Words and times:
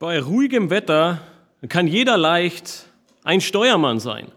Bei 0.00 0.20
ruhigem 0.20 0.70
Wetter 0.70 1.20
kann 1.68 1.88
jeder 1.88 2.16
leicht 2.16 2.86
ein 3.24 3.40
Steuermann 3.40 3.98
sein. 3.98 4.30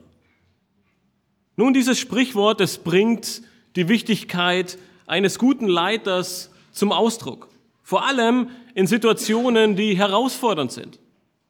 Nun, 1.55 1.75
dieses 1.75 1.99
Sprichwort, 1.99 2.61
es 2.61 2.79
bringt 2.79 3.43
die 3.75 3.87
Wichtigkeit 3.87 4.79
eines 5.05 5.37
guten 5.37 5.67
Leiters 5.67 6.49
zum 6.71 6.91
Ausdruck. 6.91 7.47
Vor 7.83 8.07
allem 8.07 8.49
in 8.73 8.87
Situationen, 8.87 9.75
die 9.75 9.95
herausfordernd 9.95 10.71
sind. 10.71 10.97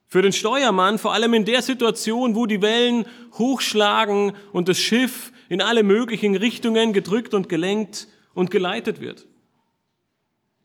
Für 0.08 0.22
den 0.22 0.34
Steuermann 0.34 0.98
vor 0.98 1.14
allem 1.14 1.34
in 1.34 1.46
der 1.46 1.62
Situation, 1.62 2.36
wo 2.36 2.48
die 2.48 2.62
Wellen 2.62 3.06
hochschlagen 3.38 4.34
und 4.52 4.68
das 4.68 4.78
Schiff 4.78 5.32
in 5.48 5.62
alle 5.62 5.84
möglichen 5.84 6.36
Richtungen 6.36 6.92
gedrückt 6.92 7.34
und 7.34 7.48
gelenkt 7.48 8.10
und 8.34 8.52
geleitet 8.52 9.00
wird. 9.00 9.26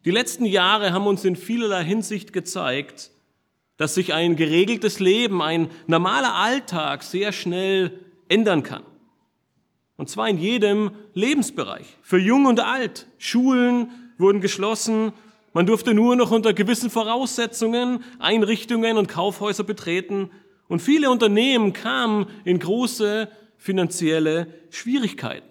Die 0.04 0.10
letzten 0.10 0.46
Jahre 0.46 0.92
haben 0.92 1.06
uns 1.06 1.24
in 1.24 1.36
vielerlei 1.36 1.84
Hinsicht 1.84 2.32
gezeigt, 2.32 3.12
dass 3.76 3.94
sich 3.94 4.14
ein 4.14 4.36
geregeltes 4.36 5.00
Leben, 5.00 5.42
ein 5.42 5.70
normaler 5.86 6.34
Alltag 6.34 7.02
sehr 7.02 7.32
schnell 7.32 8.00
ändern 8.28 8.62
kann. 8.62 8.82
Und 9.96 10.10
zwar 10.10 10.28
in 10.28 10.38
jedem 10.38 10.90
Lebensbereich. 11.14 11.86
Für 12.02 12.18
Jung 12.18 12.46
und 12.46 12.60
Alt. 12.60 13.06
Schulen 13.18 13.90
wurden 14.18 14.40
geschlossen, 14.40 15.12
man 15.52 15.64
durfte 15.64 15.94
nur 15.94 16.16
noch 16.16 16.32
unter 16.32 16.52
gewissen 16.52 16.90
Voraussetzungen 16.90 18.04
Einrichtungen 18.18 18.98
und 18.98 19.08
Kaufhäuser 19.08 19.64
betreten 19.64 20.30
und 20.68 20.82
viele 20.82 21.10
Unternehmen 21.10 21.72
kamen 21.72 22.26
in 22.44 22.58
große 22.58 23.30
finanzielle 23.56 24.52
Schwierigkeiten. 24.68 25.48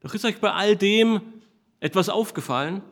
Doch 0.00 0.14
ist 0.14 0.24
euch 0.24 0.40
bei 0.40 0.52
all 0.52 0.74
dem 0.74 1.20
etwas 1.78 2.08
aufgefallen? 2.08 2.82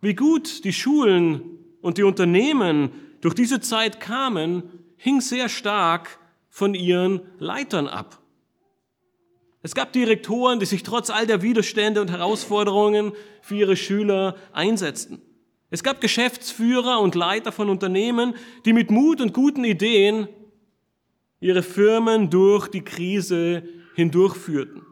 Wie 0.00 0.14
gut 0.14 0.64
die 0.64 0.72
Schulen 0.72 1.59
und 1.82 1.98
die 1.98 2.02
Unternehmen 2.02 2.90
durch 3.20 3.34
diese 3.34 3.60
Zeit 3.60 4.00
kamen, 4.00 4.62
hing 4.96 5.20
sehr 5.20 5.48
stark 5.48 6.18
von 6.48 6.74
ihren 6.74 7.20
Leitern 7.38 7.88
ab. 7.88 8.18
Es 9.62 9.74
gab 9.74 9.92
Direktoren, 9.92 10.58
die 10.58 10.66
sich 10.66 10.82
trotz 10.82 11.10
all 11.10 11.26
der 11.26 11.42
Widerstände 11.42 12.00
und 12.00 12.10
Herausforderungen 12.10 13.12
für 13.42 13.56
ihre 13.56 13.76
Schüler 13.76 14.36
einsetzten. 14.52 15.20
Es 15.70 15.82
gab 15.82 16.00
Geschäftsführer 16.00 17.00
und 17.00 17.14
Leiter 17.14 17.52
von 17.52 17.68
Unternehmen, 17.68 18.34
die 18.64 18.72
mit 18.72 18.90
Mut 18.90 19.20
und 19.20 19.34
guten 19.34 19.64
Ideen 19.64 20.28
ihre 21.40 21.62
Firmen 21.62 22.30
durch 22.30 22.68
die 22.68 22.82
Krise 22.82 23.62
hindurchführten. 23.94 24.82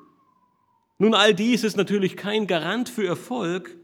Nun, 0.98 1.14
all 1.14 1.34
dies 1.34 1.64
ist 1.64 1.76
natürlich 1.76 2.16
kein 2.16 2.46
Garant 2.46 2.88
für 2.88 3.06
Erfolg, 3.06 3.76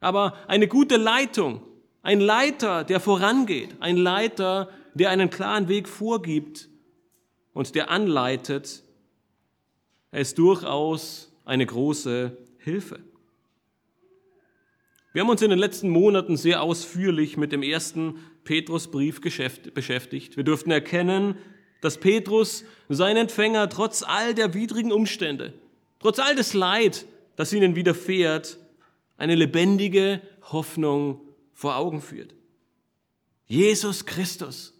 aber 0.00 0.34
eine 0.46 0.68
gute 0.68 0.96
Leitung, 0.96 1.62
ein 2.06 2.20
Leiter, 2.20 2.84
der 2.84 3.00
vorangeht, 3.00 3.74
ein 3.80 3.96
Leiter, 3.96 4.68
der 4.94 5.10
einen 5.10 5.28
klaren 5.28 5.66
Weg 5.66 5.88
vorgibt 5.88 6.68
und 7.52 7.74
der 7.74 7.90
anleitet, 7.90 8.84
er 10.12 10.20
ist 10.20 10.38
durchaus 10.38 11.32
eine 11.44 11.66
große 11.66 12.36
Hilfe. 12.58 13.00
Wir 15.12 15.22
haben 15.22 15.30
uns 15.30 15.42
in 15.42 15.50
den 15.50 15.58
letzten 15.58 15.88
Monaten 15.88 16.36
sehr 16.36 16.62
ausführlich 16.62 17.36
mit 17.36 17.50
dem 17.50 17.64
ersten 17.64 18.20
Petrusbrief 18.44 19.20
beschäftigt. 19.20 20.36
Wir 20.36 20.44
durften 20.44 20.70
erkennen, 20.70 21.34
dass 21.80 21.98
Petrus 21.98 22.64
seinen 22.88 23.16
Empfänger 23.16 23.68
trotz 23.68 24.04
all 24.04 24.32
der 24.32 24.54
widrigen 24.54 24.92
Umstände, 24.92 25.54
trotz 25.98 26.20
all 26.20 26.36
des 26.36 26.54
Leid, 26.54 27.04
das 27.34 27.52
ihnen 27.52 27.74
widerfährt, 27.74 28.60
eine 29.16 29.34
lebendige 29.34 30.20
Hoffnung 30.52 31.25
vor 31.56 31.76
Augen 31.76 32.02
führt. 32.02 32.34
Jesus 33.46 34.04
Christus, 34.04 34.78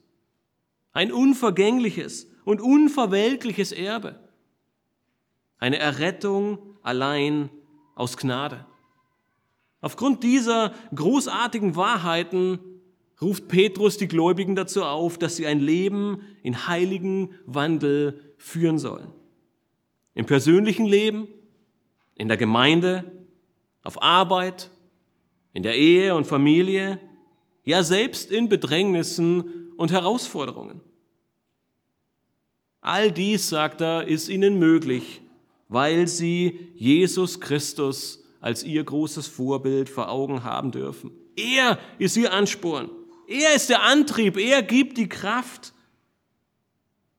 ein 0.92 1.10
unvergängliches 1.10 2.28
und 2.44 2.60
unverwelkliches 2.60 3.72
Erbe. 3.72 4.20
Eine 5.58 5.78
Errettung 5.78 6.58
allein 6.82 7.48
aus 7.94 8.18
Gnade. 8.18 8.66
Aufgrund 9.80 10.22
dieser 10.22 10.74
großartigen 10.94 11.76
Wahrheiten 11.76 12.60
ruft 13.22 13.48
Petrus 13.48 13.96
die 13.96 14.08
Gläubigen 14.08 14.54
dazu 14.54 14.84
auf, 14.84 15.18
dass 15.18 15.36
sie 15.36 15.46
ein 15.46 15.60
Leben 15.60 16.20
in 16.42 16.68
heiligen 16.68 17.30
Wandel 17.46 18.34
führen 18.36 18.78
sollen. 18.78 19.10
Im 20.12 20.26
persönlichen 20.26 20.84
Leben, 20.84 21.26
in 22.16 22.28
der 22.28 22.36
Gemeinde, 22.36 23.10
auf 23.82 24.02
Arbeit, 24.02 24.70
in 25.56 25.62
der 25.62 25.76
Ehe 25.76 26.14
und 26.14 26.26
Familie, 26.26 27.00
ja 27.64 27.82
selbst 27.82 28.30
in 28.30 28.48
Bedrängnissen 28.48 29.72
und 29.76 29.90
Herausforderungen. 29.90 30.80
All 32.80 33.10
dies, 33.10 33.48
sagt 33.48 33.80
er, 33.80 34.06
ist 34.06 34.28
ihnen 34.28 34.58
möglich 34.58 35.22
weil 35.68 36.06
sie 36.06 36.70
Jesus 36.74 37.40
Christus 37.40 38.22
als 38.40 38.62
ihr 38.62 38.84
großes 38.84 39.26
Vorbild 39.26 39.88
vor 39.88 40.08
Augen 40.08 40.44
haben 40.44 40.70
dürfen. 40.70 41.10
Er 41.36 41.78
ist 41.98 42.16
ihr 42.16 42.32
Ansporn. 42.32 42.90
Er 43.26 43.54
ist 43.54 43.70
der 43.70 43.82
Antrieb. 43.82 44.36
Er 44.36 44.62
gibt 44.62 44.98
die 44.98 45.08
Kraft. 45.08 45.72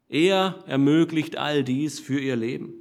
Er 0.07 0.63
ermöglicht 0.67 1.37
all 1.37 1.63
dies 1.63 1.99
für 1.99 2.19
ihr 2.19 2.37
Leben. 2.37 2.73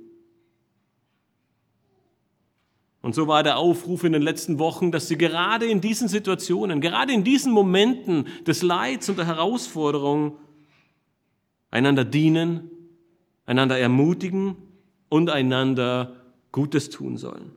Und 3.06 3.14
so 3.14 3.28
war 3.28 3.44
der 3.44 3.56
Aufruf 3.56 4.02
in 4.02 4.12
den 4.12 4.22
letzten 4.22 4.58
Wochen, 4.58 4.90
dass 4.90 5.06
sie 5.06 5.16
gerade 5.16 5.64
in 5.64 5.80
diesen 5.80 6.08
Situationen, 6.08 6.80
gerade 6.80 7.12
in 7.12 7.22
diesen 7.22 7.52
Momenten 7.52 8.26
des 8.48 8.62
Leids 8.62 9.08
und 9.08 9.16
der 9.16 9.28
Herausforderung 9.28 10.38
einander 11.70 12.04
dienen, 12.04 12.68
einander 13.44 13.78
ermutigen 13.78 14.56
und 15.08 15.30
einander 15.30 16.16
Gutes 16.50 16.90
tun 16.90 17.16
sollen. 17.16 17.52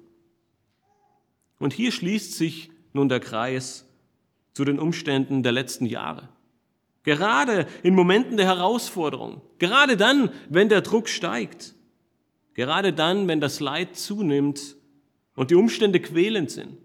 Und 1.58 1.74
hier 1.74 1.92
schließt 1.92 2.34
sich 2.34 2.70
nun 2.94 3.10
der 3.10 3.20
Kreis 3.20 3.88
zu 4.54 4.66
den 4.66 4.78
Umständen 4.78 5.42
der 5.42 5.52
letzten 5.52 5.88
Jahre. 5.88 6.30
Gerade 7.02 7.66
in 7.82 7.96
Momenten 7.96 8.38
der 8.38 8.46
Herausforderung, 8.46 9.42
gerade 9.58 9.98
dann, 9.98 10.30
wenn 10.48 10.70
der 10.70 10.82
Druck 10.82 11.10
steigt, 11.10 11.74
gerade 12.54 12.94
dann, 12.94 13.28
wenn 13.28 13.42
das 13.42 13.60
Leid 13.60 13.96
zunimmt 13.96 14.76
und 15.40 15.52
die 15.52 15.56
Umstände 15.56 16.02
quälend 16.02 16.52
sind, 16.52 16.78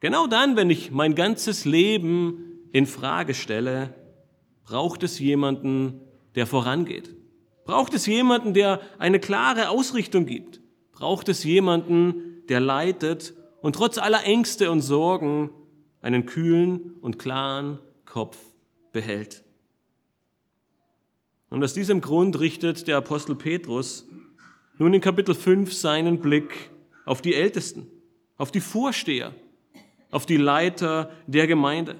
genau 0.00 0.26
dann, 0.26 0.56
wenn 0.56 0.70
ich 0.70 0.90
mein 0.90 1.14
ganzes 1.14 1.64
Leben 1.64 2.66
in 2.72 2.84
Frage 2.84 3.32
stelle, 3.32 3.94
braucht 4.64 5.04
es 5.04 5.20
jemanden, 5.20 6.00
der 6.34 6.48
vorangeht. 6.48 7.14
Braucht 7.64 7.94
es 7.94 8.06
jemanden, 8.06 8.54
der 8.54 8.80
eine 8.98 9.20
klare 9.20 9.68
Ausrichtung 9.68 10.26
gibt? 10.26 10.60
Braucht 10.90 11.28
es 11.28 11.44
jemanden, 11.44 12.42
der 12.48 12.58
leitet 12.58 13.34
und 13.62 13.76
trotz 13.76 13.98
aller 13.98 14.24
Ängste 14.24 14.72
und 14.72 14.80
Sorgen 14.80 15.50
einen 16.00 16.26
kühlen 16.26 16.96
und 17.02 17.20
klaren 17.20 17.78
Kopf 18.04 18.36
behält? 18.90 19.44
Und 21.50 21.62
aus 21.62 21.72
diesem 21.72 22.00
Grund 22.00 22.40
richtet 22.40 22.88
der 22.88 22.96
Apostel 22.96 23.36
Petrus 23.36 24.08
nun 24.76 24.92
in 24.92 25.00
Kapitel 25.00 25.36
5 25.36 25.72
seinen 25.72 26.18
Blick 26.18 26.72
auf 27.08 27.22
die 27.22 27.34
Ältesten, 27.34 27.86
auf 28.36 28.50
die 28.50 28.60
Vorsteher, 28.60 29.34
auf 30.10 30.26
die 30.26 30.36
Leiter 30.36 31.10
der 31.26 31.46
Gemeinde. 31.46 31.96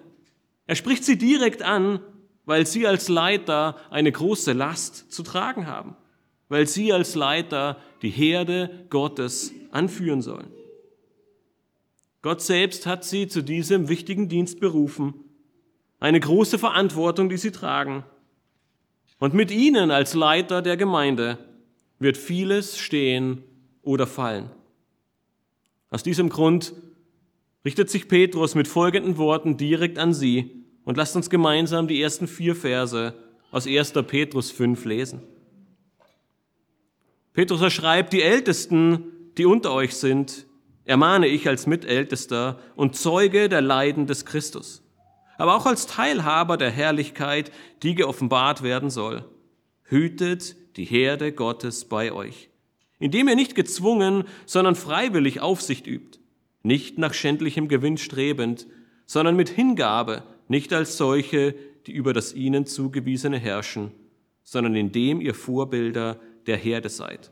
Er 0.66 0.76
spricht 0.76 1.04
sie 1.04 1.18
direkt 1.18 1.62
an 1.62 2.00
weil 2.48 2.64
sie 2.66 2.86
als 2.86 3.10
Leiter 3.10 3.76
eine 3.90 4.10
große 4.10 4.54
Last 4.54 5.12
zu 5.12 5.22
tragen 5.22 5.66
haben, 5.66 5.94
weil 6.48 6.66
sie 6.66 6.94
als 6.94 7.14
Leiter 7.14 7.76
die 8.00 8.08
Herde 8.08 8.86
Gottes 8.88 9.52
anführen 9.70 10.22
sollen. 10.22 10.50
Gott 12.22 12.40
selbst 12.40 12.86
hat 12.86 13.04
sie 13.04 13.28
zu 13.28 13.42
diesem 13.42 13.90
wichtigen 13.90 14.30
Dienst 14.30 14.60
berufen, 14.60 15.12
eine 16.00 16.20
große 16.20 16.58
Verantwortung, 16.58 17.28
die 17.28 17.36
sie 17.36 17.52
tragen. 17.52 18.02
Und 19.18 19.34
mit 19.34 19.50
ihnen 19.50 19.90
als 19.90 20.14
Leiter 20.14 20.62
der 20.62 20.78
Gemeinde 20.78 21.36
wird 21.98 22.16
vieles 22.16 22.78
stehen 22.78 23.42
oder 23.82 24.06
fallen. 24.06 24.50
Aus 25.90 26.02
diesem 26.02 26.28
Grund 26.28 26.74
richtet 27.64 27.90
sich 27.90 28.08
Petrus 28.08 28.54
mit 28.54 28.68
folgenden 28.68 29.16
Worten 29.16 29.56
direkt 29.56 29.98
an 29.98 30.12
sie 30.12 30.64
und 30.84 30.96
lasst 30.96 31.16
uns 31.16 31.30
gemeinsam 31.30 31.88
die 31.88 32.00
ersten 32.00 32.26
vier 32.26 32.54
Verse 32.54 33.14
aus 33.50 33.66
1. 33.66 33.92
Petrus 34.06 34.50
5 34.50 34.84
lesen. 34.84 35.22
Petrus 37.32 37.72
schreibt, 37.72 38.12
die 38.12 38.22
Ältesten, 38.22 39.04
die 39.36 39.46
unter 39.46 39.72
euch 39.72 39.96
sind, 39.96 40.46
ermahne 40.84 41.28
ich 41.28 41.46
als 41.46 41.66
Mitältester 41.66 42.58
und 42.74 42.96
Zeuge 42.96 43.48
der 43.48 43.60
Leiden 43.60 44.06
des 44.06 44.24
Christus, 44.24 44.82
aber 45.36 45.54
auch 45.54 45.66
als 45.66 45.86
Teilhaber 45.86 46.56
der 46.56 46.70
Herrlichkeit, 46.70 47.52
die 47.82 47.94
geoffenbart 47.94 48.62
werden 48.62 48.90
soll. 48.90 49.24
Hütet 49.84 50.56
die 50.76 50.84
Herde 50.84 51.32
Gottes 51.32 51.84
bei 51.84 52.12
euch, 52.12 52.47
indem 52.98 53.28
ihr 53.28 53.36
nicht 53.36 53.54
gezwungen, 53.54 54.24
sondern 54.46 54.74
freiwillig 54.74 55.40
Aufsicht 55.40 55.86
übt, 55.86 56.18
nicht 56.62 56.98
nach 56.98 57.14
schändlichem 57.14 57.68
Gewinn 57.68 57.98
strebend, 57.98 58.66
sondern 59.06 59.36
mit 59.36 59.48
Hingabe, 59.48 60.22
nicht 60.48 60.72
als 60.72 60.96
solche, 60.96 61.54
die 61.86 61.92
über 61.92 62.12
das 62.12 62.34
ihnen 62.34 62.66
zugewiesene 62.66 63.38
herrschen, 63.38 63.92
sondern 64.42 64.74
indem 64.74 65.20
ihr 65.20 65.34
Vorbilder 65.34 66.20
der 66.46 66.56
Herde 66.56 66.88
seid. 66.88 67.30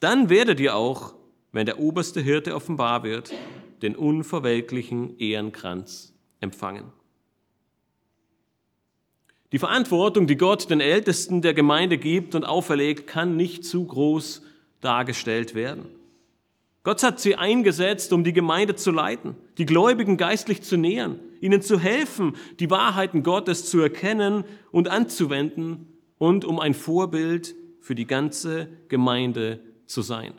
Dann 0.00 0.28
werdet 0.28 0.60
ihr 0.60 0.74
auch, 0.74 1.14
wenn 1.52 1.66
der 1.66 1.78
oberste 1.78 2.20
Hirte 2.20 2.54
offenbar 2.54 3.04
wird, 3.04 3.32
den 3.82 3.96
unverwelklichen 3.96 5.18
Ehrenkranz 5.18 6.12
empfangen. 6.40 6.92
Die 9.52 9.58
Verantwortung, 9.58 10.26
die 10.26 10.36
Gott 10.36 10.68
den 10.68 10.80
Ältesten 10.80 11.40
der 11.40 11.54
Gemeinde 11.54 11.96
gibt 11.96 12.34
und 12.34 12.44
auferlegt, 12.44 13.06
kann 13.06 13.36
nicht 13.36 13.64
zu 13.64 13.86
groß 13.86 14.42
dargestellt 14.84 15.54
werden. 15.54 15.86
Gott 16.82 17.02
hat 17.02 17.18
sie 17.18 17.36
eingesetzt, 17.36 18.12
um 18.12 18.24
die 18.24 18.34
Gemeinde 18.34 18.76
zu 18.76 18.90
leiten, 18.90 19.36
die 19.56 19.64
Gläubigen 19.64 20.18
geistlich 20.18 20.62
zu 20.62 20.76
nähern, 20.76 21.18
ihnen 21.40 21.62
zu 21.62 21.78
helfen, 21.80 22.36
die 22.60 22.70
Wahrheiten 22.70 23.22
Gottes 23.22 23.70
zu 23.70 23.80
erkennen 23.80 24.44
und 24.70 24.88
anzuwenden 24.88 25.94
und 26.18 26.44
um 26.44 26.60
ein 26.60 26.74
Vorbild 26.74 27.54
für 27.80 27.94
die 27.94 28.06
ganze 28.06 28.68
Gemeinde 28.88 29.60
zu 29.86 30.02
sein. 30.02 30.34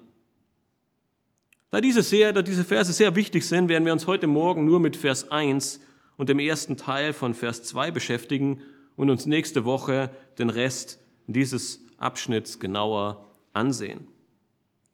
Da 1.71 1.81
diese, 1.81 2.03
sehr, 2.03 2.31
da 2.31 2.43
diese 2.43 2.63
Verse 2.63 2.93
sehr 2.93 3.15
wichtig 3.15 3.45
sind, 3.45 3.67
werden 3.67 3.85
wir 3.85 3.93
uns 3.93 4.05
heute 4.05 4.27
Morgen 4.27 4.65
nur 4.65 4.79
mit 4.79 4.95
Vers 4.95 5.31
1 5.31 5.81
und 6.15 6.29
dem 6.29 6.39
ersten 6.39 6.77
Teil 6.77 7.11
von 7.11 7.33
Vers 7.33 7.63
2 7.63 7.89
beschäftigen 7.89 8.61
und 8.95 9.09
uns 9.09 9.25
nächste 9.25 9.65
Woche 9.65 10.11
den 10.37 10.51
Rest 10.51 10.99
dieses 11.27 11.83
Abschnitts 11.97 12.59
genauer 12.59 13.25
ansehen. 13.53 14.07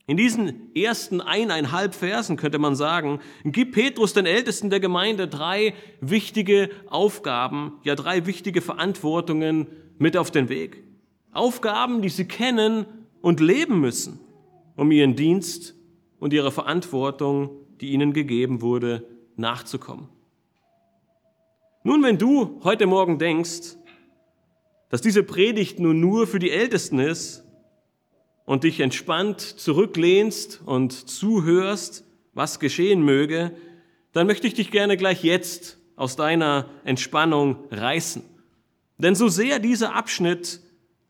In 0.08 0.18
diesen 0.18 0.76
ersten 0.76 1.22
eineinhalb 1.22 1.94
Versen 1.94 2.36
könnte 2.36 2.60
man 2.60 2.76
sagen, 2.76 3.20
gibt 3.46 3.74
Petrus 3.74 4.14
den 4.14 4.26
Ältesten 4.26 4.70
der 4.70 4.80
Gemeinde 4.80 5.28
drei 5.28 5.74
wichtige 6.02 6.70
Aufgaben, 6.90 7.74
ja 7.84 7.96
drei 7.96 8.26
wichtige 8.26 8.62
Verantwortungen 8.62 9.68
mit 10.00 10.18
auf 10.18 10.32
den 10.32 10.50
Weg. 10.50 10.84
Aufgaben, 11.32 12.02
die 12.02 12.10
sie 12.10 12.26
kennen 12.26 12.86
und 13.22 13.40
leben 13.40 13.80
müssen, 13.80 14.20
um 14.76 14.92
ihren 14.92 15.16
Dienst 15.16 15.76
und 16.20 16.34
ihrer 16.34 16.52
Verantwortung, 16.52 17.52
die 17.80 17.92
ihnen 17.92 18.12
gegeben 18.14 18.62
wurde, 18.62 19.08
nachzukommen. 19.38 20.10
Nun, 21.84 22.04
wenn 22.04 22.18
du 22.18 22.60
heute 22.64 22.86
Morgen 22.86 23.18
denkst, 23.18 23.76
dass 24.90 25.02
diese 25.02 25.24
Predigt 25.24 25.80
nun 25.80 26.00
nur 26.00 26.28
für 26.28 26.40
die 26.40 26.52
Ältesten 26.52 27.00
ist, 27.00 27.44
und 28.52 28.66
dich 28.66 28.82
entspannt 28.82 29.40
zurücklehnst 29.40 30.60
und 30.66 30.92
zuhörst, 30.92 32.04
was 32.34 32.60
geschehen 32.60 33.02
möge, 33.02 33.56
dann 34.12 34.28
möchte 34.28 34.46
ich 34.46 34.54
dich 34.54 34.72
gerne 34.72 34.98
gleich 34.98 35.24
jetzt 35.24 35.78
aus 35.96 36.18
deiner 36.18 36.70
Entspannung 36.84 37.64
reißen. 37.72 38.24
Denn 38.98 39.16
so 39.16 39.30
sehr 39.30 39.60
dieser 39.60 39.96
Abschnitt 39.96 40.60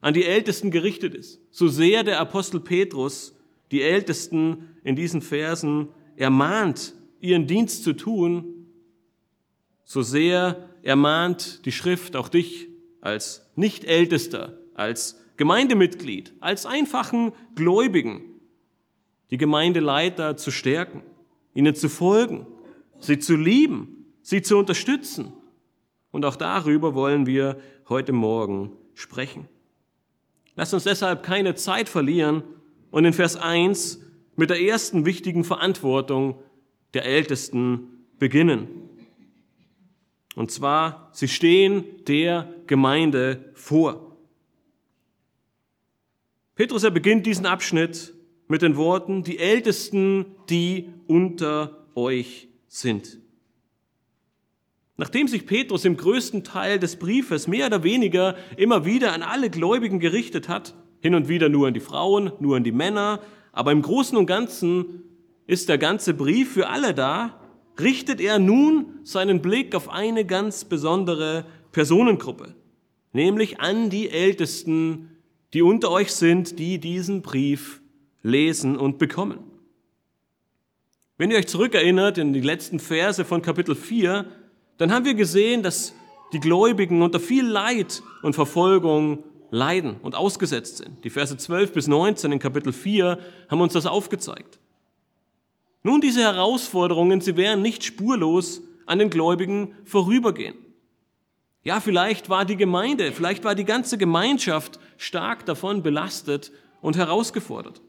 an 0.01 0.13
die 0.13 0.23
Ältesten 0.23 0.69
gerichtet 0.69 1.15
ist, 1.15 1.41
so 1.49 1.67
sehr 1.67 2.03
der 2.03 2.19
Apostel 2.19 2.59
Petrus 2.59 3.35
die 3.71 3.81
Ältesten 3.81 4.75
in 4.83 4.95
diesen 4.95 5.23
Versen 5.23 5.87
ermahnt, 6.17 6.93
ihren 7.21 7.47
Dienst 7.47 7.83
zu 7.83 7.93
tun, 7.93 8.67
so 9.83 10.03
sehr 10.03 10.69
ermahnt 10.83 11.65
die 11.65 11.71
Schrift 11.71 12.15
auch 12.15 12.29
dich 12.29 12.67
als 13.01 13.49
Nicht-Ältester, 13.55 14.59
als 14.75 15.20
Gemeindemitglied, 15.41 16.33
als 16.39 16.67
einfachen 16.67 17.31
Gläubigen, 17.55 18.21
die 19.31 19.37
Gemeindeleiter 19.37 20.37
zu 20.37 20.51
stärken, 20.51 21.01
ihnen 21.55 21.73
zu 21.73 21.89
folgen, 21.89 22.45
sie 22.99 23.17
zu 23.17 23.35
lieben, 23.35 24.05
sie 24.21 24.43
zu 24.43 24.55
unterstützen. 24.59 25.33
Und 26.11 26.25
auch 26.25 26.35
darüber 26.35 26.93
wollen 26.93 27.25
wir 27.25 27.59
heute 27.89 28.13
Morgen 28.13 28.73
sprechen. 28.93 29.47
Lass 30.55 30.75
uns 30.75 30.83
deshalb 30.83 31.23
keine 31.23 31.55
Zeit 31.55 31.89
verlieren 31.89 32.43
und 32.91 33.05
in 33.05 33.13
Vers 33.13 33.35
1 33.35 33.99
mit 34.35 34.51
der 34.51 34.61
ersten 34.61 35.05
wichtigen 35.05 35.43
Verantwortung 35.43 36.35
der 36.93 37.05
Ältesten 37.05 38.05
beginnen. 38.19 38.67
Und 40.35 40.51
zwar, 40.51 41.09
sie 41.13 41.27
stehen 41.27 41.83
der 42.05 42.53
Gemeinde 42.67 43.51
vor. 43.55 44.10
Petrus, 46.61 46.83
er 46.83 46.91
beginnt 46.91 47.25
diesen 47.25 47.47
Abschnitt 47.47 48.13
mit 48.47 48.61
den 48.61 48.77
Worten, 48.77 49.23
die 49.23 49.39
Ältesten, 49.39 50.27
die 50.47 50.89
unter 51.07 51.87
euch 51.95 52.49
sind. 52.67 53.17
Nachdem 54.95 55.27
sich 55.27 55.47
Petrus 55.47 55.85
im 55.85 55.97
größten 55.97 56.43
Teil 56.43 56.77
des 56.77 56.97
Briefes 56.97 57.47
mehr 57.47 57.65
oder 57.65 57.81
weniger 57.81 58.35
immer 58.57 58.85
wieder 58.85 59.11
an 59.13 59.23
alle 59.23 59.49
Gläubigen 59.49 59.99
gerichtet 59.99 60.49
hat, 60.49 60.75
hin 61.01 61.15
und 61.15 61.27
wieder 61.27 61.49
nur 61.49 61.67
an 61.67 61.73
die 61.73 61.79
Frauen, 61.79 62.31
nur 62.39 62.57
an 62.57 62.63
die 62.63 62.71
Männer, 62.71 63.21
aber 63.53 63.71
im 63.71 63.81
Großen 63.81 64.15
und 64.15 64.27
Ganzen 64.27 65.01
ist 65.47 65.67
der 65.67 65.79
ganze 65.79 66.13
Brief 66.13 66.53
für 66.53 66.69
alle 66.69 66.93
da, 66.93 67.41
richtet 67.79 68.21
er 68.21 68.37
nun 68.37 68.99
seinen 69.01 69.41
Blick 69.41 69.73
auf 69.73 69.89
eine 69.89 70.25
ganz 70.25 70.63
besondere 70.63 71.43
Personengruppe, 71.71 72.53
nämlich 73.13 73.59
an 73.59 73.89
die 73.89 74.11
Ältesten 74.11 75.10
die 75.53 75.61
unter 75.61 75.91
euch 75.91 76.13
sind, 76.13 76.59
die 76.59 76.79
diesen 76.79 77.21
Brief 77.21 77.81
lesen 78.23 78.77
und 78.77 78.97
bekommen. 78.97 79.39
Wenn 81.17 81.31
ihr 81.31 81.37
euch 81.37 81.47
zurückerinnert 81.47 82.17
in 82.17 82.33
die 82.33 82.41
letzten 82.41 82.79
Verse 82.79 83.23
von 83.25 83.41
Kapitel 83.41 83.75
4, 83.75 84.25
dann 84.77 84.91
haben 84.91 85.05
wir 85.05 85.13
gesehen, 85.13 85.61
dass 85.61 85.93
die 86.33 86.39
Gläubigen 86.39 87.01
unter 87.01 87.19
viel 87.19 87.45
Leid 87.45 88.01
und 88.23 88.33
Verfolgung 88.33 89.23
leiden 89.51 89.97
und 90.01 90.15
ausgesetzt 90.15 90.77
sind. 90.77 91.03
Die 91.03 91.09
Verse 91.09 91.35
12 91.35 91.73
bis 91.73 91.87
19 91.87 92.31
in 92.31 92.39
Kapitel 92.39 92.73
4 92.73 93.19
haben 93.49 93.61
uns 93.61 93.73
das 93.73 93.85
aufgezeigt. 93.85 94.59
Nun, 95.83 95.99
diese 95.99 96.21
Herausforderungen, 96.21 97.21
sie 97.21 97.35
werden 97.35 97.61
nicht 97.61 97.83
spurlos 97.83 98.61
an 98.85 98.99
den 98.99 99.09
Gläubigen 99.09 99.75
vorübergehen. 99.83 100.55
Ja, 101.63 101.79
vielleicht 101.79 102.29
war 102.29 102.45
die 102.45 102.57
Gemeinde, 102.57 103.11
vielleicht 103.11 103.43
war 103.43 103.53
die 103.53 103.65
ganze 103.65 103.97
Gemeinschaft 103.97 104.79
stark 104.97 105.45
davon 105.45 105.83
belastet 105.83 106.51
und 106.81 106.97
herausgefordert. 106.97 107.81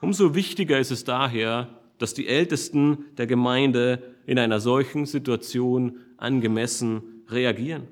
Umso 0.00 0.34
wichtiger 0.34 0.80
ist 0.80 0.90
es 0.90 1.04
daher, 1.04 1.68
dass 1.98 2.12
die 2.12 2.26
Ältesten 2.26 3.04
der 3.16 3.28
Gemeinde 3.28 4.16
in 4.26 4.38
einer 4.38 4.58
solchen 4.58 5.06
Situation 5.06 6.00
angemessen 6.16 7.22
reagieren. 7.28 7.86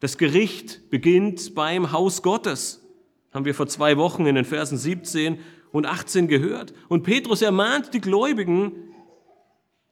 Das 0.00 0.18
Gericht 0.18 0.90
beginnt 0.90 1.54
beim 1.54 1.92
Haus 1.92 2.22
Gottes, 2.22 2.84
haben 3.32 3.44
wir 3.44 3.54
vor 3.54 3.68
zwei 3.68 3.96
Wochen 3.96 4.26
in 4.26 4.34
den 4.34 4.44
Versen 4.44 4.78
17 4.78 5.38
und 5.70 5.86
18 5.86 6.26
gehört. 6.26 6.74
Und 6.88 7.04
Petrus 7.04 7.42
ermahnt 7.42 7.94
die 7.94 8.00
Gläubigen, 8.00 8.72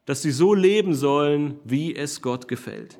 dass 0.04 0.22
sie 0.22 0.32
so 0.32 0.52
leben 0.52 0.94
sollen, 0.94 1.58
wie 1.64 1.94
es 1.94 2.20
Gott 2.20 2.48
gefällt. 2.48 2.98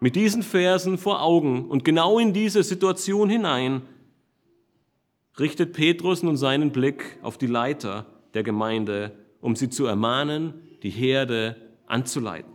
Mit 0.00 0.14
diesen 0.14 0.42
Versen 0.42 0.96
vor 0.96 1.22
Augen 1.22 1.68
und 1.68 1.84
genau 1.84 2.18
in 2.18 2.32
diese 2.32 2.62
Situation 2.62 3.28
hinein 3.28 3.82
richtet 5.38 5.72
Petrus 5.72 6.22
nun 6.22 6.36
seinen 6.36 6.70
Blick 6.70 7.18
auf 7.22 7.38
die 7.38 7.46
Leiter 7.46 8.06
der 8.34 8.42
Gemeinde, 8.42 9.12
um 9.40 9.56
sie 9.56 9.70
zu 9.70 9.86
ermahnen, 9.86 10.54
die 10.82 10.90
Herde 10.90 11.56
anzuleiten. 11.86 12.52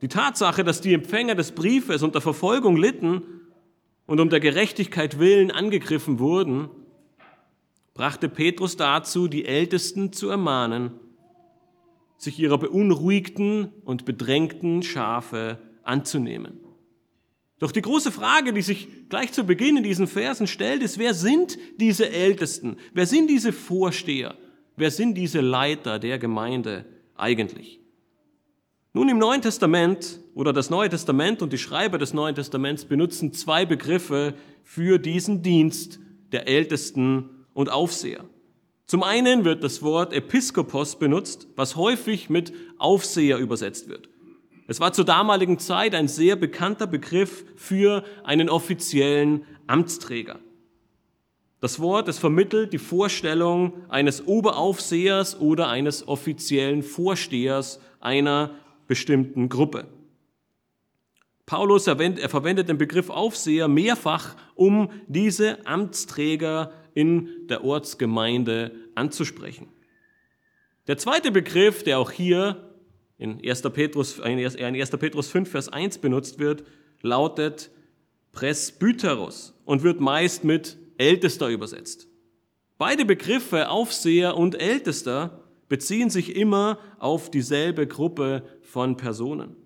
Die 0.00 0.08
Tatsache, 0.08 0.64
dass 0.64 0.80
die 0.80 0.94
Empfänger 0.94 1.36
des 1.36 1.52
Briefes 1.52 2.02
unter 2.02 2.20
Verfolgung 2.20 2.76
litten 2.76 3.22
und 4.06 4.18
um 4.18 4.30
der 4.30 4.40
Gerechtigkeit 4.40 5.20
willen 5.20 5.52
angegriffen 5.52 6.18
wurden, 6.18 6.68
brachte 7.94 8.28
Petrus 8.28 8.76
dazu, 8.76 9.28
die 9.28 9.44
Ältesten 9.44 10.12
zu 10.12 10.28
ermahnen, 10.28 10.92
sich 12.22 12.38
ihrer 12.38 12.56
beunruhigten 12.56 13.72
und 13.84 14.04
bedrängten 14.04 14.84
Schafe 14.84 15.58
anzunehmen. 15.82 16.60
Doch 17.58 17.72
die 17.72 17.82
große 17.82 18.12
Frage, 18.12 18.52
die 18.52 18.62
sich 18.62 19.08
gleich 19.08 19.32
zu 19.32 19.44
Beginn 19.44 19.76
in 19.76 19.82
diesen 19.82 20.06
Versen 20.06 20.46
stellt, 20.46 20.82
ist, 20.82 20.98
wer 20.98 21.14
sind 21.14 21.58
diese 21.80 22.10
Ältesten? 22.10 22.76
Wer 22.92 23.06
sind 23.06 23.28
diese 23.28 23.52
Vorsteher? 23.52 24.36
Wer 24.76 24.92
sind 24.92 25.16
diese 25.16 25.40
Leiter 25.40 25.98
der 25.98 26.20
Gemeinde 26.20 26.84
eigentlich? 27.16 27.80
Nun, 28.92 29.08
im 29.08 29.18
Neuen 29.18 29.42
Testament 29.42 30.20
oder 30.34 30.52
das 30.52 30.70
Neue 30.70 30.90
Testament 30.90 31.42
und 31.42 31.52
die 31.52 31.58
Schreiber 31.58 31.98
des 31.98 32.14
Neuen 32.14 32.36
Testaments 32.36 32.84
benutzen 32.84 33.32
zwei 33.32 33.66
Begriffe 33.66 34.34
für 34.62 34.98
diesen 34.98 35.42
Dienst 35.42 35.98
der 36.30 36.46
Ältesten 36.46 37.46
und 37.52 37.68
Aufseher. 37.68 38.24
Zum 38.86 39.02
einen 39.02 39.44
wird 39.44 39.64
das 39.64 39.82
Wort 39.82 40.12
Episkopos 40.12 40.98
benutzt, 40.98 41.48
was 41.56 41.76
häufig 41.76 42.28
mit 42.28 42.52
Aufseher 42.78 43.38
übersetzt 43.38 43.88
wird. 43.88 44.08
Es 44.66 44.80
war 44.80 44.92
zur 44.92 45.04
damaligen 45.04 45.58
Zeit 45.58 45.94
ein 45.94 46.08
sehr 46.08 46.36
bekannter 46.36 46.86
Begriff 46.86 47.44
für 47.56 48.04
einen 48.24 48.48
offiziellen 48.48 49.44
Amtsträger. 49.66 50.38
Das 51.60 51.78
Wort, 51.78 52.08
es 52.08 52.18
vermittelt 52.18 52.72
die 52.72 52.78
Vorstellung 52.78 53.88
eines 53.88 54.26
Oberaufsehers 54.26 55.38
oder 55.40 55.68
eines 55.68 56.08
offiziellen 56.08 56.82
Vorstehers 56.82 57.80
einer 58.00 58.50
bestimmten 58.88 59.48
Gruppe. 59.48 59.86
Paulus 61.46 61.86
er 61.86 62.28
verwendet 62.28 62.68
den 62.68 62.78
Begriff 62.78 63.10
Aufseher 63.10 63.68
mehrfach, 63.68 64.36
um 64.54 64.90
diese 65.06 65.64
Amtsträger 65.66 66.72
in 66.94 67.46
der 67.48 67.64
Ortsgemeinde 67.64 68.72
anzusprechen. 68.94 69.68
Der 70.86 70.98
zweite 70.98 71.30
Begriff, 71.30 71.82
der 71.84 71.98
auch 71.98 72.10
hier 72.10 72.70
in 73.18 73.40
1. 73.46 73.62
Petrus, 73.72 74.18
in 74.18 74.38
1. 74.38 74.90
Petrus 74.90 75.28
5, 75.28 75.50
Vers 75.50 75.68
1 75.68 75.98
benutzt 75.98 76.38
wird, 76.38 76.64
lautet 77.02 77.70
Presbyteros 78.32 79.54
und 79.64 79.82
wird 79.82 80.00
meist 80.00 80.44
mit 80.44 80.76
Ältester 80.98 81.48
übersetzt. 81.48 82.08
Beide 82.78 83.04
Begriffe 83.04 83.68
Aufseher 83.68 84.36
und 84.36 84.60
Ältester 84.60 85.44
beziehen 85.68 86.10
sich 86.10 86.34
immer 86.34 86.78
auf 86.98 87.30
dieselbe 87.30 87.86
Gruppe 87.86 88.42
von 88.60 88.96
Personen. 88.96 89.56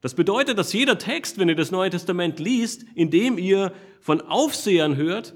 Das 0.00 0.14
bedeutet, 0.14 0.58
dass 0.58 0.72
jeder 0.72 0.98
Text, 0.98 1.38
wenn 1.38 1.48
ihr 1.48 1.54
das 1.54 1.70
Neue 1.70 1.90
Testament 1.90 2.38
liest, 2.38 2.84
in 2.94 3.10
dem 3.10 3.38
ihr 3.38 3.72
von 4.00 4.20
Aufsehern 4.20 4.96
hört, 4.96 5.34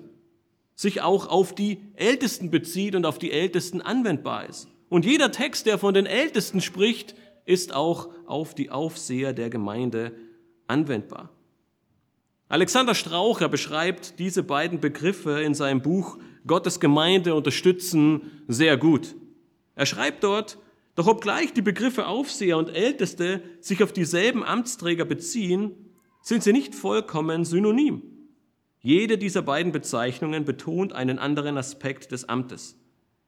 sich 0.78 1.02
auch 1.02 1.26
auf 1.26 1.56
die 1.56 1.80
Ältesten 1.96 2.52
bezieht 2.52 2.94
und 2.94 3.04
auf 3.04 3.18
die 3.18 3.32
Ältesten 3.32 3.82
anwendbar 3.82 4.48
ist. 4.48 4.68
Und 4.88 5.04
jeder 5.04 5.32
Text, 5.32 5.66
der 5.66 5.76
von 5.76 5.92
den 5.92 6.06
Ältesten 6.06 6.60
spricht, 6.60 7.16
ist 7.44 7.74
auch 7.74 8.10
auf 8.26 8.54
die 8.54 8.70
Aufseher 8.70 9.32
der 9.32 9.50
Gemeinde 9.50 10.12
anwendbar. 10.68 11.30
Alexander 12.48 12.94
Straucher 12.94 13.48
beschreibt 13.48 14.20
diese 14.20 14.44
beiden 14.44 14.78
Begriffe 14.78 15.42
in 15.42 15.52
seinem 15.52 15.82
Buch 15.82 16.16
Gottes 16.46 16.78
Gemeinde 16.78 17.34
unterstützen 17.34 18.44
sehr 18.46 18.76
gut. 18.76 19.16
Er 19.74 19.84
schreibt 19.84 20.22
dort, 20.22 20.58
doch 20.94 21.08
obgleich 21.08 21.52
die 21.52 21.60
Begriffe 21.60 22.06
Aufseher 22.06 22.56
und 22.56 22.70
Älteste 22.70 23.42
sich 23.60 23.82
auf 23.82 23.92
dieselben 23.92 24.44
Amtsträger 24.44 25.04
beziehen, 25.04 25.72
sind 26.22 26.44
sie 26.44 26.52
nicht 26.52 26.76
vollkommen 26.76 27.44
synonym. 27.44 28.17
Jede 28.80 29.18
dieser 29.18 29.42
beiden 29.42 29.72
Bezeichnungen 29.72 30.44
betont 30.44 30.92
einen 30.92 31.18
anderen 31.18 31.56
Aspekt 31.56 32.12
des 32.12 32.28
Amtes. 32.28 32.76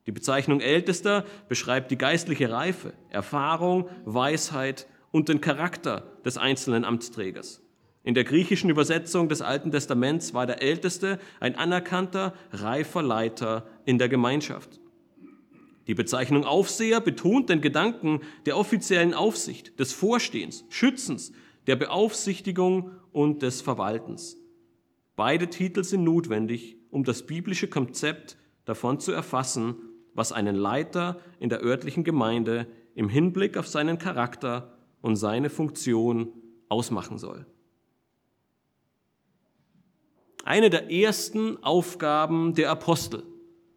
Die 0.06 0.12
Bezeichnung 0.12 0.60
Ältester 0.60 1.24
beschreibt 1.48 1.90
die 1.90 1.98
geistliche 1.98 2.50
Reife, 2.50 2.92
Erfahrung, 3.10 3.88
Weisheit 4.04 4.86
und 5.10 5.28
den 5.28 5.40
Charakter 5.40 6.04
des 6.24 6.38
einzelnen 6.38 6.84
Amtsträgers. 6.84 7.62
In 8.02 8.14
der 8.14 8.24
griechischen 8.24 8.70
Übersetzung 8.70 9.28
des 9.28 9.42
Alten 9.42 9.72
Testaments 9.72 10.32
war 10.32 10.46
der 10.46 10.62
Älteste 10.62 11.18
ein 11.38 11.56
anerkannter, 11.56 12.32
reifer 12.52 13.02
Leiter 13.02 13.66
in 13.84 13.98
der 13.98 14.08
Gemeinschaft. 14.08 14.80
Die 15.86 15.94
Bezeichnung 15.94 16.44
Aufseher 16.44 17.00
betont 17.00 17.50
den 17.50 17.60
Gedanken 17.60 18.20
der 18.46 18.56
offiziellen 18.56 19.12
Aufsicht, 19.12 19.78
des 19.80 19.92
Vorstehens, 19.92 20.64
Schützens, 20.70 21.32
der 21.66 21.76
Beaufsichtigung 21.76 22.92
und 23.12 23.42
des 23.42 23.60
Verwaltens. 23.60 24.39
Beide 25.20 25.50
Titel 25.50 25.84
sind 25.84 26.02
notwendig, 26.02 26.78
um 26.90 27.04
das 27.04 27.26
biblische 27.26 27.68
Konzept 27.68 28.38
davon 28.64 29.00
zu 29.00 29.12
erfassen, 29.12 29.74
was 30.14 30.32
einen 30.32 30.56
Leiter 30.56 31.20
in 31.38 31.50
der 31.50 31.62
örtlichen 31.62 32.04
Gemeinde 32.04 32.66
im 32.94 33.10
Hinblick 33.10 33.58
auf 33.58 33.68
seinen 33.68 33.98
Charakter 33.98 34.78
und 35.02 35.16
seine 35.16 35.50
Funktion 35.50 36.32
ausmachen 36.70 37.18
soll. 37.18 37.44
Eine 40.44 40.70
der 40.70 40.90
ersten 40.90 41.62
Aufgaben 41.62 42.54
der 42.54 42.70
Apostel, 42.70 43.22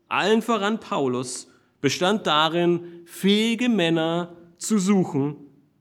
allen 0.08 0.42
voran 0.42 0.80
Paulus, 0.80 1.52
bestand 1.82 2.26
darin, 2.26 3.02
fähige 3.04 3.68
Männer 3.68 4.38
zu 4.56 4.80
suchen, 4.80 5.36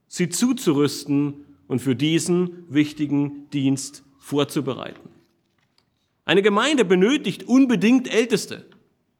sie 0.08 0.28
zuzurüsten 0.28 1.44
und 1.68 1.78
für 1.78 1.94
diesen 1.94 2.64
wichtigen 2.68 3.48
Dienst 3.50 4.02
vorzubereiten. 4.18 5.11
Eine 6.24 6.42
Gemeinde 6.42 6.84
benötigt 6.84 7.44
unbedingt 7.44 8.12
Älteste. 8.12 8.66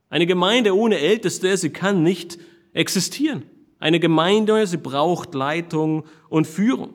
Eine 0.09 0.27
Gemeinde 0.27 0.77
ohne 0.77 0.99
Älteste, 0.99 1.57
sie 1.57 1.71
kann 1.71 2.03
nicht 2.03 2.39
existieren. 2.73 3.45
Eine 3.79 3.99
Gemeinde, 3.99 4.67
sie 4.67 4.77
braucht 4.77 5.35
Leitung 5.35 6.05
und 6.29 6.47
Führung. 6.47 6.95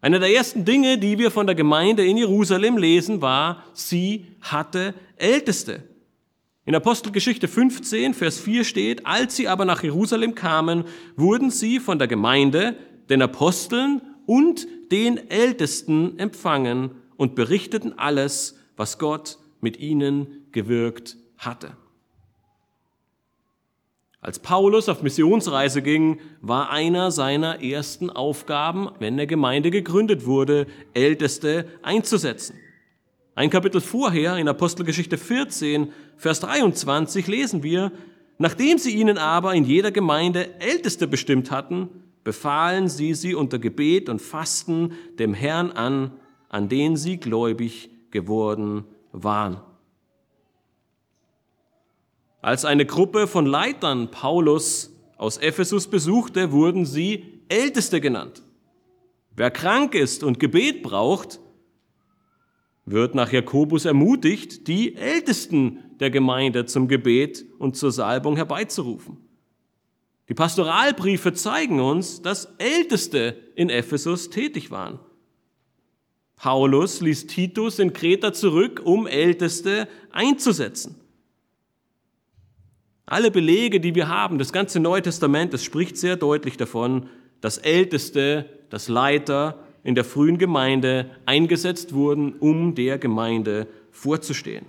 Eine 0.00 0.20
der 0.20 0.32
ersten 0.32 0.64
Dinge, 0.64 0.98
die 0.98 1.18
wir 1.18 1.32
von 1.32 1.46
der 1.46 1.56
Gemeinde 1.56 2.06
in 2.06 2.16
Jerusalem 2.16 2.76
lesen, 2.78 3.20
war, 3.20 3.64
sie 3.72 4.26
hatte 4.40 4.94
Älteste. 5.16 5.82
In 6.64 6.74
Apostelgeschichte 6.74 7.48
15, 7.48 8.14
Vers 8.14 8.38
4 8.38 8.62
steht, 8.62 9.06
als 9.06 9.34
sie 9.34 9.48
aber 9.48 9.64
nach 9.64 9.82
Jerusalem 9.82 10.36
kamen, 10.36 10.84
wurden 11.16 11.50
sie 11.50 11.80
von 11.80 11.98
der 11.98 12.06
Gemeinde, 12.06 12.76
den 13.10 13.22
Aposteln 13.22 14.02
und 14.26 14.68
den 14.92 15.30
Ältesten 15.30 16.18
empfangen 16.18 16.90
und 17.16 17.34
berichteten 17.34 17.98
alles, 17.98 18.57
was 18.78 18.96
Gott 18.96 19.38
mit 19.60 19.78
ihnen 19.78 20.46
gewirkt 20.52 21.16
hatte. 21.36 21.76
Als 24.20 24.38
Paulus 24.38 24.88
auf 24.88 25.02
Missionsreise 25.02 25.82
ging, 25.82 26.20
war 26.40 26.70
einer 26.70 27.10
seiner 27.10 27.62
ersten 27.62 28.10
Aufgaben, 28.10 28.88
wenn 28.98 29.16
der 29.16 29.26
Gemeinde 29.26 29.70
gegründet 29.70 30.26
wurde, 30.26 30.66
Älteste 30.94 31.66
einzusetzen. 31.82 32.56
Ein 33.34 33.50
Kapitel 33.50 33.80
vorher, 33.80 34.36
in 34.36 34.48
Apostelgeschichte 34.48 35.18
14, 35.18 35.92
Vers 36.16 36.40
23, 36.40 37.28
lesen 37.28 37.62
wir, 37.62 37.92
nachdem 38.38 38.78
sie 38.78 38.96
ihnen 38.96 39.18
aber 39.18 39.54
in 39.54 39.64
jeder 39.64 39.92
Gemeinde 39.92 40.60
Älteste 40.60 41.06
bestimmt 41.06 41.52
hatten, 41.52 41.88
befahlen 42.24 42.88
sie 42.88 43.14
sie 43.14 43.34
unter 43.34 43.60
Gebet 43.60 44.08
und 44.08 44.20
Fasten 44.20 44.94
dem 45.20 45.34
Herrn 45.34 45.70
an, 45.70 46.10
an 46.48 46.68
den 46.68 46.96
sie 46.96 47.18
gläubig 47.18 47.90
geworden 48.10 48.84
waren. 49.12 49.60
Als 52.40 52.64
eine 52.64 52.86
Gruppe 52.86 53.26
von 53.26 53.46
Leitern 53.46 54.10
Paulus 54.10 54.94
aus 55.16 55.38
Ephesus 55.38 55.88
besuchte, 55.88 56.52
wurden 56.52 56.86
sie 56.86 57.42
Älteste 57.48 58.00
genannt. 58.00 58.42
Wer 59.34 59.50
krank 59.50 59.94
ist 59.94 60.22
und 60.22 60.38
Gebet 60.38 60.82
braucht, 60.82 61.40
wird 62.84 63.14
nach 63.14 63.32
Jakobus 63.32 63.84
ermutigt, 63.84 64.66
die 64.68 64.96
Ältesten 64.96 65.84
der 66.00 66.10
Gemeinde 66.10 66.64
zum 66.64 66.88
Gebet 66.88 67.44
und 67.58 67.76
zur 67.76 67.92
Salbung 67.92 68.36
herbeizurufen. 68.36 69.18
Die 70.28 70.34
Pastoralbriefe 70.34 71.32
zeigen 71.32 71.80
uns, 71.80 72.22
dass 72.22 72.54
Älteste 72.58 73.36
in 73.54 73.70
Ephesus 73.70 74.30
tätig 74.30 74.70
waren. 74.70 75.00
Paulus 76.38 77.00
ließ 77.00 77.26
Titus 77.26 77.80
in 77.80 77.92
Kreta 77.92 78.32
zurück, 78.32 78.80
um 78.84 79.06
Älteste 79.06 79.88
einzusetzen. 80.12 80.94
Alle 83.06 83.30
Belege, 83.30 83.80
die 83.80 83.94
wir 83.94 84.08
haben, 84.08 84.38
das 84.38 84.52
ganze 84.52 84.80
Neue 84.80 85.02
Testament, 85.02 85.52
das 85.52 85.64
spricht 85.64 85.96
sehr 85.96 86.16
deutlich 86.16 86.56
davon, 86.56 87.08
dass 87.40 87.58
Älteste, 87.58 88.48
das 88.70 88.88
Leiter 88.88 89.64
in 89.82 89.94
der 89.94 90.04
frühen 90.04 90.38
Gemeinde 90.38 91.10
eingesetzt 91.24 91.92
wurden, 91.94 92.34
um 92.34 92.74
der 92.74 92.98
Gemeinde 92.98 93.66
vorzustehen. 93.90 94.66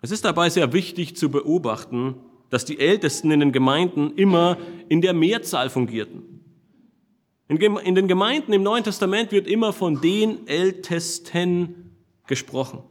Es 0.00 0.10
ist 0.10 0.24
dabei 0.24 0.50
sehr 0.50 0.72
wichtig 0.72 1.16
zu 1.16 1.30
beobachten, 1.30 2.16
dass 2.50 2.64
die 2.64 2.80
Ältesten 2.80 3.30
in 3.30 3.40
den 3.40 3.52
Gemeinden 3.52 4.14
immer 4.16 4.56
in 4.88 5.00
der 5.00 5.12
Mehrzahl 5.12 5.70
fungierten. 5.70 6.41
In 7.48 7.94
den 7.94 8.08
Gemeinden 8.08 8.52
im 8.52 8.62
Neuen 8.62 8.84
Testament 8.84 9.32
wird 9.32 9.46
immer 9.46 9.72
von 9.72 10.00
den 10.00 10.46
Ältesten 10.46 11.96
gesprochen. 12.26 12.82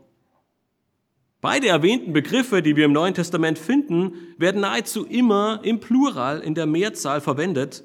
Beide 1.42 1.68
erwähnten 1.68 2.14
Begriffe, 2.14 2.62
die 2.62 2.76
wir 2.76 2.86
im 2.86 2.94
Neuen 2.94 3.16
Testament 3.16 3.58
finden, 3.58 4.14
werden 4.38 4.62
nahezu 4.62 5.06
immer 5.06 5.62
im 5.64 5.80
Plural 5.80 6.40
in 6.42 6.54
der 6.54 6.68
Mehrzahl 6.68 7.20
verwendet, 7.20 7.84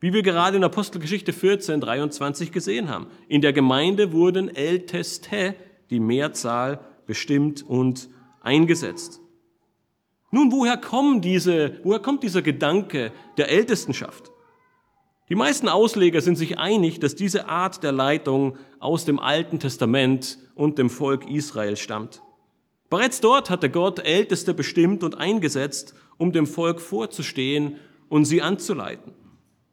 wie 0.00 0.14
wir 0.14 0.22
gerade 0.22 0.56
in 0.56 0.64
Apostelgeschichte 0.64 1.34
14, 1.34 1.80
23 1.82 2.52
gesehen 2.52 2.88
haben. 2.88 3.08
In 3.28 3.42
der 3.42 3.52
Gemeinde 3.52 4.12
wurden 4.12 4.54
Älteste, 4.54 5.54
die 5.90 6.00
Mehrzahl, 6.00 6.80
bestimmt 7.06 7.62
und 7.62 8.08
eingesetzt. 8.40 9.20
Nun, 10.30 10.50
woher, 10.50 10.76
kommen 10.76 11.20
diese, 11.20 11.80
woher 11.82 12.00
kommt 12.00 12.22
dieser 12.22 12.42
Gedanke 12.42 13.12
der 13.36 13.50
Ältestenschaft? 13.50 14.32
Die 15.28 15.34
meisten 15.34 15.68
Ausleger 15.68 16.20
sind 16.20 16.36
sich 16.36 16.58
einig, 16.58 17.00
dass 17.00 17.16
diese 17.16 17.48
Art 17.48 17.82
der 17.82 17.90
Leitung 17.90 18.56
aus 18.78 19.04
dem 19.04 19.18
Alten 19.18 19.58
Testament 19.58 20.38
und 20.54 20.78
dem 20.78 20.88
Volk 20.88 21.28
Israel 21.28 21.76
stammt. 21.76 22.22
Bereits 22.88 23.20
dort 23.20 23.50
hatte 23.50 23.68
Gott 23.68 23.98
Älteste 23.98 24.54
bestimmt 24.54 25.02
und 25.02 25.18
eingesetzt, 25.18 25.94
um 26.18 26.30
dem 26.30 26.46
Volk 26.46 26.80
vorzustehen 26.80 27.76
und 28.08 28.24
sie 28.24 28.40
anzuleiten. 28.40 29.12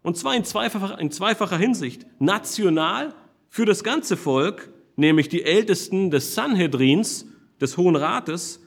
Und 0.01 0.17
zwar 0.17 0.35
in 0.35 0.43
zweifacher, 0.43 0.97
in 0.99 1.11
zweifacher 1.11 1.57
Hinsicht. 1.57 2.07
National 2.17 3.13
für 3.47 3.65
das 3.65 3.83
ganze 3.83 4.17
Volk, 4.17 4.73
nämlich 4.95 5.29
die 5.29 5.43
Ältesten 5.43 6.09
des 6.09 6.33
Sanhedrins, 6.33 7.27
des 7.61 7.77
Hohen 7.77 7.95
Rates, 7.95 8.59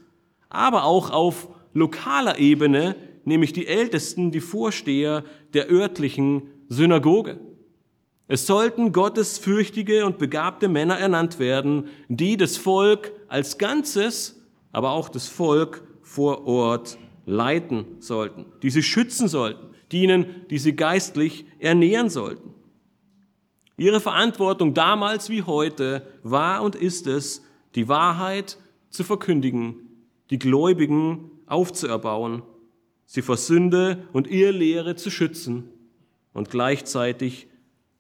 aber 0.49 0.85
auch 0.85 1.11
auf 1.11 1.49
lokaler 1.75 2.39
Ebene, 2.39 2.95
nämlich 3.25 3.53
die 3.53 3.67
Ältesten, 3.67 4.31
die 4.31 4.41
Vorsteher 4.41 5.25
der 5.53 5.69
örtlichen 5.69 6.45
Synagoge. 6.69 7.39
Es 8.29 8.47
sollten 8.47 8.93
gottesfürchtige 8.93 10.05
und 10.05 10.19
begabte 10.19 10.69
Männer 10.69 10.99
ernannt 10.99 11.39
werden, 11.39 11.89
die 12.09 12.37
das 12.37 12.57
Volk 12.57 13.13
als 13.29 13.57
Ganzes, 13.57 14.43
aber 14.73 14.91
auch 14.91 15.09
das 15.09 15.29
Volk 15.29 15.87
vor 16.03 16.47
Ort 16.47 16.99
leiten 17.25 17.85
sollten, 18.01 18.47
die 18.63 18.71
sie 18.71 18.83
schützen 18.83 19.29
sollten, 19.29 19.69
die 19.93 20.03
ihnen, 20.03 20.27
die 20.51 20.59
sie 20.59 20.75
geistlich 20.75 21.45
ernähren 21.61 22.11
sollten. 22.11 22.55
Ihre 23.77 24.01
Verantwortung 24.01 24.75
damals 24.75 25.29
wie 25.29 25.43
heute 25.43 26.07
war 26.23 26.63
und 26.63 26.75
ist 26.75 27.07
es, 27.07 27.45
die 27.75 27.89
Wahrheit 27.89 28.59
zu 28.91 29.05
verkündigen, 29.05 29.77
die 30.31 30.39
Gläubigen 30.39 31.31
aufzuerbauen, 31.47 32.43
sie 33.05 33.23
vor 33.23 33.37
Sünde 33.37 34.09
und 34.13 34.29
Irrlehre 34.29 34.97
zu 34.97 35.11
schützen 35.11 35.71
und 36.37 36.51
gleichzeitig 36.51 37.49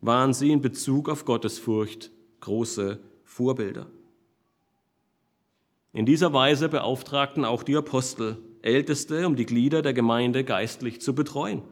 waren 0.02 0.34
sie 0.34 0.50
in 0.50 0.60
Bezug 0.60 1.08
auf 1.08 1.24
Gottesfurcht 1.24 2.10
große 2.40 3.00
Vorbilder. 3.24 3.86
In 5.94 6.04
dieser 6.04 6.34
Weise 6.34 6.68
beauftragten 6.68 7.46
auch 7.46 7.62
die 7.62 7.76
Apostel 7.76 8.36
Älteste, 8.60 9.26
um 9.26 9.36
die 9.36 9.46
Glieder 9.46 9.80
der 9.80 9.94
Gemeinde 9.94 10.44
geistlich 10.44 11.00
zu 11.00 11.14
betreuen, 11.14 11.62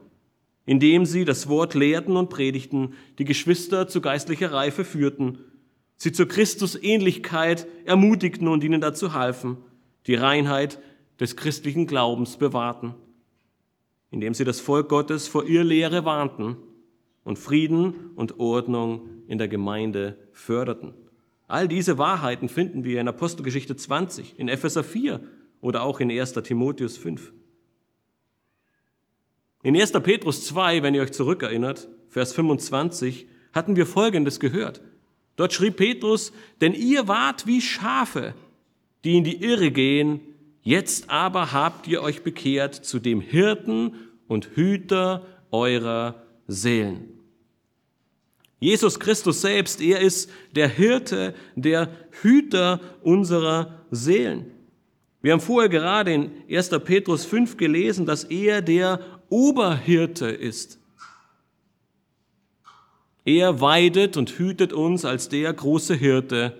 indem 0.65 1.05
sie 1.05 1.23
das 1.23 1.47
Wort 1.49 1.75
lehrten 1.75 2.17
und 2.17 2.31
predigten, 2.31 2.95
die 3.19 3.25
Geschwister 3.25 3.87
zu 3.87 4.01
geistlicher 4.01 4.51
Reife 4.51 4.85
führten, 4.85 5.37
sie 5.97 6.13
zur 6.13 6.27
Christusähnlichkeit 6.27 7.67
ermutigten 7.85 8.47
und 8.47 8.63
ihnen 8.63 8.81
dazu 8.81 9.13
halfen, 9.13 9.57
die 10.07 10.15
Reinheit 10.15 10.79
des 11.19 11.37
christlichen 11.37 11.85
Glaubens 11.85 12.37
bewahrten, 12.37 12.95
indem 14.11 14.33
sie 14.33 14.43
das 14.43 14.59
Volk 14.59 14.89
Gottes 14.89 15.27
vor 15.27 15.47
Irrlehre 15.47 16.05
warnten 16.05 16.57
und 17.23 17.39
Frieden 17.39 18.11
und 18.15 18.39
Ordnung 18.39 19.09
in 19.27 19.37
der 19.37 19.47
Gemeinde 19.47 20.17
förderten. 20.31 20.93
All 21.47 21.67
diese 21.67 21.97
Wahrheiten 21.97 22.49
finden 22.49 22.83
wir 22.83 23.01
in 23.01 23.07
Apostelgeschichte 23.07 23.75
20, 23.75 24.39
in 24.39 24.47
Epheser 24.47 24.83
4 24.83 25.21
oder 25.61 25.83
auch 25.83 25.99
in 25.99 26.11
1. 26.11 26.33
Timotheus 26.33 26.97
5. 26.97 27.33
In 29.63 29.75
1. 29.75 29.91
Petrus 29.93 30.45
2, 30.45 30.83
wenn 30.83 30.93
ihr 30.93 31.01
euch 31.01 31.11
zurückerinnert, 31.11 31.87
Vers 32.09 32.33
25, 32.33 33.27
hatten 33.51 33.75
wir 33.75 33.85
Folgendes 33.85 34.39
gehört. 34.39 34.81
Dort 35.35 35.53
schrieb 35.53 35.77
Petrus, 35.77 36.31
denn 36.61 36.73
ihr 36.73 37.07
wart 37.07 37.47
wie 37.47 37.61
Schafe, 37.61 38.35
die 39.03 39.17
in 39.17 39.23
die 39.23 39.43
Irre 39.43 39.71
gehen, 39.71 40.21
jetzt 40.65 41.09
aber 41.09 41.53
habt 41.53 41.87
ihr 41.87 42.01
euch 42.03 42.23
bekehrt 42.23 42.75
zu 42.75 42.99
dem 42.99 43.21
Hirten 43.21 43.95
und 44.27 44.49
Hüter 44.55 45.25
eurer 45.51 46.23
Seelen. 46.47 47.15
Jesus 48.59 48.99
Christus 48.99 49.41
selbst, 49.41 49.79
er 49.79 49.99
ist 50.01 50.29
der 50.53 50.67
Hirte, 50.67 51.35
der 51.55 51.89
Hüter 52.21 52.81
unserer 53.03 53.85
Seelen. 53.91 54.51
Wir 55.21 55.33
haben 55.33 55.41
vorher 55.41 55.69
gerade 55.69 56.13
in 56.13 56.31
1. 56.49 56.69
Petrus 56.83 57.25
5 57.25 57.57
gelesen, 57.57 58.05
dass 58.05 58.23
er 58.23 58.61
der 58.61 58.99
Oberhirte 59.29 60.27
ist. 60.27 60.79
Er 63.23 63.59
weidet 63.59 64.17
und 64.17 64.29
hütet 64.31 64.71
uns 64.71 65.03
als 65.03 65.29
der 65.29 65.51
große 65.51 65.95
Hirte, 65.95 66.57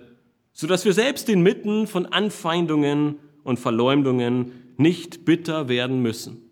so 0.52 0.66
dass 0.66 0.84
wir 0.84 0.92
selbst 0.92 1.28
inmitten 1.28 1.86
von 1.86 2.06
Anfeindungen 2.06 3.20
und 3.46 3.58
Verleumdungen 3.58 4.74
nicht 4.76 5.24
bitter 5.24 5.68
werden 5.68 6.02
müssen. 6.02 6.50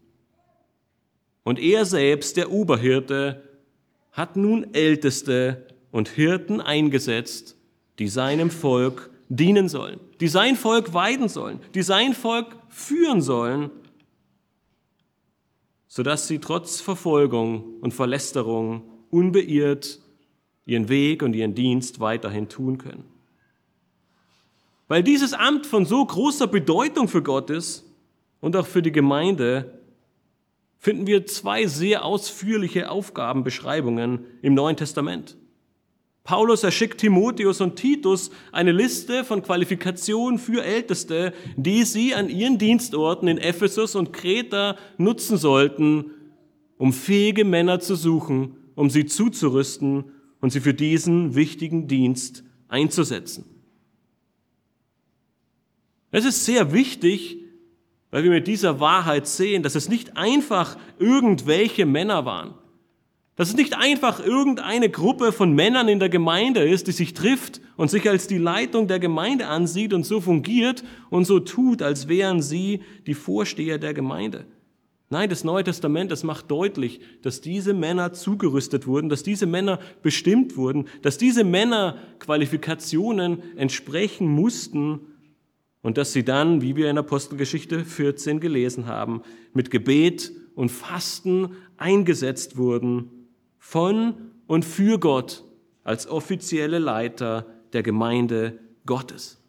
Und 1.43 1.59
er 1.59 1.85
selbst, 1.85 2.37
der 2.37 2.51
Oberhirte, 2.51 3.43
hat 4.13 4.37
nun 4.37 4.73
Älteste 4.73 5.67
und 5.91 6.09
Hirten 6.09 6.61
eingesetzt, 6.61 7.57
die 7.99 8.09
seinem 8.09 8.51
Volk 8.51 9.11
dienen 9.29 9.69
sollen, 9.69 10.01
die 10.21 10.29
sein 10.29 10.57
Volk 10.57 10.95
weiden 10.95 11.29
sollen, 11.29 11.61
die 11.75 11.83
sein 11.83 12.15
Volk 12.15 12.57
führen 12.69 13.21
sollen, 13.21 13.71
sodass 15.89 16.29
sie 16.29 16.39
trotz 16.39 16.81
Verfolgung 16.81 17.81
und 17.81 17.93
Verlästerung 17.93 18.83
unbeirrt 19.11 20.01
ihren 20.67 20.89
Weg 20.89 21.23
und 21.23 21.35
ihren 21.35 21.55
Dienst 21.55 22.01
weiterhin 22.01 22.49
tun 22.49 22.79
können. 22.79 23.14
Weil 24.89 25.03
dieses 25.03 25.33
Amt 25.33 25.67
von 25.67 25.87
so 25.87 26.05
großer 26.05 26.47
Bedeutung 26.47 27.09
für 27.09 27.23
Gott 27.23 27.51
ist 27.51 27.85
und 28.41 28.57
auch 28.57 28.67
für 28.67 28.83
die 28.83 28.93
Gemeinde, 28.93 29.81
finden 30.79 31.07
wir 31.07 31.25
zwei 31.27 31.67
sehr 31.67 32.05
ausführliche 32.05 32.91
Aufgabenbeschreibungen 32.91 34.27
im 34.43 34.53
Neuen 34.53 34.77
Testament. 34.77 35.37
Paulus 36.25 36.63
erschickt 36.63 37.01
Timotheus 37.01 37.61
und 37.61 37.77
Titus 37.77 38.31
eine 38.53 38.73
Liste 38.73 39.25
von 39.25 39.43
Qualifikationen 39.43 40.39
für 40.39 40.65
Älteste, 40.65 41.33
die 41.57 41.85
sie 41.85 42.15
an 42.15 42.31
ihren 42.31 42.59
Dienstorten 42.59 43.29
in 43.29 43.39
Ephesus 43.39 43.95
und 43.95 44.13
Kreta 44.13 44.77
nutzen 44.97 45.37
sollten, 45.37 46.11
um 46.79 46.93
fähige 46.93 47.45
Männer 47.45 47.81
zu 47.81 47.95
suchen, 47.95 48.57
um 48.75 48.89
sie 48.89 49.05
zuzurüsten 49.07 50.05
und 50.41 50.51
sie 50.51 50.61
für 50.61 50.75
diesen 50.75 51.35
wichtigen 51.35 51.89
Dienst 51.89 52.43
einzusetzen. 52.69 53.54
Es 56.15 56.25
ist 56.25 56.45
sehr 56.45 56.73
wichtig, 56.73 57.39
weil 58.13 58.23
wir 58.23 58.31
mit 58.31 58.47
dieser 58.47 58.79
Wahrheit 58.79 59.27
sehen, 59.27 59.65
dass 59.65 59.75
es 59.75 59.89
nicht 59.89 60.17
einfach 60.17 60.79
irgendwelche 61.01 61.87
Männer 61.87 62.25
waren. 62.25 62.55
Dass 63.35 63.49
es 63.49 63.57
nicht 63.57 63.77
einfach 63.77 64.25
irgendeine 64.25 64.89
Gruppe 64.91 65.33
von 65.33 65.55
Männern 65.55 65.89
in 65.89 65.99
der 65.99 66.11
Gemeinde 66.11 66.63
ist, 66.63 66.87
die 66.87 66.93
sich 66.93 67.15
trifft 67.15 67.61
und 67.77 67.91
sich 67.91 68.09
als 68.09 68.29
die 68.29 68.39
Leitung 68.39 68.87
der 68.87 69.01
Gemeinde 69.01 69.49
ansieht 69.49 69.93
und 69.93 70.07
so 70.07 70.21
fungiert 70.21 70.85
und 71.11 71.25
so 71.25 71.41
tut, 71.41 71.83
als 71.83 72.07
wären 72.07 72.41
sie 72.41 72.83
die 73.09 73.15
Vorsteher 73.15 73.79
der 73.79 73.93
Gemeinde. 73.93 74.47
Nein, 75.11 75.29
das 75.29 75.43
Neue 75.43 75.65
Testament, 75.65 76.13
das 76.13 76.23
macht 76.23 76.49
deutlich, 76.49 77.01
dass 77.23 77.41
diese 77.41 77.75
Männer 77.75 78.13
zugerüstet 78.13 78.87
wurden, 78.87 79.09
dass 79.09 79.25
diese 79.25 79.47
Männer 79.47 79.81
bestimmt 80.01 80.57
wurden, 80.57 80.87
dass 81.03 81.19
diese 81.19 81.43
Männer 81.43 81.99
Qualifikationen 82.21 83.43
entsprechen 83.57 84.29
mussten, 84.29 85.01
und 85.85 85.99
dass 85.99 86.15
sie 86.15 86.25
dann, 86.25 86.63
wie 86.63 86.77
wir 86.77 86.89
in 86.89 86.97
Apostelgeschichte 86.97 87.85
14 87.85 88.41
gelesen 88.41 88.87
haben, 88.87 89.21
mit 89.53 89.71
Gebet 89.71 90.33
und 90.55 90.71
Fasten 90.71 91.57
eingesetzt 91.77 92.57
wurden 92.57 93.29
von 93.59 94.15
und 94.47 94.65
für 94.65 94.99
Gott 94.99 95.45
als 95.83 96.09
offizielle 96.09 96.79
Leiter 96.79 97.47
der 97.75 97.83
Gemeinde 97.83 98.59
Gottes. 98.87 99.43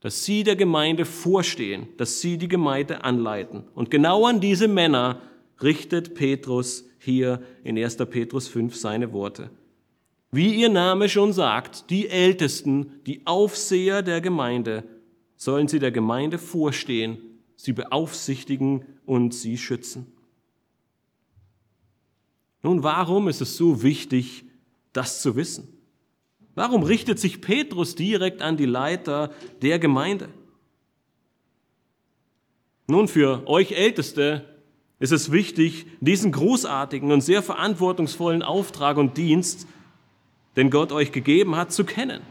Dass 0.00 0.24
sie 0.24 0.44
der 0.44 0.56
Gemeinde 0.56 1.04
vorstehen, 1.04 1.88
dass 1.98 2.22
sie 2.22 2.38
die 2.38 2.48
Gemeinde 2.48 3.04
anleiten. 3.04 3.64
Und 3.74 3.90
genau 3.90 4.24
an 4.24 4.40
diese 4.40 4.66
Männer 4.66 5.20
richtet 5.62 6.14
Petrus 6.14 6.88
hier 6.98 7.42
in 7.64 7.76
1. 7.76 7.98
Petrus 8.08 8.48
5 8.48 8.74
seine 8.74 9.12
Worte. 9.12 9.50
Wie 10.36 10.54
ihr 10.54 10.68
Name 10.68 11.08
schon 11.08 11.32
sagt, 11.32 11.88
die 11.88 12.10
Ältesten, 12.10 13.00
die 13.06 13.26
Aufseher 13.26 14.02
der 14.02 14.20
Gemeinde, 14.20 14.84
sollen 15.34 15.66
sie 15.66 15.78
der 15.78 15.92
Gemeinde 15.92 16.36
vorstehen, 16.36 17.16
sie 17.56 17.72
beaufsichtigen 17.72 18.84
und 19.06 19.32
sie 19.32 19.56
schützen. 19.56 20.12
Nun, 22.62 22.82
warum 22.82 23.28
ist 23.28 23.40
es 23.40 23.56
so 23.56 23.82
wichtig, 23.82 24.44
das 24.92 25.22
zu 25.22 25.36
wissen? 25.36 25.68
Warum 26.54 26.82
richtet 26.82 27.18
sich 27.18 27.40
Petrus 27.40 27.94
direkt 27.94 28.42
an 28.42 28.58
die 28.58 28.66
Leiter 28.66 29.32
der 29.62 29.78
Gemeinde? 29.78 30.28
Nun, 32.88 33.08
für 33.08 33.48
euch 33.48 33.72
Älteste 33.72 34.44
ist 34.98 35.12
es 35.12 35.32
wichtig, 35.32 35.86
diesen 36.00 36.30
großartigen 36.30 37.10
und 37.10 37.22
sehr 37.22 37.42
verantwortungsvollen 37.42 38.42
Auftrag 38.42 38.98
und 38.98 39.16
Dienst 39.16 39.66
den 40.56 40.70
Gott 40.70 40.90
euch 40.90 41.12
gegeben 41.12 41.56
hat, 41.56 41.72
zu 41.72 41.84
kennen. 41.84 42.22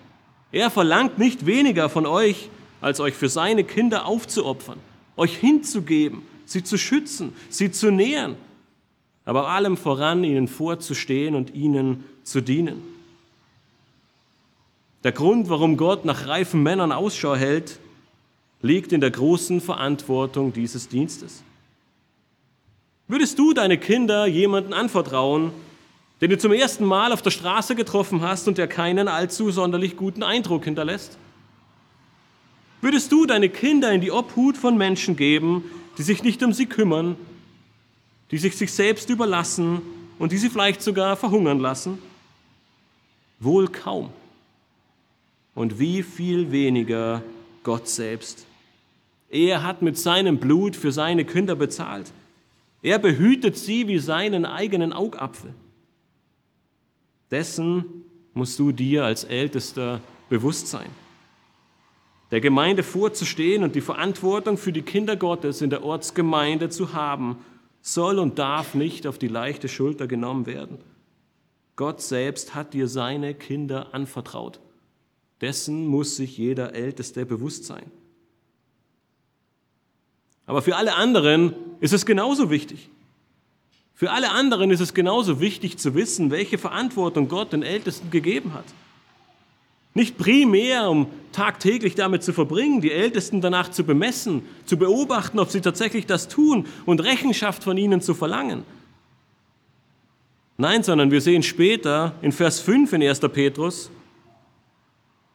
Er 0.51 0.71
verlangt 0.71 1.17
nicht 1.19 1.45
weniger 1.45 1.89
von 1.89 2.05
euch, 2.05 2.49
als 2.81 2.99
euch 2.99 3.13
für 3.13 3.29
seine 3.29 3.63
Kinder 3.63 4.05
aufzuopfern, 4.05 4.79
euch 5.17 5.37
hinzugeben, 5.37 6.23
sie 6.45 6.63
zu 6.63 6.77
schützen, 6.77 7.33
sie 7.49 7.71
zu 7.71 7.91
nähern, 7.91 8.35
aber 9.25 9.49
allem 9.49 9.77
voran 9.77 10.23
ihnen 10.23 10.47
vorzustehen 10.47 11.35
und 11.35 11.53
ihnen 11.53 12.03
zu 12.23 12.41
dienen. 12.41 12.81
Der 15.03 15.11
Grund, 15.11 15.49
warum 15.49 15.77
Gott 15.77 16.05
nach 16.05 16.27
reifen 16.27 16.63
Männern 16.63 16.91
Ausschau 16.91 17.35
hält, 17.35 17.79
liegt 18.61 18.91
in 18.91 19.01
der 19.01 19.11
großen 19.11 19.61
Verantwortung 19.61 20.51
dieses 20.53 20.87
Dienstes. 20.87 21.43
Würdest 23.07 23.37
du 23.37 23.53
deine 23.53 23.77
Kinder 23.77 24.25
jemanden 24.25 24.73
anvertrauen, 24.73 25.51
den 26.21 26.29
du 26.29 26.37
zum 26.37 26.53
ersten 26.53 26.85
Mal 26.85 27.11
auf 27.11 27.21
der 27.21 27.31
Straße 27.31 27.75
getroffen 27.75 28.21
hast 28.21 28.47
und 28.47 28.57
der 28.57 28.67
keinen 28.67 29.07
allzu 29.07 29.51
sonderlich 29.51 29.97
guten 29.97 30.23
Eindruck 30.23 30.63
hinterlässt? 30.63 31.17
Würdest 32.81 33.11
du 33.11 33.25
deine 33.25 33.49
Kinder 33.49 33.91
in 33.91 34.01
die 34.01 34.11
Obhut 34.11 34.57
von 34.57 34.77
Menschen 34.77 35.15
geben, 35.15 35.63
die 35.97 36.03
sich 36.03 36.23
nicht 36.23 36.43
um 36.43 36.53
sie 36.53 36.67
kümmern, 36.67 37.17
die 38.31 38.37
sich 38.37 38.55
sich 38.55 38.71
selbst 38.71 39.09
überlassen 39.09 39.81
und 40.19 40.31
die 40.31 40.37
sie 40.37 40.49
vielleicht 40.49 40.81
sogar 40.81 41.15
verhungern 41.15 41.59
lassen? 41.59 41.99
Wohl 43.39 43.67
kaum. 43.67 44.11
Und 45.53 45.79
wie 45.79 46.03
viel 46.03 46.51
weniger 46.51 47.23
Gott 47.63 47.87
selbst. 47.87 48.45
Er 49.29 49.63
hat 49.63 49.81
mit 49.81 49.97
seinem 49.97 50.37
Blut 50.37 50.75
für 50.75 50.91
seine 50.91 51.25
Kinder 51.25 51.55
bezahlt. 51.55 52.11
Er 52.81 52.99
behütet 52.99 53.57
sie 53.57 53.87
wie 53.87 53.99
seinen 53.99 54.45
eigenen 54.45 54.93
Augapfel. 54.93 55.53
Dessen 57.31 58.03
musst 58.33 58.59
du 58.59 58.71
dir 58.71 59.05
als 59.05 59.23
Ältester 59.23 60.01
bewusst 60.29 60.67
sein. 60.67 60.89
Der 62.31 62.41
Gemeinde 62.41 62.83
vorzustehen 62.83 63.63
und 63.63 63.75
die 63.75 63.81
Verantwortung 63.81 64.57
für 64.57 64.73
die 64.73 64.81
Kinder 64.81 65.15
Gottes 65.15 65.61
in 65.61 65.69
der 65.69 65.83
Ortsgemeinde 65.83 66.69
zu 66.69 66.93
haben, 66.93 67.37
soll 67.81 68.17
und 68.17 68.39
darf 68.39 68.73
nicht 68.73 69.05
auf 69.05 69.19
die 69.19 69.27
leichte 69.27 69.69
Schulter 69.69 70.07
genommen 70.07 70.47
werden. 70.47 70.79
Gott 71.75 72.01
selbst 72.01 72.55
hat 72.55 72.73
dir 72.73 72.87
seine 72.87 73.35
Kinder 73.35 73.93
anvertraut. 73.93 74.59
Dessen 75.41 75.85
muss 75.85 76.15
sich 76.15 76.37
jeder 76.37 76.73
Älteste 76.73 77.25
bewusst 77.25 77.65
sein. 77.65 77.91
Aber 80.45 80.61
für 80.61 80.75
alle 80.75 80.95
anderen 80.95 81.53
ist 81.79 81.93
es 81.93 82.05
genauso 82.05 82.49
wichtig. 82.49 82.89
Für 83.95 84.11
alle 84.11 84.31
anderen 84.31 84.71
ist 84.71 84.81
es 84.81 84.93
genauso 84.93 85.39
wichtig 85.39 85.77
zu 85.77 85.95
wissen, 85.95 86.29
welche 86.29 86.57
Verantwortung 86.57 87.29
Gott 87.29 87.53
den 87.53 87.63
Ältesten 87.63 88.11
gegeben 88.11 88.53
hat. 88.53 88.65
Nicht 89.93 90.17
primär, 90.17 90.89
um 90.89 91.07
tagtäglich 91.31 91.95
damit 91.95 92.21
zu 92.21 92.33
verbringen, 92.33 92.81
die 92.81 92.91
Ältesten 92.91 93.39
danach 93.39 93.71
zu 93.71 93.85
bemessen, 93.85 94.45
zu 94.65 94.77
beobachten, 94.77 95.39
ob 95.39 95.49
sie 95.49 95.61
tatsächlich 95.61 96.05
das 96.05 96.27
tun 96.27 96.65
und 96.85 96.99
Rechenschaft 97.01 97.63
von 97.63 97.77
ihnen 97.77 98.01
zu 98.01 98.13
verlangen. 98.13 98.63
Nein, 100.57 100.83
sondern 100.83 101.11
wir 101.11 101.21
sehen 101.21 101.43
später 101.43 102.13
in 102.21 102.33
Vers 102.33 102.59
5 102.59 102.91
in 102.91 103.03
1. 103.03 103.21
Petrus, 103.31 103.89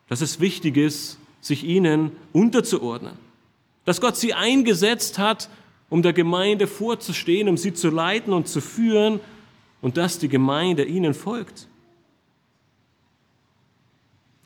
dass 0.08 0.20
es 0.20 0.40
wichtig 0.40 0.76
ist, 0.76 1.18
sich 1.40 1.64
ihnen 1.64 2.12
unterzuordnen. 2.34 3.14
Dass 3.86 4.02
Gott 4.02 4.18
sie 4.18 4.34
eingesetzt 4.34 5.18
hat, 5.18 5.48
um 5.90 6.02
der 6.02 6.12
Gemeinde 6.12 6.66
vorzustehen, 6.66 7.48
um 7.48 7.56
sie 7.56 7.74
zu 7.74 7.90
leiten 7.90 8.32
und 8.32 8.48
zu 8.48 8.60
führen 8.60 9.20
und 9.82 9.96
dass 9.96 10.18
die 10.18 10.28
Gemeinde 10.28 10.84
ihnen 10.84 11.12
folgt. 11.12 11.66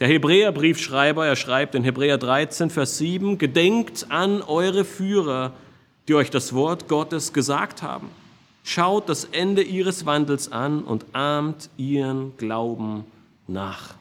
Der 0.00 0.08
Hebräerbriefschreiber, 0.08 1.26
er 1.26 1.36
schreibt 1.36 1.74
in 1.76 1.84
Hebräer 1.84 2.18
13, 2.18 2.70
Vers 2.70 2.98
7, 2.98 3.38
Gedenkt 3.38 4.06
an 4.10 4.42
eure 4.42 4.84
Führer, 4.84 5.52
die 6.08 6.14
euch 6.14 6.30
das 6.30 6.52
Wort 6.52 6.88
Gottes 6.88 7.32
gesagt 7.32 7.82
haben. 7.82 8.08
Schaut 8.64 9.08
das 9.08 9.24
Ende 9.26 9.62
ihres 9.62 10.04
Wandels 10.06 10.50
an 10.50 10.82
und 10.82 11.04
ahmt 11.12 11.70
ihren 11.76 12.36
Glauben 12.38 13.04
nach. 13.46 13.94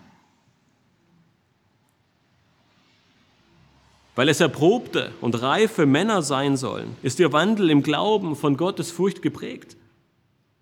Weil 4.15 4.29
es 4.29 4.39
erprobte 4.39 5.11
und 5.21 5.41
reife 5.41 5.85
Männer 5.85 6.21
sein 6.21 6.55
sollen, 6.55 6.95
ist 7.01 7.19
ihr 7.19 7.33
Wandel 7.33 7.69
im 7.69 7.81
Glauben 7.81 8.35
von 8.35 8.57
Gottes 8.57 8.91
Furcht 8.91 9.21
geprägt. 9.21 9.75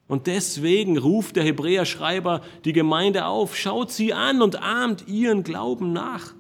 Und 0.08 0.28
deswegen 0.28 0.98
ruft 0.98 1.36
der 1.36 1.44
Hebräer-Schreiber 1.44 2.42
die 2.66 2.74
Gemeinde 2.74 3.26
auf, 3.26 3.56
schaut 3.56 3.92
sie 3.92 4.14
an 4.14 4.42
und 4.42 4.62
ahmt 4.62 5.08
ihren 5.08 5.44
Glauben 5.44 5.94
nach. 5.94 6.34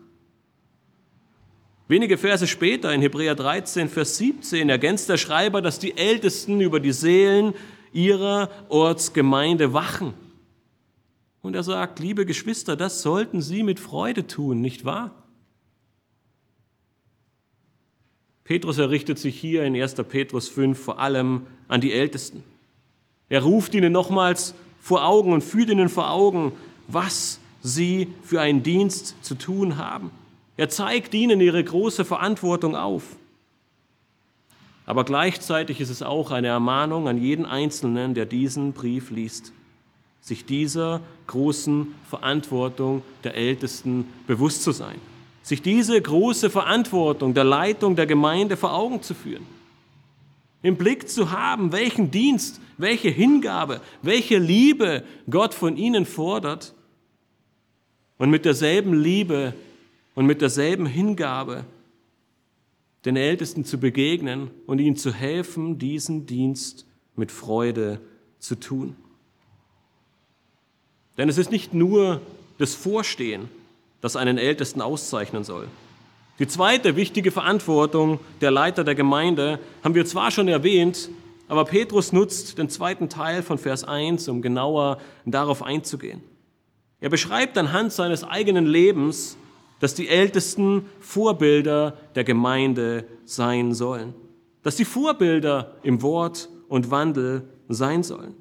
Wenige 1.87 2.17
Verse 2.17 2.47
später 2.47 2.93
in 2.93 3.01
Hebräer 3.01 3.35
13, 3.35 3.89
Vers 3.89 4.17
17 4.17 4.69
ergänzt 4.69 5.09
der 5.09 5.17
Schreiber, 5.17 5.61
dass 5.61 5.79
die 5.79 5.97
Ältesten 5.97 6.61
über 6.61 6.79
die 6.79 6.93
Seelen 6.93 7.53
ihrer 7.91 8.49
Ortsgemeinde 8.69 9.73
wachen. 9.73 10.13
Und 11.41 11.55
er 11.55 11.63
sagt, 11.63 11.99
liebe 11.99 12.25
Geschwister, 12.25 12.77
das 12.77 13.01
sollten 13.01 13.41
Sie 13.41 13.63
mit 13.63 13.79
Freude 13.79 14.27
tun, 14.27 14.61
nicht 14.61 14.85
wahr? 14.85 15.20
Petrus 18.51 18.79
errichtet 18.79 19.17
sich 19.17 19.39
hier 19.39 19.63
in 19.63 19.81
1. 19.81 19.95
Petrus 20.09 20.49
5 20.49 20.77
vor 20.77 20.99
allem 20.99 21.43
an 21.69 21.79
die 21.79 21.93
Ältesten. 21.93 22.43
Er 23.29 23.43
ruft 23.43 23.73
ihnen 23.73 23.93
nochmals 23.93 24.55
vor 24.81 25.05
Augen 25.05 25.31
und 25.31 25.41
führt 25.41 25.69
ihnen 25.69 25.87
vor 25.87 26.11
Augen, 26.11 26.51
was 26.89 27.39
sie 27.61 28.09
für 28.23 28.41
einen 28.41 28.61
Dienst 28.61 29.15
zu 29.23 29.35
tun 29.35 29.77
haben. 29.77 30.11
Er 30.57 30.67
zeigt 30.67 31.13
ihnen 31.13 31.39
ihre 31.39 31.63
große 31.63 32.03
Verantwortung 32.03 32.75
auf. 32.75 33.03
Aber 34.85 35.05
gleichzeitig 35.05 35.79
ist 35.79 35.89
es 35.89 36.03
auch 36.03 36.31
eine 36.31 36.47
Ermahnung 36.47 37.07
an 37.07 37.17
jeden 37.17 37.45
Einzelnen, 37.45 38.15
der 38.15 38.25
diesen 38.25 38.73
Brief 38.73 39.11
liest, 39.11 39.53
sich 40.19 40.43
dieser 40.43 40.99
großen 41.27 41.95
Verantwortung 42.09 43.01
der 43.23 43.33
Ältesten 43.33 44.07
bewusst 44.27 44.61
zu 44.63 44.73
sein 44.73 44.99
sich 45.41 45.61
diese 45.61 45.99
große 45.99 46.49
Verantwortung 46.49 47.33
der 47.33 47.43
Leitung 47.43 47.95
der 47.95 48.05
Gemeinde 48.05 48.57
vor 48.57 48.73
Augen 48.73 49.01
zu 49.01 49.13
führen. 49.13 49.45
Im 50.63 50.77
Blick 50.77 51.09
zu 51.09 51.31
haben, 51.31 51.71
welchen 51.71 52.11
Dienst, 52.11 52.61
welche 52.77 53.09
Hingabe, 53.09 53.81
welche 54.01 54.37
Liebe 54.37 55.03
Gott 55.29 55.53
von 55.53 55.75
ihnen 55.77 56.05
fordert 56.05 56.73
und 58.17 58.29
mit 58.29 58.45
derselben 58.45 58.93
Liebe 58.93 59.53
und 60.13 60.27
mit 60.27 60.41
derselben 60.41 60.85
Hingabe 60.85 61.65
den 63.05 63.15
Ältesten 63.15 63.65
zu 63.65 63.79
begegnen 63.79 64.51
und 64.67 64.79
ihnen 64.79 64.95
zu 64.95 65.11
helfen, 65.11 65.79
diesen 65.79 66.27
Dienst 66.27 66.85
mit 67.15 67.31
Freude 67.31 67.99
zu 68.37 68.59
tun. 68.59 68.95
Denn 71.17 71.29
es 71.29 71.39
ist 71.39 71.51
nicht 71.51 71.73
nur 71.73 72.21
das 72.59 72.75
Vorstehen, 72.75 73.49
das 74.01 74.15
einen 74.15 74.37
Ältesten 74.37 74.81
auszeichnen 74.81 75.43
soll. 75.43 75.67
Die 76.39 76.47
zweite 76.47 76.95
wichtige 76.95 77.31
Verantwortung 77.31 78.19
der 78.41 78.51
Leiter 78.51 78.83
der 78.83 78.95
Gemeinde 78.95 79.59
haben 79.83 79.95
wir 79.95 80.05
zwar 80.05 80.31
schon 80.31 80.47
erwähnt, 80.47 81.09
aber 81.47 81.65
Petrus 81.65 82.13
nutzt 82.13 82.57
den 82.57 82.69
zweiten 82.69 83.09
Teil 83.09 83.43
von 83.43 83.57
Vers 83.57 83.83
1, 83.83 84.27
um 84.27 84.41
genauer 84.41 84.97
darauf 85.25 85.61
einzugehen. 85.61 86.23
Er 86.99 87.09
beschreibt 87.09 87.57
anhand 87.57 87.91
seines 87.91 88.23
eigenen 88.23 88.65
Lebens, 88.65 89.37
dass 89.79 89.95
die 89.95 90.07
Ältesten 90.07 90.85
Vorbilder 90.99 91.97
der 92.15 92.23
Gemeinde 92.23 93.05
sein 93.25 93.73
sollen, 93.73 94.13
dass 94.63 94.77
sie 94.77 94.85
Vorbilder 94.85 95.75
im 95.83 96.01
Wort 96.01 96.49
und 96.69 96.89
Wandel 96.89 97.49
sein 97.67 98.03
sollen. 98.03 98.35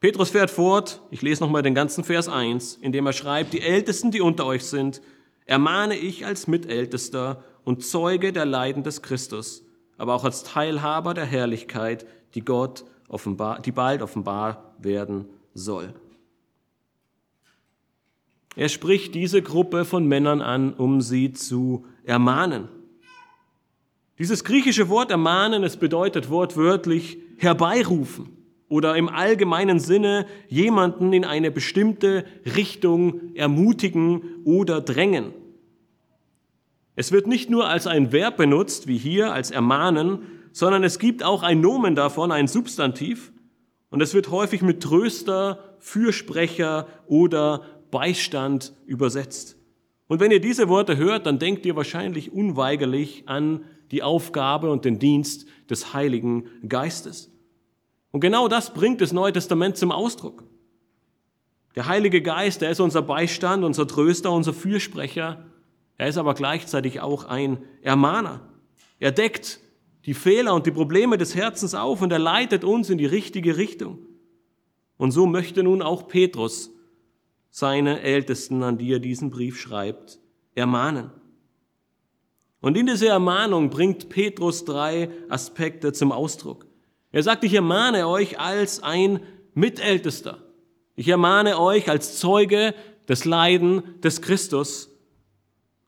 Petrus 0.00 0.30
fährt 0.30 0.50
fort, 0.50 1.02
ich 1.10 1.20
lese 1.20 1.42
nochmal 1.42 1.62
den 1.62 1.74
ganzen 1.74 2.04
Vers 2.04 2.26
1, 2.26 2.78
indem 2.80 3.04
er 3.04 3.12
schreibt, 3.12 3.52
die 3.52 3.60
Ältesten, 3.60 4.10
die 4.10 4.22
unter 4.22 4.46
euch 4.46 4.64
sind, 4.64 5.02
ermahne 5.44 5.94
ich 5.94 6.24
als 6.24 6.46
Mitältester 6.46 7.44
und 7.64 7.84
Zeuge 7.84 8.32
der 8.32 8.46
Leiden 8.46 8.82
des 8.82 9.02
Christus, 9.02 9.62
aber 9.98 10.14
auch 10.14 10.24
als 10.24 10.42
Teilhaber 10.42 11.12
der 11.12 11.26
Herrlichkeit, 11.26 12.06
die 12.34 12.40
Gott 12.40 12.86
offenbar, 13.08 13.60
die 13.60 13.72
bald 13.72 14.00
offenbar 14.00 14.74
werden 14.78 15.26
soll. 15.52 15.92
Er 18.56 18.70
spricht 18.70 19.14
diese 19.14 19.42
Gruppe 19.42 19.84
von 19.84 20.06
Männern 20.06 20.40
an, 20.40 20.72
um 20.72 21.02
sie 21.02 21.34
zu 21.34 21.84
ermahnen. 22.04 22.68
Dieses 24.18 24.44
griechische 24.44 24.88
Wort 24.88 25.10
ermahnen, 25.10 25.62
es 25.62 25.76
bedeutet 25.76 26.30
wortwörtlich 26.30 27.18
herbeirufen 27.36 28.39
oder 28.70 28.96
im 28.96 29.10
allgemeinen 29.10 29.80
Sinne 29.80 30.24
jemanden 30.48 31.12
in 31.12 31.26
eine 31.26 31.50
bestimmte 31.50 32.24
Richtung 32.56 33.34
ermutigen 33.34 34.22
oder 34.44 34.80
drängen. 34.80 35.34
Es 36.96 37.12
wird 37.12 37.26
nicht 37.26 37.50
nur 37.50 37.68
als 37.68 37.86
ein 37.86 38.12
Verb 38.12 38.38
benutzt, 38.38 38.86
wie 38.86 38.96
hier 38.96 39.32
als 39.32 39.50
ermahnen, 39.50 40.20
sondern 40.52 40.84
es 40.84 40.98
gibt 40.98 41.22
auch 41.22 41.42
ein 41.42 41.60
Nomen 41.60 41.94
davon, 41.94 42.32
ein 42.32 42.48
Substantiv, 42.48 43.32
und 43.90 44.00
es 44.00 44.14
wird 44.14 44.30
häufig 44.30 44.62
mit 44.62 44.82
Tröster, 44.82 45.74
Fürsprecher 45.80 46.86
oder 47.08 47.62
Beistand 47.90 48.72
übersetzt. 48.86 49.56
Und 50.06 50.20
wenn 50.20 50.30
ihr 50.30 50.40
diese 50.40 50.68
Worte 50.68 50.96
hört, 50.96 51.26
dann 51.26 51.40
denkt 51.40 51.66
ihr 51.66 51.74
wahrscheinlich 51.74 52.32
unweigerlich 52.32 53.24
an 53.26 53.64
die 53.90 54.04
Aufgabe 54.04 54.70
und 54.70 54.84
den 54.84 55.00
Dienst 55.00 55.46
des 55.68 55.92
Heiligen 55.92 56.46
Geistes. 56.68 57.32
Und 58.12 58.20
genau 58.20 58.48
das 58.48 58.74
bringt 58.74 59.00
das 59.00 59.12
Neue 59.12 59.32
Testament 59.32 59.76
zum 59.76 59.92
Ausdruck. 59.92 60.44
Der 61.76 61.86
Heilige 61.86 62.22
Geist, 62.22 62.62
der 62.62 62.70
ist 62.70 62.80
unser 62.80 63.02
Beistand, 63.02 63.64
unser 63.64 63.86
Tröster, 63.86 64.32
unser 64.32 64.52
Fürsprecher. 64.52 65.46
Er 65.96 66.08
ist 66.08 66.18
aber 66.18 66.34
gleichzeitig 66.34 67.00
auch 67.00 67.24
ein 67.24 67.58
Ermahner. 67.82 68.40
Er 68.98 69.12
deckt 69.12 69.60
die 70.06 70.14
Fehler 70.14 70.54
und 70.54 70.66
die 70.66 70.72
Probleme 70.72 71.18
des 71.18 71.36
Herzens 71.36 71.74
auf 71.74 72.02
und 72.02 72.10
er 72.10 72.18
leitet 72.18 72.64
uns 72.64 72.90
in 72.90 72.98
die 72.98 73.06
richtige 73.06 73.56
Richtung. 73.56 73.98
Und 74.96 75.12
so 75.12 75.26
möchte 75.26 75.62
nun 75.62 75.82
auch 75.82 76.08
Petrus 76.08 76.70
seine 77.50 78.00
Ältesten, 78.00 78.62
an 78.62 78.78
die 78.78 78.92
er 78.92 78.98
diesen 78.98 79.30
Brief 79.30 79.58
schreibt, 79.58 80.18
ermahnen. 80.54 81.10
Und 82.60 82.76
in 82.76 82.86
dieser 82.86 83.08
Ermahnung 83.08 83.70
bringt 83.70 84.08
Petrus 84.08 84.64
drei 84.64 85.10
Aspekte 85.28 85.92
zum 85.92 86.12
Ausdruck. 86.12 86.66
Er 87.12 87.22
sagt, 87.22 87.44
ich 87.44 87.54
ermahne 87.54 88.06
euch 88.06 88.38
als 88.38 88.82
ein 88.82 89.20
Mitältester. 89.54 90.38
Ich 90.94 91.08
ermahne 91.08 91.58
euch 91.58 91.88
als 91.88 92.18
Zeuge 92.18 92.74
des 93.08 93.24
Leiden 93.24 94.00
des 94.00 94.22
Christus. 94.22 94.90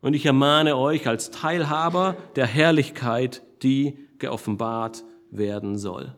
Und 0.00 0.14
ich 0.14 0.26
ermahne 0.26 0.76
euch 0.76 1.06
als 1.06 1.30
Teilhaber 1.30 2.16
der 2.34 2.46
Herrlichkeit, 2.46 3.42
die 3.62 3.98
geoffenbart 4.18 5.04
werden 5.30 5.78
soll. 5.78 6.14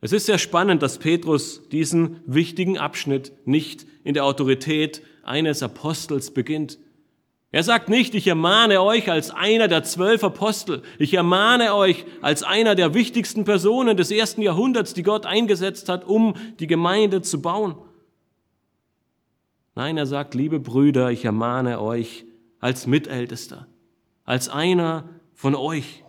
Es 0.00 0.12
ist 0.12 0.26
sehr 0.26 0.38
spannend, 0.38 0.82
dass 0.82 0.98
Petrus 0.98 1.68
diesen 1.70 2.20
wichtigen 2.24 2.78
Abschnitt 2.78 3.32
nicht 3.46 3.86
in 4.04 4.14
der 4.14 4.24
Autorität 4.24 5.02
eines 5.24 5.62
Apostels 5.62 6.30
beginnt. 6.30 6.78
Er 7.50 7.62
sagt 7.62 7.88
nicht, 7.88 8.14
ich 8.14 8.26
ermahne 8.26 8.82
euch 8.82 9.10
als 9.10 9.30
einer 9.30 9.68
der 9.68 9.82
zwölf 9.82 10.22
Apostel, 10.22 10.82
ich 10.98 11.14
ermahne 11.14 11.74
euch 11.74 12.04
als 12.20 12.42
einer 12.42 12.74
der 12.74 12.92
wichtigsten 12.92 13.44
Personen 13.44 13.96
des 13.96 14.10
ersten 14.10 14.42
Jahrhunderts, 14.42 14.92
die 14.92 15.02
Gott 15.02 15.24
eingesetzt 15.24 15.88
hat, 15.88 16.04
um 16.04 16.34
die 16.60 16.66
Gemeinde 16.66 17.22
zu 17.22 17.40
bauen. 17.40 17.76
Nein, 19.74 19.96
er 19.96 20.06
sagt, 20.06 20.34
liebe 20.34 20.60
Brüder, 20.60 21.10
ich 21.10 21.24
ermahne 21.24 21.80
euch 21.80 22.26
als 22.60 22.86
Mitältester, 22.86 23.66
als 24.24 24.50
einer 24.50 25.08
von 25.32 25.54
euch. 25.54 26.04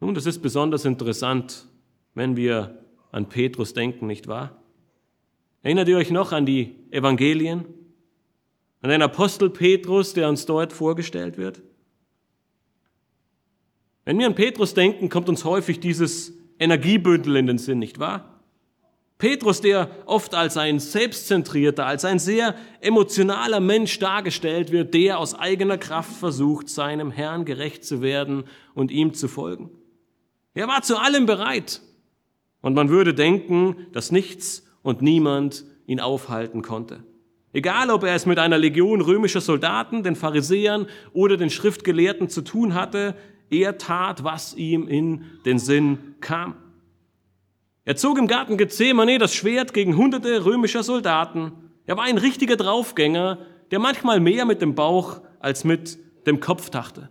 Nun, 0.00 0.14
das 0.14 0.24
ist 0.24 0.40
besonders 0.40 0.86
interessant, 0.86 1.66
wenn 2.14 2.36
wir 2.36 2.78
an 3.10 3.28
Petrus 3.28 3.74
denken, 3.74 4.06
nicht 4.06 4.28
wahr? 4.28 4.62
Erinnert 5.62 5.88
ihr 5.88 5.98
euch 5.98 6.10
noch 6.10 6.32
an 6.32 6.46
die 6.46 6.74
Evangelien? 6.90 7.66
An 8.82 8.90
den 8.90 9.02
Apostel 9.02 9.48
Petrus, 9.48 10.12
der 10.12 10.28
uns 10.28 10.44
dort 10.44 10.72
vorgestellt 10.72 11.38
wird? 11.38 11.62
Wenn 14.04 14.18
wir 14.18 14.26
an 14.26 14.34
Petrus 14.34 14.74
denken, 14.74 15.08
kommt 15.08 15.28
uns 15.28 15.44
häufig 15.44 15.78
dieses 15.78 16.34
Energiebündel 16.58 17.36
in 17.36 17.46
den 17.46 17.58
Sinn, 17.58 17.78
nicht 17.78 18.00
wahr? 18.00 18.40
Petrus, 19.18 19.60
der 19.60 19.88
oft 20.06 20.34
als 20.34 20.56
ein 20.56 20.80
selbstzentrierter, 20.80 21.86
als 21.86 22.04
ein 22.04 22.18
sehr 22.18 22.56
emotionaler 22.80 23.60
Mensch 23.60 24.00
dargestellt 24.00 24.72
wird, 24.72 24.94
der 24.94 25.20
aus 25.20 25.36
eigener 25.36 25.78
Kraft 25.78 26.16
versucht, 26.16 26.68
seinem 26.68 27.12
Herrn 27.12 27.44
gerecht 27.44 27.84
zu 27.84 28.02
werden 28.02 28.42
und 28.74 28.90
ihm 28.90 29.14
zu 29.14 29.28
folgen. 29.28 29.70
Er 30.54 30.66
war 30.66 30.82
zu 30.82 30.98
allem 30.98 31.26
bereit, 31.26 31.82
und 32.62 32.74
man 32.74 32.88
würde 32.88 33.14
denken, 33.14 33.86
dass 33.92 34.10
nichts 34.10 34.64
und 34.82 35.02
niemand 35.02 35.64
ihn 35.86 36.00
aufhalten 36.00 36.62
konnte. 36.62 37.04
Egal, 37.52 37.90
ob 37.90 38.04
er 38.04 38.14
es 38.14 38.24
mit 38.24 38.38
einer 38.38 38.56
Legion 38.56 39.00
römischer 39.02 39.42
Soldaten, 39.42 40.02
den 40.02 40.16
Pharisäern 40.16 40.86
oder 41.12 41.36
den 41.36 41.50
Schriftgelehrten 41.50 42.28
zu 42.28 42.42
tun 42.42 42.74
hatte, 42.74 43.14
er 43.50 43.76
tat, 43.76 44.24
was 44.24 44.54
ihm 44.54 44.88
in 44.88 45.24
den 45.44 45.58
Sinn 45.58 46.14
kam. 46.20 46.54
Er 47.84 47.96
zog 47.96 48.16
im 48.18 48.28
Garten 48.28 48.56
Gethsemane 48.56 49.18
das 49.18 49.34
Schwert 49.34 49.74
gegen 49.74 49.96
hunderte 49.96 50.44
römischer 50.44 50.82
Soldaten. 50.82 51.52
Er 51.84 51.96
war 51.96 52.04
ein 52.04 52.16
richtiger 52.16 52.56
Draufgänger, 52.56 53.38
der 53.70 53.78
manchmal 53.78 54.20
mehr 54.20 54.46
mit 54.46 54.62
dem 54.62 54.74
Bauch 54.74 55.20
als 55.40 55.64
mit 55.64 55.98
dem 56.26 56.40
Kopf 56.40 56.70
dachte. 56.70 57.10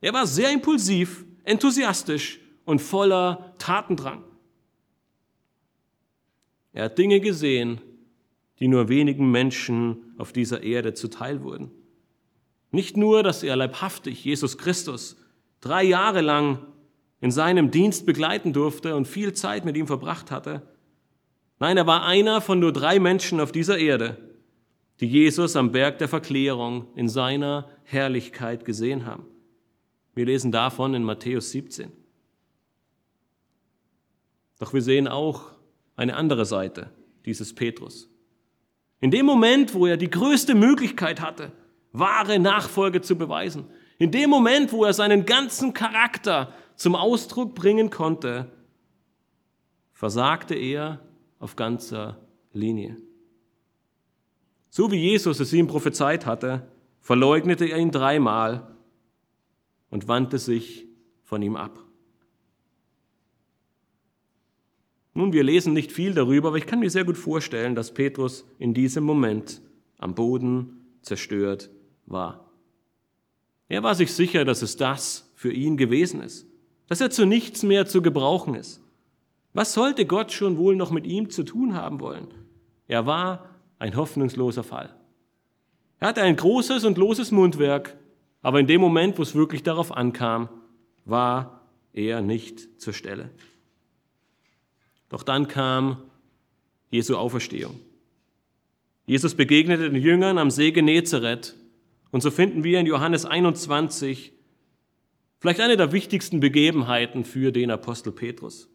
Er 0.00 0.12
war 0.12 0.26
sehr 0.26 0.52
impulsiv, 0.52 1.24
enthusiastisch 1.44 2.38
und 2.64 2.80
voller 2.80 3.54
Tatendrang. 3.58 4.22
Er 6.72 6.84
hat 6.84 6.98
Dinge 6.98 7.20
gesehen, 7.20 7.80
die 8.60 8.68
nur 8.68 8.88
wenigen 8.88 9.30
Menschen 9.30 10.14
auf 10.18 10.32
dieser 10.32 10.62
Erde 10.62 10.94
zuteil 10.94 11.42
wurden. 11.42 11.70
Nicht 12.70 12.96
nur, 12.96 13.22
dass 13.22 13.42
er 13.42 13.56
leibhaftig 13.56 14.24
Jesus 14.24 14.58
Christus 14.58 15.16
drei 15.60 15.84
Jahre 15.84 16.20
lang 16.20 16.58
in 17.20 17.30
seinem 17.30 17.70
Dienst 17.70 18.04
begleiten 18.04 18.52
durfte 18.52 18.96
und 18.96 19.08
viel 19.08 19.32
Zeit 19.32 19.64
mit 19.64 19.76
ihm 19.76 19.86
verbracht 19.86 20.30
hatte. 20.30 20.62
Nein, 21.58 21.76
er 21.76 21.86
war 21.86 22.04
einer 22.04 22.40
von 22.40 22.58
nur 22.58 22.72
drei 22.72 22.98
Menschen 22.98 23.40
auf 23.40 23.52
dieser 23.52 23.78
Erde, 23.78 24.18
die 25.00 25.06
Jesus 25.06 25.56
am 25.56 25.72
Berg 25.72 25.98
der 25.98 26.08
Verklärung 26.08 26.86
in 26.96 27.08
seiner 27.08 27.70
Herrlichkeit 27.84 28.64
gesehen 28.64 29.06
haben. 29.06 29.24
Wir 30.14 30.26
lesen 30.26 30.52
davon 30.52 30.94
in 30.94 31.02
Matthäus 31.02 31.50
17. 31.50 31.90
Doch 34.58 34.72
wir 34.72 34.82
sehen 34.82 35.08
auch 35.08 35.52
eine 35.96 36.16
andere 36.16 36.44
Seite 36.44 36.90
dieses 37.24 37.54
Petrus. 37.54 38.08
In 39.00 39.10
dem 39.10 39.26
Moment, 39.26 39.74
wo 39.74 39.86
er 39.86 39.96
die 39.96 40.10
größte 40.10 40.54
Möglichkeit 40.54 41.20
hatte, 41.20 41.52
wahre 41.92 42.38
Nachfolge 42.38 43.00
zu 43.00 43.16
beweisen, 43.16 43.66
in 43.98 44.10
dem 44.10 44.30
Moment, 44.30 44.72
wo 44.72 44.84
er 44.84 44.92
seinen 44.92 45.24
ganzen 45.24 45.72
Charakter 45.72 46.52
zum 46.76 46.96
Ausdruck 46.96 47.54
bringen 47.54 47.90
konnte, 47.90 48.50
versagte 49.92 50.54
er 50.54 51.00
auf 51.38 51.56
ganzer 51.56 52.18
Linie. 52.52 52.96
So 54.70 54.90
wie 54.90 54.96
Jesus 54.96 55.38
es 55.38 55.52
ihm 55.52 55.68
prophezeit 55.68 56.26
hatte, 56.26 56.68
verleugnete 57.00 57.66
er 57.66 57.78
ihn 57.78 57.92
dreimal 57.92 58.76
und 59.90 60.08
wandte 60.08 60.38
sich 60.38 60.86
von 61.22 61.42
ihm 61.42 61.54
ab. 61.54 61.83
Nun, 65.14 65.32
wir 65.32 65.44
lesen 65.44 65.72
nicht 65.72 65.92
viel 65.92 66.12
darüber, 66.12 66.48
aber 66.48 66.58
ich 66.58 66.66
kann 66.66 66.80
mir 66.80 66.90
sehr 66.90 67.04
gut 67.04 67.16
vorstellen, 67.16 67.76
dass 67.76 67.94
Petrus 67.94 68.44
in 68.58 68.74
diesem 68.74 69.04
Moment 69.04 69.62
am 69.98 70.14
Boden 70.14 70.86
zerstört 71.02 71.70
war. 72.06 72.50
Er 73.68 73.82
war 73.82 73.94
sich 73.94 74.12
sicher, 74.12 74.44
dass 74.44 74.62
es 74.62 74.76
das 74.76 75.32
für 75.36 75.52
ihn 75.52 75.76
gewesen 75.76 76.20
ist, 76.20 76.46
dass 76.88 77.00
er 77.00 77.10
zu 77.10 77.26
nichts 77.26 77.62
mehr 77.62 77.86
zu 77.86 78.02
gebrauchen 78.02 78.54
ist. 78.54 78.82
Was 79.52 79.72
sollte 79.72 80.04
Gott 80.04 80.32
schon 80.32 80.58
wohl 80.58 80.74
noch 80.74 80.90
mit 80.90 81.06
ihm 81.06 81.30
zu 81.30 81.44
tun 81.44 81.74
haben 81.74 82.00
wollen? 82.00 82.26
Er 82.88 83.06
war 83.06 83.48
ein 83.78 83.96
hoffnungsloser 83.96 84.64
Fall. 84.64 84.94
Er 86.00 86.08
hatte 86.08 86.22
ein 86.22 86.36
großes 86.36 86.84
und 86.84 86.98
loses 86.98 87.30
Mundwerk, 87.30 87.96
aber 88.42 88.58
in 88.58 88.66
dem 88.66 88.80
Moment, 88.80 89.16
wo 89.16 89.22
es 89.22 89.34
wirklich 89.34 89.62
darauf 89.62 89.96
ankam, 89.96 90.48
war 91.04 91.62
er 91.92 92.20
nicht 92.20 92.80
zur 92.80 92.92
Stelle. 92.92 93.30
Doch 95.14 95.22
dann 95.22 95.46
kam 95.46 95.98
Jesu 96.90 97.14
Auferstehung. 97.14 97.78
Jesus 99.06 99.36
begegnete 99.36 99.88
den 99.88 100.02
Jüngern 100.02 100.38
am 100.38 100.50
See 100.50 100.72
Genezareth 100.72 101.54
und 102.10 102.20
so 102.20 102.32
finden 102.32 102.64
wir 102.64 102.80
in 102.80 102.86
Johannes 102.86 103.24
21 103.24 104.32
vielleicht 105.38 105.60
eine 105.60 105.76
der 105.76 105.92
wichtigsten 105.92 106.40
Begebenheiten 106.40 107.24
für 107.24 107.52
den 107.52 107.70
Apostel 107.70 108.10
Petrus. 108.10 108.68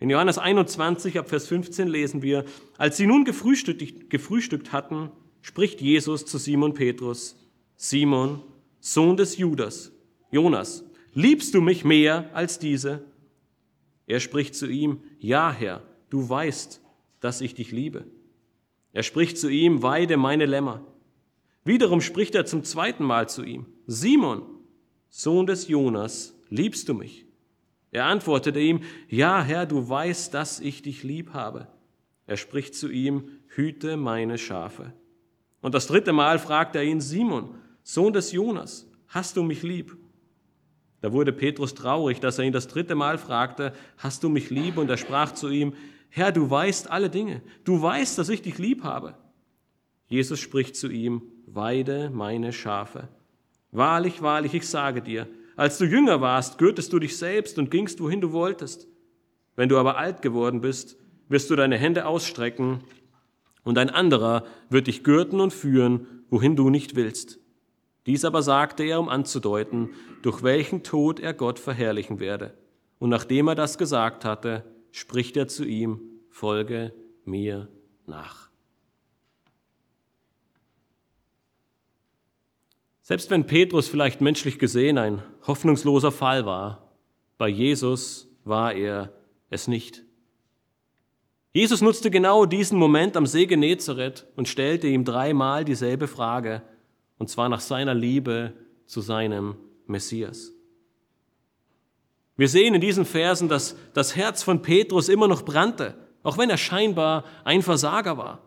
In 0.00 0.10
Johannes 0.10 0.36
21 0.36 1.18
ab 1.18 1.30
Vers 1.30 1.46
15 1.46 1.88
lesen 1.88 2.20
wir, 2.20 2.44
als 2.76 2.98
sie 2.98 3.06
nun 3.06 3.24
gefrühstückt, 3.24 4.10
gefrühstückt 4.10 4.70
hatten, 4.70 5.10
spricht 5.40 5.80
Jesus 5.80 6.26
zu 6.26 6.36
Simon 6.36 6.74
Petrus, 6.74 7.38
Simon, 7.76 8.42
Sohn 8.80 9.16
des 9.16 9.38
Judas, 9.38 9.92
Jonas, 10.30 10.84
liebst 11.14 11.54
du 11.54 11.62
mich 11.62 11.86
mehr 11.86 12.28
als 12.34 12.58
diese? 12.58 13.10
Er 14.06 14.20
spricht 14.20 14.54
zu 14.54 14.66
ihm, 14.66 15.00
ja 15.18 15.52
Herr, 15.52 15.82
du 16.10 16.28
weißt, 16.28 16.80
dass 17.20 17.40
ich 17.40 17.54
dich 17.54 17.72
liebe. 17.72 18.06
Er 18.92 19.02
spricht 19.02 19.38
zu 19.38 19.48
ihm, 19.48 19.82
weide 19.82 20.16
meine 20.16 20.46
Lämmer. 20.46 20.84
Wiederum 21.64 22.00
spricht 22.00 22.34
er 22.34 22.44
zum 22.44 22.64
zweiten 22.64 23.04
Mal 23.04 23.28
zu 23.28 23.44
ihm, 23.44 23.66
Simon, 23.86 24.42
Sohn 25.08 25.46
des 25.46 25.68
Jonas, 25.68 26.34
liebst 26.50 26.88
du 26.88 26.94
mich? 26.94 27.26
Er 27.90 28.06
antwortete 28.06 28.58
ihm, 28.58 28.80
ja 29.08 29.42
Herr, 29.42 29.66
du 29.66 29.88
weißt, 29.88 30.34
dass 30.34 30.60
ich 30.60 30.82
dich 30.82 31.02
lieb 31.02 31.34
habe. 31.34 31.68
Er 32.26 32.36
spricht 32.36 32.74
zu 32.74 32.88
ihm, 32.88 33.28
hüte 33.48 33.96
meine 33.96 34.38
Schafe. 34.38 34.92
Und 35.60 35.74
das 35.74 35.86
dritte 35.86 36.12
Mal 36.12 36.38
fragt 36.38 36.74
er 36.74 36.82
ihn, 36.82 37.00
Simon, 37.00 37.54
Sohn 37.82 38.12
des 38.12 38.32
Jonas, 38.32 38.90
hast 39.08 39.36
du 39.36 39.42
mich 39.42 39.62
lieb? 39.62 39.96
Da 41.02 41.12
wurde 41.12 41.32
Petrus 41.32 41.74
traurig, 41.74 42.20
dass 42.20 42.38
er 42.38 42.44
ihn 42.44 42.52
das 42.52 42.68
dritte 42.68 42.94
Mal 42.94 43.18
fragte, 43.18 43.72
hast 43.98 44.22
du 44.22 44.28
mich 44.28 44.50
lieb? 44.50 44.78
Und 44.78 44.88
er 44.88 44.96
sprach 44.96 45.32
zu 45.32 45.48
ihm, 45.48 45.74
Herr, 46.08 46.30
du 46.30 46.48
weißt 46.48 46.90
alle 46.90 47.10
Dinge. 47.10 47.42
Du 47.64 47.82
weißt, 47.82 48.16
dass 48.18 48.28
ich 48.28 48.40
dich 48.40 48.58
lieb 48.58 48.84
habe. 48.84 49.14
Jesus 50.06 50.38
spricht 50.38 50.76
zu 50.76 50.88
ihm, 50.88 51.22
weide 51.46 52.08
meine 52.10 52.52
Schafe. 52.52 53.08
Wahrlich, 53.72 54.22
wahrlich, 54.22 54.54
ich 54.54 54.68
sage 54.68 55.02
dir, 55.02 55.26
als 55.56 55.76
du 55.78 55.86
jünger 55.86 56.20
warst, 56.20 56.58
gürtest 56.58 56.92
du 56.92 57.00
dich 57.00 57.16
selbst 57.16 57.58
und 57.58 57.70
gingst, 57.70 58.00
wohin 58.00 58.20
du 58.20 58.32
wolltest. 58.32 58.86
Wenn 59.56 59.68
du 59.68 59.78
aber 59.78 59.96
alt 59.98 60.22
geworden 60.22 60.60
bist, 60.60 60.96
wirst 61.28 61.50
du 61.50 61.56
deine 61.56 61.78
Hände 61.78 62.06
ausstrecken 62.06 62.84
und 63.64 63.76
ein 63.76 63.90
anderer 63.90 64.44
wird 64.70 64.86
dich 64.86 65.02
gürten 65.02 65.40
und 65.40 65.52
führen, 65.52 66.24
wohin 66.30 66.54
du 66.54 66.70
nicht 66.70 66.94
willst. 66.94 67.41
Dies 68.06 68.24
aber 68.24 68.42
sagte 68.42 68.82
er, 68.82 68.98
um 68.98 69.08
anzudeuten, 69.08 69.90
durch 70.22 70.42
welchen 70.42 70.82
Tod 70.82 71.20
er 71.20 71.34
Gott 71.34 71.58
verherrlichen 71.58 72.18
werde. 72.18 72.54
Und 72.98 73.10
nachdem 73.10 73.48
er 73.48 73.54
das 73.54 73.78
gesagt 73.78 74.24
hatte, 74.24 74.64
spricht 74.90 75.36
er 75.36 75.48
zu 75.48 75.64
ihm, 75.64 76.00
folge 76.30 76.92
mir 77.24 77.68
nach. 78.06 78.50
Selbst 83.02 83.30
wenn 83.30 83.46
Petrus 83.46 83.88
vielleicht 83.88 84.20
menschlich 84.20 84.58
gesehen 84.58 84.98
ein 84.98 85.22
hoffnungsloser 85.46 86.12
Fall 86.12 86.46
war, 86.46 86.92
bei 87.36 87.48
Jesus 87.48 88.28
war 88.44 88.72
er 88.72 89.12
es 89.50 89.68
nicht. 89.68 90.04
Jesus 91.52 91.82
nutzte 91.82 92.10
genau 92.10 92.46
diesen 92.46 92.78
Moment 92.78 93.16
am 93.16 93.26
See 93.26 93.46
Genezareth 93.46 94.26
und 94.36 94.48
stellte 94.48 94.86
ihm 94.86 95.04
dreimal 95.04 95.64
dieselbe 95.64 96.08
Frage, 96.08 96.62
und 97.18 97.28
zwar 97.28 97.48
nach 97.48 97.60
seiner 97.60 97.94
Liebe 97.94 98.52
zu 98.86 99.00
seinem 99.00 99.56
Messias. 99.86 100.52
Wir 102.36 102.48
sehen 102.48 102.74
in 102.74 102.80
diesen 102.80 103.04
Versen, 103.04 103.48
dass 103.48 103.76
das 103.92 104.16
Herz 104.16 104.42
von 104.42 104.62
Petrus 104.62 105.08
immer 105.08 105.28
noch 105.28 105.44
brannte, 105.44 105.94
auch 106.22 106.38
wenn 106.38 106.50
er 106.50 106.56
scheinbar 106.56 107.24
ein 107.44 107.62
Versager 107.62 108.16
war. 108.16 108.42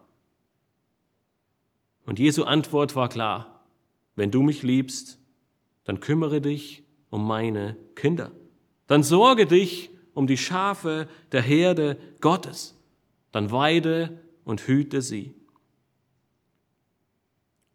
Und 2.06 2.20
Jesu 2.20 2.44
Antwort 2.44 2.96
war 2.96 3.10
klar, 3.10 3.64
wenn 4.16 4.32
du 4.32 4.42
mich 4.42 4.64
liebst, 4.64 5.20
dann 5.84 6.00
kümmere 6.00 6.42
dich 6.42 6.84
um 7.10 7.26
meine 7.26 7.78
Kinder. 7.96 8.32
Dann 8.88 9.04
sorge 9.04 9.46
dich 9.46 9.90
um 10.14 10.28
die 10.28 10.38
Schafe 10.38 11.08
der 11.32 11.42
Herde 11.42 11.98
Gottes. 12.22 12.78
Dann 13.32 13.52
weide 13.52 14.20
und 14.44 14.62
hüte 14.68 15.02
sie. 15.02 15.36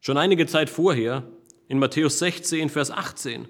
Schon 0.00 0.16
einige 0.16 0.46
Zeit 0.46 0.70
vorher, 0.70 1.30
in 1.68 1.78
Matthäus 1.78 2.18
16, 2.18 2.70
Vers 2.70 2.90
18, 2.90 3.46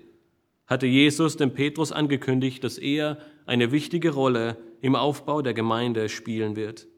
hatte 0.66 0.86
Jesus 0.86 1.36
dem 1.36 1.52
Petrus 1.52 1.92
angekündigt, 1.92 2.64
dass 2.64 2.76
er 2.76 3.18
eine 3.46 3.70
wichtige 3.72 4.10
Rolle 4.10 4.56
im 4.80 4.96
Aufbau 4.96 5.42
der 5.42 5.54
Gemeinde 5.54 6.08
spielen 6.08 6.56
wird. 6.56 6.88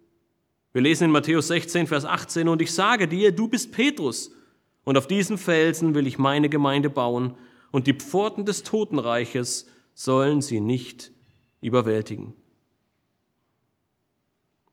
Wir 0.72 0.80
lesen 0.80 1.04
in 1.04 1.10
Matthäus 1.10 1.48
16, 1.48 1.86
Vers 1.86 2.06
18, 2.06 2.48
und 2.48 2.62
ich 2.62 2.72
sage 2.72 3.06
dir, 3.06 3.30
du 3.30 3.46
bist 3.46 3.72
Petrus, 3.72 4.32
und 4.84 4.96
auf 4.96 5.06
diesen 5.06 5.36
Felsen 5.36 5.94
will 5.94 6.06
ich 6.06 6.18
meine 6.18 6.48
Gemeinde 6.48 6.88
bauen, 6.88 7.34
und 7.70 7.86
die 7.86 7.94
Pforten 7.94 8.46
des 8.46 8.62
Totenreiches 8.62 9.68
sollen 9.94 10.40
sie 10.40 10.60
nicht 10.60 11.12
überwältigen. 11.60 12.34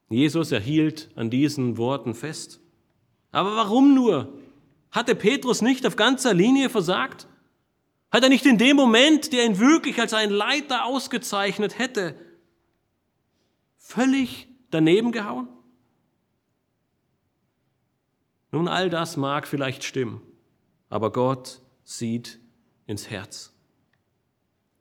Jesus 0.10 0.52
erhielt 0.52 1.10
an 1.16 1.30
diesen 1.30 1.78
Worten 1.78 2.14
fest. 2.14 2.62
Aber 3.32 3.56
warum 3.56 3.94
nur? 3.94 4.39
Hatte 4.92 5.16
Petrus 5.16 5.62
nicht 5.62 5.86
auf 5.86 5.96
ganzer 5.96 6.34
Linie 6.34 6.70
versagt? 6.70 7.28
Hat 8.12 8.24
er 8.24 8.30
nicht 8.30 8.46
in 8.46 8.58
dem 8.58 8.76
Moment, 8.76 9.34
der 9.34 9.46
ihn 9.46 9.60
wirklich 9.60 10.00
als 10.00 10.14
einen 10.14 10.32
Leiter 10.32 10.86
ausgezeichnet 10.86 11.78
hätte, 11.78 12.16
völlig 13.78 14.48
daneben 14.72 15.12
gehauen? 15.12 15.48
Nun, 18.52 18.68
all 18.68 18.90
das 18.90 19.16
mag 19.16 19.48
vielleicht 19.48 19.84
stimmen, 19.84 20.22
aber 20.90 21.12
Gott 21.12 21.62
sieht 21.84 22.40
ins 22.88 23.12
Herz. 23.12 23.54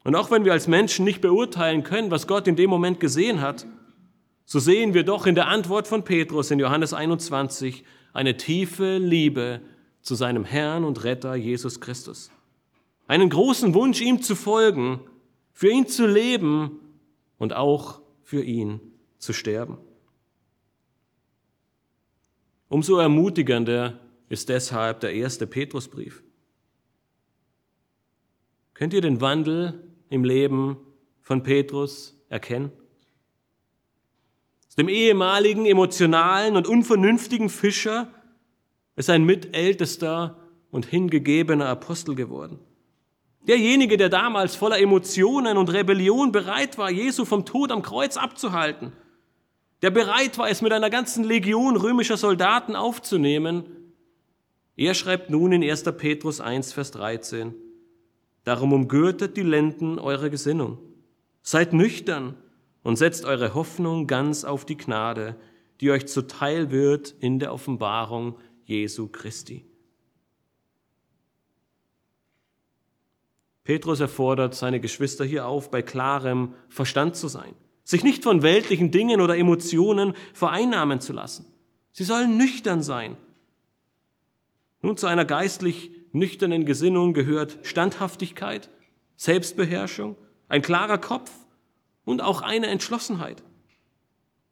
Und 0.05 0.15
auch 0.17 0.31
wenn 0.31 0.47
wir 0.47 0.53
als 0.53 0.69
Menschen 0.69 1.05
nicht 1.05 1.21
beurteilen 1.21 1.83
können, 1.83 2.11
was 2.11 2.27
Gott 2.27 2.47
in 2.49 2.57
dem 2.57 2.71
Moment 2.71 2.99
gesehen 2.99 3.43
hat, 3.43 3.67
so 4.47 4.59
sehen 4.59 4.95
wir 4.95 5.05
doch 5.05 5.27
in 5.27 5.35
der 5.35 5.49
Antwort 5.49 5.87
von 5.87 6.05
Petrus 6.05 6.51
in 6.51 6.59
Johannes 6.59 6.95
21 6.95 7.85
eine 8.15 8.39
tiefe 8.39 8.97
Liebe 8.97 9.61
zu 10.09 10.15
seinem 10.15 10.47
Herrn 10.47 10.85
und 10.85 11.05
Retter 11.05 11.35
Jesus 11.35 11.83
Christus. 11.83 12.31
Einen 13.07 13.29
großen 13.29 13.75
Wunsch, 13.75 14.01
ihm 14.01 14.23
zu 14.23 14.35
folgen, 14.35 15.01
für 15.53 15.69
ihn 15.71 15.87
zu 15.87 16.07
leben 16.07 16.81
und 17.37 17.53
auch 17.53 18.01
für 18.23 18.43
ihn 18.43 18.81
zu 19.19 19.35
sterben. 19.35 19.77
Umso 22.71 22.97
ermutigender 22.97 24.01
ist 24.31 24.49
deshalb 24.49 25.01
der 25.01 25.13
erste 25.13 25.47
Petrusbrief. 25.47 26.23
Könnt 28.73 28.95
ihr 28.95 29.03
den 29.03 29.21
Wandel 29.21 29.93
im 30.09 30.25
Leben 30.25 30.79
von 31.21 31.43
Petrus 31.43 32.19
erkennen? 32.31 32.73
Aus 34.69 34.75
dem 34.77 34.89
ehemaligen 34.89 35.67
emotionalen 35.67 36.57
und 36.57 36.67
unvernünftigen 36.67 37.51
Fischer 37.51 38.11
ist 38.99 39.11
ein 39.11 39.25
mitältester 39.25 40.37
und 40.71 40.87
hingegebener 40.87 41.67
Apostel 41.67 42.15
geworden. 42.15 42.59
Derjenige, 43.47 43.97
der 43.97 44.09
damals 44.09 44.57
voller 44.57 44.79
Emotionen 44.79 45.57
und 45.57 45.73
Rebellion 45.73 46.33
bereit 46.33 46.77
war, 46.77 46.91
Jesu 46.91 47.25
vom 47.25 47.47
Tod 47.47 47.71
am 47.71 47.83
Kreuz 47.83 48.17
abzuhalten, 48.17 48.93
der 49.83 49.91
bereit 49.91 50.37
war, 50.37 50.51
es 50.51 50.61
mit 50.61 50.73
einer 50.73 50.91
ganzen 50.91 51.23
Legion 51.23 51.77
römischer 51.77 52.17
Soldaten 52.17 52.75
aufzunehmen, 52.75 53.65
er 54.77 54.95
schreibt 54.95 55.31
nun 55.31 55.53
in 55.53 55.63
1. 55.63 55.85
Petrus 55.97 56.41
1, 56.41 56.73
Vers 56.73 56.91
13, 56.91 57.55
Darum 58.45 58.73
umgürtet 58.73 59.37
die 59.37 59.43
Lenden 59.43 59.99
eurer 59.99 60.29
Gesinnung, 60.29 60.79
seid 61.43 61.73
nüchtern 61.73 62.35
und 62.83 62.97
setzt 62.97 63.25
eure 63.25 63.55
Hoffnung 63.55 64.09
ganz 64.09 64.45
auf 64.45 64.65
die 64.65 64.77
Gnade, 64.77 65.37
die 65.81 65.91
euch 65.93 66.07
zuteil 66.09 66.71
wird 66.73 67.15
in 67.21 67.39
der 67.39 67.53
Offenbarung 67.53 68.37
Jesu 68.69 69.09
Christi. 69.09 69.65
Petrus 73.65 74.01
erfordert 74.01 74.55
seine 74.55 74.79
Geschwister 74.79 75.25
hier 75.25 75.47
auf, 75.47 75.71
bei 75.71 75.81
klarem 75.81 76.53
Verstand 76.69 77.17
zu 77.17 77.29
sein, 77.29 77.55
sich 77.83 78.05
nicht 78.05 78.23
von 78.23 78.43
weltlichen 78.43 78.91
Dingen 78.91 79.23
oder 79.23 79.39
Emotionen 79.39 80.13
vereinnahmen 80.35 81.01
zu 81.01 81.15
lassen. 81.15 81.47
Sie 81.93 82.05
sollen 82.05 82.37
nüchtern 82.37 82.83
sein. 82.83 83.17
Nun 84.83 84.99
zu 84.99 85.07
einer 85.07 85.25
geistlich 85.25 85.91
nüchternen 86.13 86.67
Gesinnung 86.67 87.15
gehört 87.15 87.59
Standhaftigkeit, 87.63 88.69
Selbstbeherrschung, 89.17 90.15
ein 90.49 90.61
klarer 90.61 90.99
Kopf 90.99 91.31
und 92.05 92.21
auch 92.21 92.43
eine 92.43 92.67
Entschlossenheit. 92.67 93.43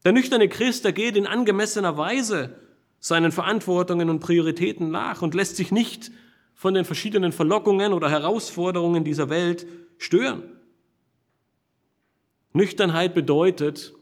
Der 0.07 0.13
nüchterne 0.13 0.49
Christ, 0.49 0.87
der 0.87 0.95
geht 0.95 1.17
in 1.17 1.27
angemessener 1.27 1.99
Weise 1.99 2.66
seinen 3.07 3.31
Verantwortungen 3.31 4.11
und 4.11 4.19
Prioritäten 4.19 4.91
nach 4.91 5.23
und 5.23 5.33
lässt 5.33 5.55
sich 5.55 5.71
nicht 5.71 6.11
von 6.55 6.75
den 6.75 6.85
verschiedenen 6.85 7.31
Verlockungen 7.31 7.93
oder 7.93 8.11
Herausforderungen 8.11 9.05
dieser 9.05 9.31
Welt 9.31 9.65
stören. 9.97 10.43
Nüchternheit 12.53 13.15
bedeutet, 13.15 13.95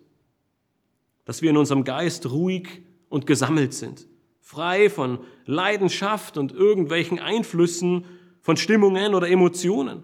dass 1.27 1.43
wir 1.43 1.51
in 1.51 1.59
unserem 1.59 1.85
Geist 1.85 2.31
ruhig 2.31 2.67
und 3.11 3.27
gesammelt 3.27 3.75
sind, 3.75 4.09
frei 4.41 4.89
von 4.89 5.19
Leidenschaft 5.45 6.39
und 6.39 6.53
irgendwelchen 6.53 7.19
Einflüssen 7.19 8.07
von 8.41 8.57
Stimmungen 8.57 9.15
oder 9.15 9.29
Emotionen. 9.29 10.03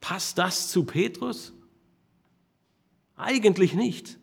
Passt 0.00 0.36
das 0.36 0.70
zu 0.70 0.84
Petrus? 0.84 1.54
Eigentlich 3.16 3.72
nicht. 3.72 4.18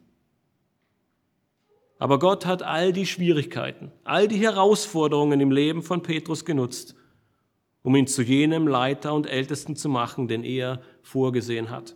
Aber 2.03 2.19
Gott 2.19 2.45
hat 2.45 2.63
all 2.63 2.91
die 2.91 3.05
Schwierigkeiten, 3.05 3.89
all 4.03 4.27
die 4.27 4.39
Herausforderungen 4.39 5.39
im 5.39 5.51
Leben 5.51 5.81
von 5.81 6.03
Petrus 6.03 6.43
genutzt, 6.43 6.95
um 7.81 7.95
ihn 7.95 8.07
zu 8.07 8.23
jenem 8.23 8.67
Leiter 8.67 9.13
und 9.13 9.25
Ältesten 9.25 9.77
zu 9.77 9.87
machen, 9.87 10.27
den 10.27 10.43
er 10.43 10.81
vorgesehen 11.01 11.69
hat. 11.69 11.95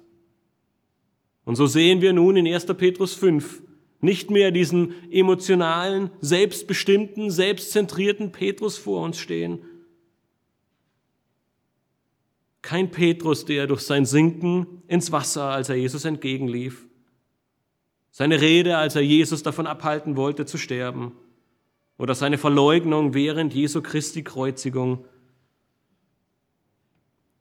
Und 1.43 1.57
so 1.57 1.67
sehen 1.67 1.99
wir 1.99 2.13
nun 2.13 2.37
in 2.37 2.47
1. 2.47 2.67
Petrus 2.77 3.15
5 3.15 3.61
nicht 3.99 4.31
mehr 4.31 4.51
diesen 4.51 4.93
emotionalen, 5.11 6.09
selbstbestimmten, 6.21 7.29
selbstzentrierten 7.29 8.31
Petrus 8.31 8.77
vor 8.77 9.03
uns 9.03 9.19
stehen. 9.19 9.59
Kein 12.61 12.91
Petrus, 12.91 13.43
der 13.43 13.67
durch 13.67 13.81
sein 13.81 14.05
Sinken 14.05 14.83
ins 14.87 15.11
Wasser, 15.11 15.49
als 15.49 15.67
er 15.67 15.75
Jesus 15.75 16.05
entgegenlief, 16.05 16.86
seine 18.17 18.41
Rede, 18.41 18.77
als 18.77 18.95
er 18.95 19.03
Jesus 19.03 19.43
davon 19.43 19.67
abhalten 19.67 20.15
wollte 20.15 20.47
zu 20.47 20.57
sterben. 20.57 21.11
Oder 21.99 22.15
seine 22.15 22.39
Verleugnung 22.39 23.13
während 23.13 23.53
Jesu 23.53 23.83
Christi 23.83 24.23
Kreuzigung. 24.23 25.05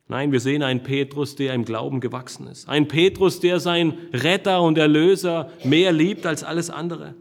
Nein, 0.06 0.32
wir 0.32 0.40
sehen 0.40 0.62
einen 0.62 0.82
Petrus, 0.82 1.34
der 1.34 1.54
im 1.54 1.64
Glauben 1.64 2.00
gewachsen 2.00 2.46
ist. 2.46 2.68
Ein 2.68 2.88
Petrus, 2.88 3.40
der 3.40 3.58
sein 3.58 3.96
Retter 4.12 4.60
und 4.60 4.76
Erlöser 4.76 5.50
mehr 5.64 5.92
liebt 5.92 6.26
als 6.26 6.44
alles 6.44 6.68
andere. 6.68 7.14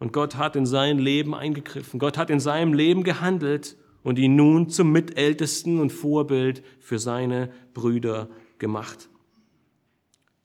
Und 0.00 0.12
Gott 0.12 0.36
hat 0.36 0.54
in 0.54 0.66
sein 0.66 0.98
Leben 0.98 1.34
eingegriffen. 1.34 1.98
Gott 1.98 2.18
hat 2.18 2.28
in 2.28 2.40
seinem 2.40 2.74
Leben 2.74 3.04
gehandelt 3.04 3.78
und 4.02 4.18
ihn 4.18 4.36
nun 4.36 4.68
zum 4.68 4.92
Mitältesten 4.92 5.80
und 5.80 5.92
Vorbild 5.92 6.62
für 6.78 6.98
seine 6.98 7.50
Brüder 7.72 8.28
gemacht. 8.58 9.09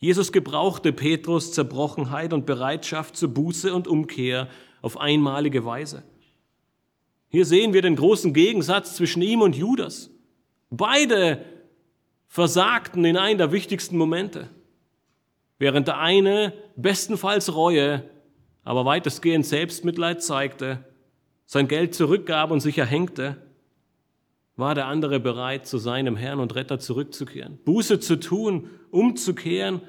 Jesus 0.05 0.31
gebrauchte 0.31 0.93
Petrus 0.93 1.51
Zerbrochenheit 1.51 2.31
und 2.31 2.45
Bereitschaft 2.45 3.17
zur 3.17 3.29
Buße 3.29 3.73
und 3.73 3.87
Umkehr 3.87 4.47
auf 4.83 4.99
einmalige 4.99 5.65
Weise. 5.65 6.03
Hier 7.29 7.43
sehen 7.43 7.73
wir 7.73 7.81
den 7.81 7.95
großen 7.95 8.31
Gegensatz 8.31 8.95
zwischen 8.95 9.23
ihm 9.23 9.41
und 9.41 9.55
Judas. 9.55 10.11
Beide 10.69 11.43
versagten 12.27 13.03
in 13.03 13.17
einem 13.17 13.39
der 13.39 13.51
wichtigsten 13.51 13.97
Momente. 13.97 14.47
Während 15.57 15.87
der 15.87 15.97
eine 15.97 16.53
bestenfalls 16.75 17.55
Reue, 17.55 18.07
aber 18.63 18.85
weitestgehend 18.85 19.47
Selbstmitleid 19.47 20.21
zeigte, 20.21 20.85
sein 21.47 21.67
Geld 21.67 21.95
zurückgab 21.95 22.51
und 22.51 22.59
sich 22.59 22.77
erhängte, 22.77 23.37
war 24.55 24.75
der 24.75 24.85
andere 24.85 25.19
bereit, 25.19 25.65
zu 25.65 25.79
seinem 25.79 26.15
Herrn 26.15 26.39
und 26.39 26.53
Retter 26.53 26.77
zurückzukehren, 26.77 27.57
Buße 27.65 27.99
zu 27.99 28.17
tun, 28.17 28.69
umzukehren 28.91 29.81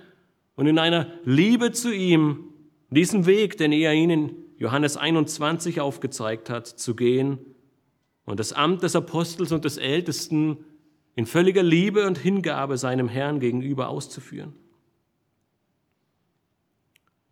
und 0.56 0.66
in 0.66 0.78
einer 0.78 1.06
Liebe 1.24 1.70
zu 1.72 1.94
ihm 1.94 2.52
diesen 2.90 3.26
Weg, 3.26 3.56
den 3.58 3.72
er 3.72 3.94
ihnen 3.94 4.34
Johannes 4.58 4.96
21 4.96 5.80
aufgezeigt 5.80 6.50
hat, 6.50 6.66
zu 6.66 6.96
gehen 6.96 7.38
und 8.24 8.40
das 8.40 8.52
Amt 8.52 8.82
des 8.82 8.96
Apostels 8.96 9.52
und 9.52 9.64
des 9.64 9.76
Ältesten 9.76 10.64
in 11.14 11.26
völliger 11.26 11.62
Liebe 11.62 12.06
und 12.06 12.18
Hingabe 12.18 12.78
seinem 12.78 13.08
Herrn 13.08 13.40
gegenüber 13.40 13.88
auszuführen. 13.88 14.54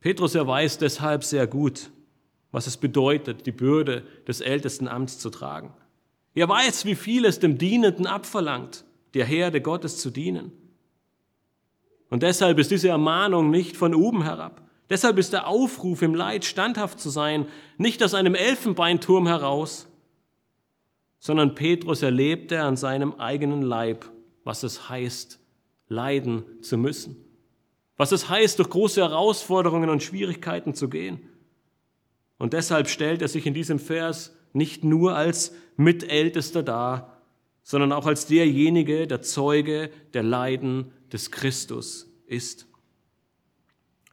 Petrus 0.00 0.34
erweist 0.34 0.82
deshalb 0.82 1.24
sehr 1.24 1.46
gut, 1.46 1.90
was 2.52 2.66
es 2.66 2.76
bedeutet, 2.76 3.46
die 3.46 3.52
Bürde 3.52 4.06
des 4.28 4.40
Ältestenamts 4.40 5.18
zu 5.18 5.30
tragen. 5.30 5.72
Er 6.34 6.48
weiß, 6.48 6.84
wie 6.84 6.94
viel 6.94 7.24
es 7.24 7.38
dem 7.38 7.58
Dienenden 7.58 8.06
abverlangt, 8.06 8.84
der 9.14 9.24
Herde 9.24 9.60
Gottes 9.60 9.98
zu 9.98 10.10
dienen. 10.10 10.52
Und 12.14 12.22
deshalb 12.22 12.60
ist 12.60 12.70
diese 12.70 12.90
Ermahnung 12.90 13.50
nicht 13.50 13.76
von 13.76 13.92
oben 13.92 14.22
herab. 14.22 14.62
Deshalb 14.88 15.18
ist 15.18 15.32
der 15.32 15.48
Aufruf 15.48 16.00
im 16.00 16.14
Leid 16.14 16.44
standhaft 16.44 17.00
zu 17.00 17.10
sein, 17.10 17.48
nicht 17.76 18.00
aus 18.04 18.14
einem 18.14 18.36
Elfenbeinturm 18.36 19.26
heraus, 19.26 19.88
sondern 21.18 21.56
Petrus 21.56 22.02
erlebte 22.02 22.62
an 22.62 22.76
seinem 22.76 23.14
eigenen 23.14 23.62
Leib, 23.62 24.08
was 24.44 24.62
es 24.62 24.88
heißt, 24.88 25.40
leiden 25.88 26.44
zu 26.62 26.78
müssen. 26.78 27.16
Was 27.96 28.12
es 28.12 28.28
heißt, 28.28 28.60
durch 28.60 28.70
große 28.70 29.00
Herausforderungen 29.00 29.90
und 29.90 30.04
Schwierigkeiten 30.04 30.72
zu 30.72 30.88
gehen. 30.88 31.18
Und 32.38 32.52
deshalb 32.52 32.86
stellt 32.86 33.22
er 33.22 33.28
sich 33.28 33.44
in 33.44 33.54
diesem 33.54 33.80
Vers 33.80 34.36
nicht 34.52 34.84
nur 34.84 35.16
als 35.16 35.52
Mitältester 35.76 36.62
dar, 36.62 37.20
sondern 37.64 37.90
auch 37.90 38.06
als 38.06 38.28
derjenige, 38.28 39.08
der 39.08 39.20
Zeuge 39.20 39.90
der 40.12 40.22
Leiden 40.22 40.92
des 41.12 41.30
Christus 41.30 42.11
ist. 42.26 42.66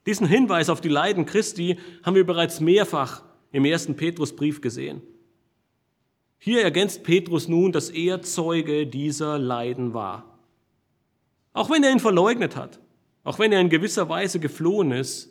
Diesen 0.05 0.27
Hinweis 0.27 0.69
auf 0.69 0.81
die 0.81 0.89
Leiden 0.89 1.25
Christi 1.25 1.77
haben 2.03 2.15
wir 2.15 2.25
bereits 2.25 2.59
mehrfach 2.59 3.23
im 3.51 3.65
ersten 3.65 3.95
Petrusbrief 3.95 4.61
gesehen. 4.61 5.01
Hier 6.39 6.63
ergänzt 6.63 7.03
Petrus 7.03 7.47
nun, 7.47 7.71
dass 7.71 7.91
er 7.91 8.23
Zeuge 8.23 8.87
dieser 8.87 9.37
Leiden 9.37 9.93
war. 9.93 10.39
Auch 11.53 11.69
wenn 11.69 11.83
er 11.83 11.91
ihn 11.91 11.99
verleugnet 11.99 12.55
hat, 12.55 12.79
auch 13.23 13.37
wenn 13.37 13.51
er 13.51 13.61
in 13.61 13.69
gewisser 13.69 14.09
Weise 14.09 14.39
geflohen 14.39 14.91
ist, 14.91 15.29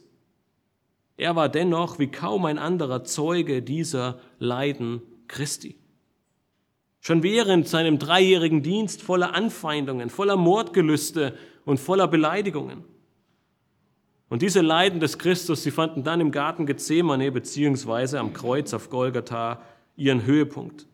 er 1.16 1.34
war 1.34 1.48
dennoch 1.48 1.98
wie 1.98 2.06
kaum 2.06 2.44
ein 2.44 2.58
anderer 2.58 3.02
Zeuge 3.02 3.61
dieser 3.61 4.20
Leiden 4.38 5.02
Christi. 5.26 5.79
Schon 7.01 7.22
während 7.22 7.66
seinem 7.66 7.98
dreijährigen 7.98 8.62
Dienst 8.62 9.03
voller 9.03 9.34
Anfeindungen, 9.34 10.11
voller 10.11 10.36
Mordgelüste 10.36 11.36
und 11.64 11.80
voller 11.80 12.07
Beleidigungen. 12.07 12.84
Und 14.28 14.42
diese 14.42 14.61
Leiden 14.61 15.01
des 15.01 15.18
Christus, 15.18 15.62
sie 15.62 15.70
fanden 15.70 16.05
dann 16.05 16.20
im 16.20 16.30
Garten 16.30 16.66
Gethsemane 16.66 17.32
beziehungsweise 17.32 18.20
am 18.20 18.32
Kreuz 18.32 18.72
auf 18.74 18.90
Golgatha 18.90 19.62
ihren 19.96 20.24
Höhepunkt. 20.24 20.86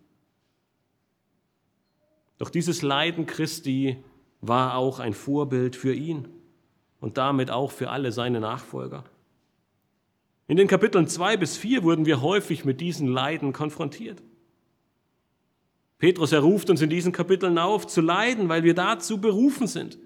Doch 2.39 2.51
dieses 2.51 2.83
Leiden 2.83 3.27
Christi 3.27 3.99
war 4.41 4.77
auch 4.77 5.01
ein 5.01 5.13
Vorbild 5.13 5.77
für 5.77 5.93
ihn 5.95 6.29
und 7.01 7.19
damit 7.19 7.51
auch 7.51 7.73
für 7.73 7.91
alle 7.91 8.13
seine 8.13 8.41
Nachfolger. 8.41 9.05
In 10.49 10.57
den 10.57 10.69
Kapiteln 10.69 11.09
2 11.09 11.37
bis 11.37 11.57
4 11.57 11.83
wurden 11.83 12.07
wir 12.07 12.23
häufig 12.23 12.65
mit 12.65 12.81
diesen 12.81 13.09
Leiden 13.09 13.53
konfrontiert. 13.53 14.23
Petrus 15.99 16.33
erruft 16.33 16.69
uns 16.69 16.83
in 16.83 16.91
diesen 16.91 17.13
Kapiteln 17.13 17.59
auf, 17.59 17.87
zu 17.87 18.01
leiden, 18.01 18.49
weil 18.49 18.65
wir 18.65 18.75
dazu 18.75 19.21
berufen 19.21 19.67
sind. 19.67 19.99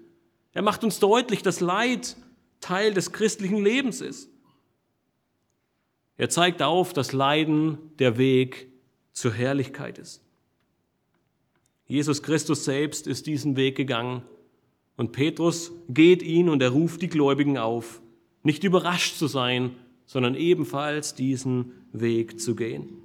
Er 0.53 0.61
macht 0.61 0.83
uns 0.83 0.99
deutlich, 0.99 1.41
dass 1.41 1.59
Leid 1.59 2.15
Teil 2.61 2.93
des 2.93 3.11
christlichen 3.11 3.63
Lebens 3.63 4.01
ist. 4.01 4.29
Er 6.17 6.29
zeigt 6.29 6.61
auf, 6.61 6.93
dass 6.93 7.13
Leiden 7.13 7.77
der 7.97 8.17
Weg 8.17 8.67
zur 9.11 9.33
Herrlichkeit 9.33 9.97
ist. 9.97 10.21
Jesus 11.87 12.21
Christus 12.21 12.63
selbst 12.63 13.07
ist 13.07 13.25
diesen 13.25 13.57
Weg 13.57 13.75
gegangen 13.75 14.21
und 14.95 15.11
Petrus 15.11 15.71
geht 15.89 16.21
ihn 16.21 16.47
und 16.47 16.61
er 16.61 16.69
ruft 16.69 17.01
die 17.01 17.09
Gläubigen 17.09 17.57
auf, 17.57 18.01
nicht 18.43 18.63
überrascht 18.63 19.17
zu 19.17 19.27
sein, 19.27 19.75
sondern 20.05 20.35
ebenfalls 20.35 21.15
diesen 21.15 21.71
Weg 21.91 22.39
zu 22.39 22.55
gehen. 22.55 23.00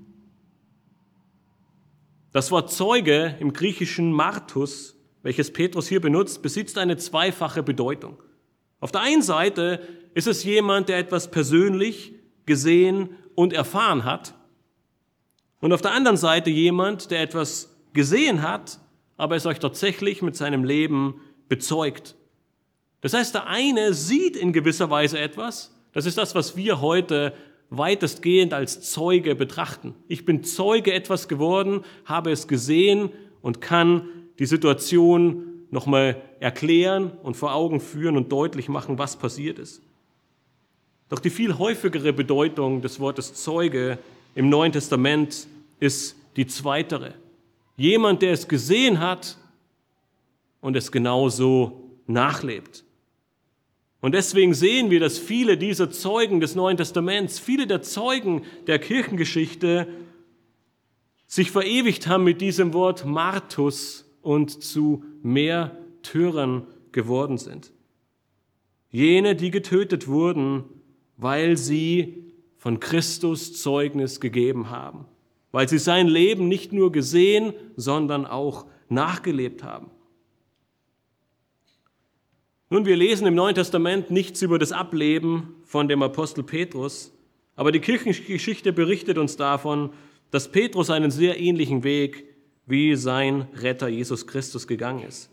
Das 2.32 2.50
Wort 2.50 2.72
Zeuge 2.72 3.36
im 3.40 3.52
griechischen 3.52 4.12
Martus, 4.12 4.96
welches 5.22 5.52
Petrus 5.52 5.88
hier 5.88 6.00
benutzt, 6.00 6.42
besitzt 6.42 6.78
eine 6.78 6.96
zweifache 6.96 7.62
Bedeutung. 7.62 8.22
Auf 8.80 8.92
der 8.92 9.00
einen 9.00 9.22
Seite 9.22 9.80
ist 10.14 10.26
es 10.26 10.44
jemand, 10.44 10.88
der 10.88 10.98
etwas 10.98 11.30
persönlich 11.30 12.14
gesehen 12.44 13.10
und 13.34 13.52
erfahren 13.52 14.04
hat. 14.04 14.34
Und 15.60 15.72
auf 15.72 15.82
der 15.82 15.92
anderen 15.92 16.16
Seite 16.16 16.50
jemand, 16.50 17.10
der 17.10 17.22
etwas 17.22 17.76
gesehen 17.92 18.42
hat, 18.42 18.78
aber 19.16 19.36
es 19.36 19.46
euch 19.46 19.58
tatsächlich 19.58 20.22
mit 20.22 20.36
seinem 20.36 20.64
Leben 20.64 21.20
bezeugt. 21.48 22.14
Das 23.00 23.14
heißt, 23.14 23.34
der 23.34 23.46
eine 23.46 23.94
sieht 23.94 24.36
in 24.36 24.52
gewisser 24.52 24.90
Weise 24.90 25.18
etwas. 25.18 25.74
Das 25.92 26.06
ist 26.06 26.18
das, 26.18 26.34
was 26.34 26.56
wir 26.56 26.80
heute 26.80 27.32
weitestgehend 27.70 28.54
als 28.54 28.90
Zeuge 28.90 29.34
betrachten. 29.34 29.94
Ich 30.08 30.24
bin 30.24 30.44
Zeuge 30.44 30.92
etwas 30.92 31.28
geworden, 31.28 31.84
habe 32.04 32.30
es 32.30 32.48
gesehen 32.48 33.10
und 33.42 33.60
kann 33.60 34.08
die 34.38 34.46
Situation 34.46 35.66
nochmal 35.70 36.22
erklären 36.40 37.12
und 37.22 37.36
vor 37.36 37.54
Augen 37.54 37.80
führen 37.80 38.16
und 38.16 38.30
deutlich 38.30 38.68
machen, 38.68 38.98
was 38.98 39.16
passiert 39.16 39.58
ist. 39.58 39.82
Doch 41.08 41.18
die 41.18 41.30
viel 41.30 41.58
häufigere 41.58 42.12
Bedeutung 42.12 42.82
des 42.82 42.98
Wortes 42.98 43.34
Zeuge 43.34 43.98
im 44.34 44.48
Neuen 44.48 44.72
Testament 44.72 45.46
ist 45.80 46.16
die 46.36 46.46
zweitere. 46.46 47.14
Jemand, 47.76 48.22
der 48.22 48.32
es 48.32 48.48
gesehen 48.48 49.00
hat 49.00 49.36
und 50.60 50.76
es 50.76 50.90
genauso 50.90 51.90
nachlebt. 52.06 52.84
Und 54.06 54.12
deswegen 54.12 54.54
sehen 54.54 54.92
wir, 54.92 55.00
dass 55.00 55.18
viele 55.18 55.58
dieser 55.58 55.90
Zeugen 55.90 56.38
des 56.38 56.54
Neuen 56.54 56.76
Testaments, 56.76 57.40
viele 57.40 57.66
der 57.66 57.82
Zeugen 57.82 58.44
der 58.68 58.78
Kirchengeschichte 58.78 59.88
sich 61.26 61.50
verewigt 61.50 62.06
haben 62.06 62.22
mit 62.22 62.40
diesem 62.40 62.72
Wort 62.72 63.04
Martus 63.04 64.08
und 64.22 64.62
zu 64.62 65.02
Märtyrern 65.24 66.68
geworden 66.92 67.36
sind. 67.36 67.72
Jene, 68.90 69.34
die 69.34 69.50
getötet 69.50 70.06
wurden, 70.06 70.62
weil 71.16 71.56
sie 71.56 72.32
von 72.58 72.78
Christus 72.78 73.60
Zeugnis 73.60 74.20
gegeben 74.20 74.70
haben, 74.70 75.06
weil 75.50 75.68
sie 75.68 75.78
sein 75.78 76.06
Leben 76.06 76.46
nicht 76.46 76.72
nur 76.72 76.92
gesehen, 76.92 77.54
sondern 77.74 78.24
auch 78.24 78.66
nachgelebt 78.88 79.64
haben. 79.64 79.90
Nun, 82.68 82.84
wir 82.84 82.96
lesen 82.96 83.28
im 83.28 83.36
Neuen 83.36 83.54
Testament 83.54 84.10
nichts 84.10 84.42
über 84.42 84.58
das 84.58 84.72
Ableben 84.72 85.54
von 85.64 85.86
dem 85.86 86.02
Apostel 86.02 86.42
Petrus, 86.42 87.12
aber 87.54 87.70
die 87.70 87.78
Kirchengeschichte 87.78 88.72
berichtet 88.72 89.18
uns 89.18 89.36
davon, 89.36 89.90
dass 90.32 90.50
Petrus 90.50 90.90
einen 90.90 91.12
sehr 91.12 91.38
ähnlichen 91.38 91.84
Weg 91.84 92.24
wie 92.66 92.96
sein 92.96 93.46
Retter 93.54 93.86
Jesus 93.86 94.26
Christus 94.26 94.66
gegangen 94.66 95.04
ist. 95.04 95.30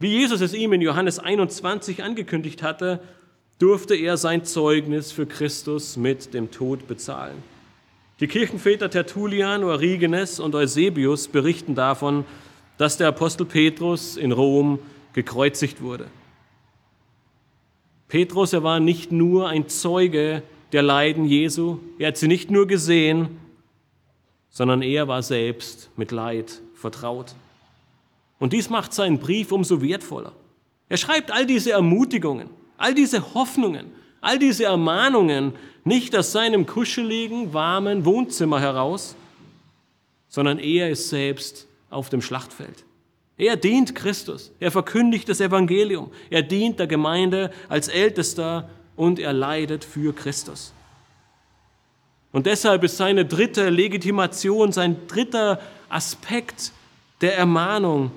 Wie 0.00 0.08
Jesus 0.08 0.40
es 0.40 0.52
ihm 0.52 0.72
in 0.72 0.80
Johannes 0.80 1.20
21 1.20 2.02
angekündigt 2.02 2.64
hatte, 2.64 3.00
durfte 3.60 3.94
er 3.94 4.16
sein 4.16 4.44
Zeugnis 4.44 5.12
für 5.12 5.26
Christus 5.26 5.96
mit 5.96 6.34
dem 6.34 6.50
Tod 6.50 6.88
bezahlen. 6.88 7.36
Die 8.18 8.26
Kirchenväter 8.26 8.90
Tertullian, 8.90 9.62
Origenes 9.62 10.40
und 10.40 10.56
Eusebius 10.56 11.28
berichten 11.28 11.76
davon, 11.76 12.24
dass 12.78 12.96
der 12.96 13.06
Apostel 13.06 13.46
Petrus 13.46 14.16
in 14.16 14.32
Rom 14.32 14.80
gekreuzigt 15.12 15.82
wurde. 15.82 16.06
Petrus, 18.08 18.52
er 18.52 18.62
war 18.62 18.80
nicht 18.80 19.12
nur 19.12 19.48
ein 19.48 19.68
Zeuge 19.68 20.42
der 20.72 20.82
Leiden 20.82 21.24
Jesu, 21.26 21.78
er 21.98 22.08
hat 22.08 22.16
sie 22.16 22.28
nicht 22.28 22.50
nur 22.50 22.66
gesehen, 22.66 23.38
sondern 24.50 24.82
er 24.82 25.08
war 25.08 25.22
selbst 25.22 25.90
mit 25.96 26.10
Leid 26.10 26.60
vertraut. 26.74 27.34
Und 28.38 28.52
dies 28.52 28.70
macht 28.70 28.92
seinen 28.92 29.18
Brief 29.18 29.52
umso 29.52 29.82
wertvoller. 29.82 30.32
Er 30.88 30.96
schreibt 30.96 31.30
all 31.30 31.46
diese 31.46 31.72
Ermutigungen, 31.72 32.48
all 32.78 32.94
diese 32.94 33.34
Hoffnungen, 33.34 33.86
all 34.20 34.38
diese 34.38 34.64
Ermahnungen 34.64 35.52
nicht 35.84 36.16
aus 36.16 36.32
seinem 36.32 36.66
kuscheligen, 36.66 37.52
warmen 37.52 38.04
Wohnzimmer 38.04 38.60
heraus, 38.60 39.16
sondern 40.28 40.58
er 40.58 40.90
ist 40.90 41.08
selbst 41.08 41.66
auf 41.90 42.08
dem 42.08 42.22
Schlachtfeld. 42.22 42.84
Er 43.38 43.56
dient 43.56 43.94
Christus, 43.94 44.52
er 44.58 44.72
verkündigt 44.72 45.28
das 45.28 45.40
Evangelium, 45.40 46.10
er 46.28 46.42
dient 46.42 46.80
der 46.80 46.88
Gemeinde 46.88 47.52
als 47.68 47.86
Ältester 47.86 48.68
und 48.96 49.20
er 49.20 49.32
leidet 49.32 49.84
für 49.84 50.12
Christus. 50.12 50.72
Und 52.32 52.46
deshalb 52.46 52.82
ist 52.82 52.96
seine 52.96 53.24
dritte 53.24 53.70
Legitimation, 53.70 54.72
sein 54.72 54.96
dritter 55.06 55.60
Aspekt 55.88 56.72
der 57.20 57.38
Ermahnung 57.38 58.10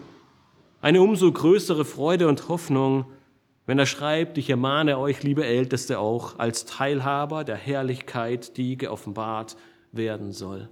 eine 0.82 1.02
umso 1.02 1.32
größere 1.32 1.86
Freude 1.86 2.28
und 2.28 2.50
Hoffnung, 2.50 3.06
wenn 3.68 3.78
er 3.78 3.86
schreibt, 3.86 4.40
ich 4.40 4.50
ermahne 4.50 4.98
euch, 4.98 5.22
liebe 5.22 5.46
Älteste, 5.46 6.00
auch 6.00 6.40
als 6.40 6.66
Teilhaber 6.66 7.44
der 7.44 7.56
Herrlichkeit, 7.56 8.58
die 8.58 8.76
geoffenbart 8.78 9.56
werden 9.92 10.32
soll. 10.32 10.68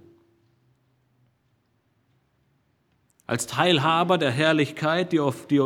Als 3.30 3.46
Teilhaber 3.46 4.18
der 4.18 4.32
Herrlichkeit, 4.32 5.12
die, 5.12 5.20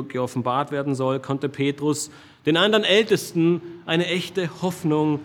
geoffenbart 0.08 0.70
werden 0.70 0.94
soll, 0.94 1.18
konnte 1.18 1.48
Petrus 1.48 2.10
den 2.44 2.58
anderen 2.58 2.84
Ältesten 2.84 3.62
eine 3.86 4.06
echte 4.06 4.50
Hoffnung 4.60 5.20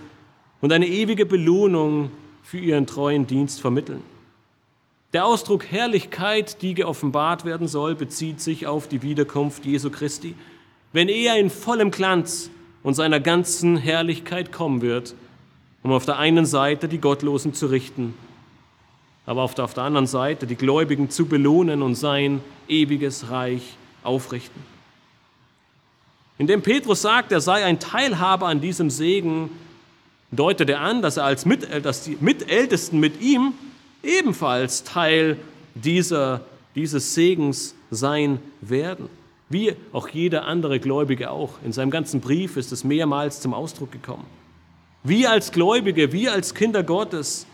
und 0.62 0.72
eine 0.72 0.88
ewige 0.88 1.26
Belohnung 1.26 2.12
für 2.42 2.58
ihren 2.58 2.88
treuen 2.88 3.28
Dienst 3.28 3.60
vermitteln. 3.60 4.02
Der 5.12 5.26
Ausdruck 5.26 5.66
Herrlichkeit, 5.70 6.62
die 6.62 6.76
geoffenbart 6.76 7.44
werden 7.44 7.68
soll, 7.68 7.94
bezieht 7.94 8.40
sich 8.40 8.68
auf 8.68 8.88
die 8.88 9.02
Wiederkunft 9.02 9.66
Jesu 9.66 9.90
Christi, 9.90 10.34
wenn 10.94 11.10
er 11.10 11.38
in 11.38 11.50
vollem 11.50 11.92
Glanz 11.92 12.50
und 12.84 12.94
seiner 12.94 13.20
ganzen 13.20 13.76
Herrlichkeit 13.76 14.54
kommen 14.54 14.82
wird, 14.82 15.14
um 15.84 15.92
auf 15.92 16.06
der 16.06 16.18
einen 16.18 16.46
Seite 16.46 16.88
die 16.88 17.00
Gottlosen 17.00 17.54
zu 17.54 17.66
richten, 17.66 18.14
aber 19.30 19.44
auf 19.44 19.54
der, 19.54 19.66
auf 19.66 19.76
der 19.76 19.84
anderen 19.84 20.08
Seite 20.08 20.48
die 20.48 20.56
Gläubigen 20.56 21.12
zu 21.12 21.28
belohnen 21.28 21.84
und 21.84 21.94
sein 21.94 22.42
ewiges 22.68 23.30
Reich 23.30 23.62
aufrichten. 24.02 24.60
Indem 26.40 26.64
Petrus 26.64 27.04
sagt, 27.04 27.32
er 27.32 27.40
sei 27.40 27.64
ein 27.64 27.80
Teilhaber 27.80 28.48
an 28.48 28.60
diesem 28.60 28.90
Segen, 28.90 29.52
deutet 30.32 30.72
er 30.72 30.82
an, 30.82 31.04
dass 31.04 31.18
er 31.18 31.26
als 31.26 31.46
Mitäl 31.46 31.80
dass 31.80 32.06
die 32.06 32.18
Mitältesten 32.20 33.00
mit 33.00 33.22
ihm 33.22 33.54
ebenfalls 34.02 34.84
Teil 34.84 35.38
dieser, 35.76 36.42
dieses 36.74 37.14
Segens 37.14 37.76
sein 37.92 38.40
werden. 38.62 39.10
Wie 39.48 39.76
auch 39.94 40.08
jeder 40.08 40.46
andere 40.46 40.80
Gläubige 40.80 41.30
auch. 41.30 41.60
In 41.64 41.72
seinem 41.72 41.92
ganzen 41.92 42.20
Brief 42.20 42.58
ist 42.58 42.72
es 42.72 42.84
mehrmals 42.84 43.42
zum 43.42 43.54
Ausdruck 43.54 43.92
gekommen. 43.92 44.26
Wir 45.04 45.30
als 45.30 45.52
Gläubige, 45.52 46.12
wir 46.14 46.32
als 46.34 46.56
Kinder 46.56 46.82
Gottes 46.82 47.46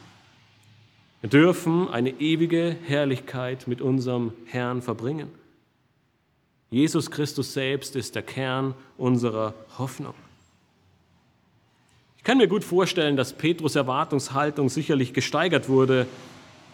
dürfen 1.28 1.88
eine 1.90 2.10
ewige 2.20 2.76
Herrlichkeit 2.84 3.68
mit 3.68 3.82
unserem 3.82 4.34
Herrn 4.46 4.82
verbringen. 4.82 5.30
Jesus 6.70 7.10
Christus 7.12 7.54
selbst 7.54 7.96
ist 7.96 8.16
der 8.16 8.24
Kern 8.24 8.74
unserer 8.98 9.54
Hoffnung. 9.78 10.14
Ich 12.18 12.24
kann 12.24 12.38
mir 12.38 12.48
gut 12.48 12.64
vorstellen, 12.64 13.18
dass 13.18 13.34
Petrus 13.34 13.76
Erwartungshaltung 13.76 14.70
sicherlich 14.70 15.14
gesteigert 15.14 15.70
wurde, 15.70 16.08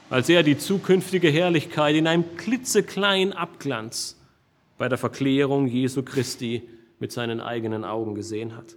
als 0.10 0.28
er 0.30 0.44
die 0.44 0.58
zukünftige 0.58 1.30
Herrlichkeit 1.30 1.96
in 1.96 2.08
einem 2.08 2.38
klitzekleinen 2.38 3.34
Abglanz 3.34 4.18
bei 4.78 4.90
der 4.90 4.98
Verklärung 4.98 5.68
Jesu 5.68 6.04
Christi 6.04 6.64
mit 7.00 7.12
seinen 7.12 7.40
eigenen 7.40 7.86
Augen 7.86 8.16
gesehen 8.16 8.56
hat. 8.56 8.76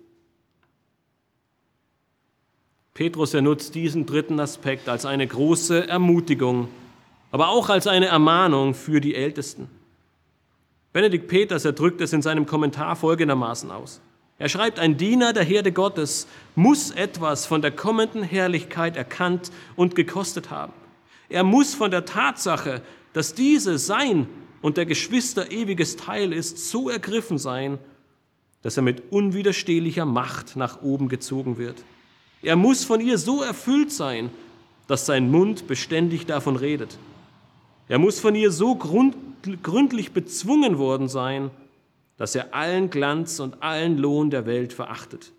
Petrus 2.95 3.35
ernutzt 3.35 3.75
diesen 3.75 4.07
dritten 4.07 4.39
Aspekt 4.39 4.89
als 4.89 5.05
eine 5.05 5.27
große 5.27 5.89
Ermutigung, 5.89 6.69
aber 7.33 7.49
auch 7.49 7.69
als 7.69 7.89
eine 7.89 8.07
Ermahnung 8.07 8.73
für 8.73 9.01
die 9.01 9.17
Ältesten. 9.17 9.69
Benedikt 10.93 11.27
Peters, 11.27 11.65
er 11.65 11.73
drückt 11.73 12.01
es 12.01 12.13
in 12.13 12.23
seinem 12.23 12.47
Kommentar 12.47 12.95
folgendermaßen 12.95 13.73
aus. 13.73 14.01
Er 14.39 14.49
schreibt, 14.49 14.79
ein 14.79 14.97
Diener 14.97 15.33
der 15.33 15.43
Herde 15.43 15.73
Gottes 15.73 16.29
muss 16.55 16.93
etwas 16.93 17.47
von 17.47 17.63
der 17.63 17.73
kommenden 17.73 18.23
Herrlichkeit 18.23 18.97
erkannt 18.97 19.51
und 19.75 19.97
gekostet 19.97 20.51
haben. 20.51 20.73
Er 21.29 21.43
muss 21.43 21.75
von 21.75 21.91
der 21.91 22.05
Tatsache, 22.05 22.81
dass 23.13 23.35
diese 23.35 23.77
sein 23.77 24.29
und 24.63 24.77
der 24.77 24.87
Geschwister 24.87 25.51
ewiges 25.51 25.97
Teil 25.97 26.33
ist, 26.33 26.71
so 26.71 26.89
ergriffen 26.89 27.39
sein, 27.39 27.79
dass 28.63 28.77
er 28.77 28.85
mit 28.85 29.11
unwiderstehlicher 29.11 30.05
Macht 30.05 30.55
nach 30.55 30.81
oben 30.81 31.09
gezogen 31.09 31.59
wird. 31.59 31.83
Er 32.45 32.57
muss 32.57 32.85
von 32.85 33.01
ihr 33.01 33.19
so 33.19 33.43
erfüllt 33.43 33.91
sein, 33.91 34.31
dass 34.87 35.07
sein 35.07 35.31
Mund 35.31 35.67
beständig 35.67 36.27
davon 36.27 36.57
redet. 36.57 36.99
Er 37.89 37.99
muss 37.99 38.21
von 38.21 38.35
ihr 38.35 38.51
so 38.51 38.77
gründlich 38.77 40.13
bezwungen 40.13 40.79
worden 40.79 41.09
sein, 41.09 41.51
dass 42.17 42.35
er 42.35 42.55
allen 42.55 42.91
Glanz 42.91 43.41
und 43.41 43.63
allen 43.63 43.99
Lohn 43.99 44.31
der 44.31 44.47
Welt 44.47 44.73
verachtet. 44.73 45.33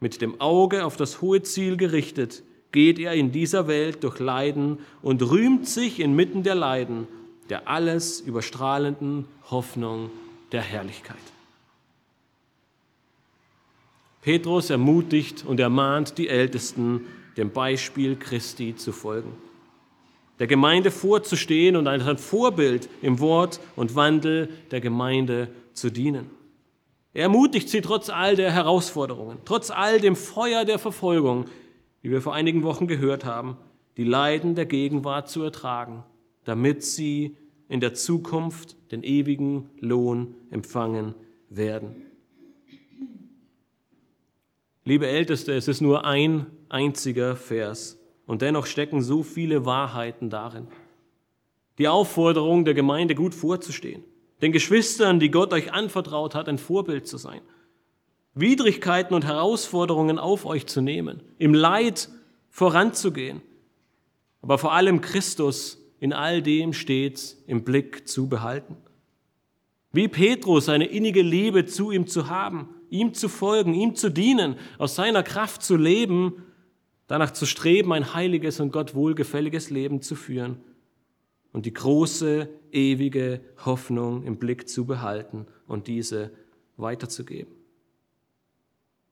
Mit 0.00 0.20
dem 0.20 0.40
Auge 0.40 0.84
auf 0.84 0.96
das 0.96 1.20
hohe 1.20 1.42
Ziel 1.42 1.76
gerichtet, 1.76 2.42
geht 2.72 2.98
er 2.98 3.14
in 3.14 3.32
dieser 3.32 3.66
Welt 3.66 4.04
durch 4.04 4.18
Leiden 4.18 4.78
und 5.02 5.22
rühmt 5.22 5.66
sich 5.68 6.00
inmitten 6.00 6.42
der 6.42 6.54
Leiden 6.54 7.08
der 7.50 7.68
alles 7.68 8.20
überstrahlenden 8.20 9.26
Hoffnung 9.50 10.10
der 10.52 10.62
Herrlichkeit. 10.62 11.16
Petrus 14.20 14.70
ermutigt 14.70 15.44
und 15.46 15.60
ermahnt 15.60 16.18
die 16.18 16.28
Ältesten, 16.28 17.06
dem 17.36 17.50
Beispiel 17.50 18.16
Christi 18.16 18.76
zu 18.76 18.92
folgen, 18.92 19.32
der 20.38 20.46
Gemeinde 20.46 20.90
vorzustehen 20.90 21.76
und 21.76 21.86
ein 21.86 22.18
Vorbild 22.18 22.88
im 23.02 23.20
Wort 23.20 23.60
und 23.76 23.94
Wandel 23.94 24.48
der 24.70 24.80
Gemeinde 24.80 25.48
zu 25.72 25.90
dienen. 25.90 26.30
Er 27.12 27.24
ermutigt 27.24 27.68
sie 27.68 27.80
trotz 27.80 28.08
all 28.10 28.36
der 28.36 28.52
Herausforderungen, 28.52 29.38
trotz 29.44 29.70
all 29.70 30.00
dem 30.00 30.16
Feuer 30.16 30.64
der 30.64 30.78
Verfolgung, 30.78 31.46
wie 32.02 32.10
wir 32.10 32.20
vor 32.20 32.34
einigen 32.34 32.62
Wochen 32.62 32.86
gehört 32.86 33.24
haben, 33.24 33.56
die 33.96 34.04
Leiden 34.04 34.54
der 34.54 34.66
Gegenwart 34.66 35.28
zu 35.28 35.42
ertragen, 35.42 36.04
damit 36.44 36.84
sie 36.84 37.36
in 37.68 37.80
der 37.80 37.94
Zukunft 37.94 38.76
den 38.92 39.02
ewigen 39.02 39.70
Lohn 39.78 40.34
empfangen 40.50 41.14
werden. 41.48 42.09
Liebe 44.84 45.06
Älteste, 45.06 45.52
es 45.52 45.68
ist 45.68 45.82
nur 45.82 46.06
ein 46.06 46.46
einziger 46.70 47.36
Vers 47.36 47.98
und 48.26 48.40
dennoch 48.40 48.64
stecken 48.64 49.02
so 49.02 49.22
viele 49.22 49.66
Wahrheiten 49.66 50.30
darin. 50.30 50.68
Die 51.76 51.86
Aufforderung 51.86 52.64
der 52.64 52.72
Gemeinde 52.72 53.14
gut 53.14 53.34
vorzustehen, 53.34 54.02
den 54.40 54.52
Geschwistern, 54.52 55.20
die 55.20 55.30
Gott 55.30 55.52
euch 55.52 55.72
anvertraut 55.72 56.34
hat, 56.34 56.48
ein 56.48 56.56
Vorbild 56.56 57.06
zu 57.06 57.18
sein. 57.18 57.42
Widrigkeiten 58.34 59.14
und 59.14 59.26
Herausforderungen 59.26 60.18
auf 60.18 60.46
euch 60.46 60.66
zu 60.66 60.80
nehmen, 60.80 61.22
im 61.36 61.52
Leid 61.52 62.08
voranzugehen, 62.48 63.42
aber 64.40 64.56
vor 64.56 64.72
allem 64.72 65.02
Christus 65.02 65.78
in 65.98 66.14
all 66.14 66.40
dem 66.40 66.72
stets 66.72 67.42
im 67.46 67.64
Blick 67.64 68.08
zu 68.08 68.30
behalten. 68.30 68.78
Wie 69.92 70.08
Petrus 70.08 70.70
eine 70.70 70.86
innige 70.86 71.20
Liebe 71.20 71.66
zu 71.66 71.90
ihm 71.90 72.06
zu 72.06 72.30
haben, 72.30 72.79
ihm 72.90 73.14
zu 73.14 73.28
folgen, 73.28 73.74
ihm 73.74 73.94
zu 73.94 74.10
dienen, 74.10 74.56
aus 74.78 74.94
seiner 74.94 75.22
Kraft 75.22 75.62
zu 75.62 75.76
leben, 75.76 76.44
danach 77.06 77.32
zu 77.32 77.46
streben, 77.46 77.92
ein 77.92 78.14
heiliges 78.14 78.60
und 78.60 78.72
Gott 78.72 78.94
wohlgefälliges 78.94 79.70
Leben 79.70 80.02
zu 80.02 80.14
führen 80.14 80.58
und 81.52 81.66
die 81.66 81.72
große, 81.72 82.48
ewige 82.72 83.40
Hoffnung 83.64 84.24
im 84.24 84.36
Blick 84.36 84.68
zu 84.68 84.86
behalten 84.86 85.46
und 85.66 85.88
diese 85.88 86.30
weiterzugeben. 86.76 87.52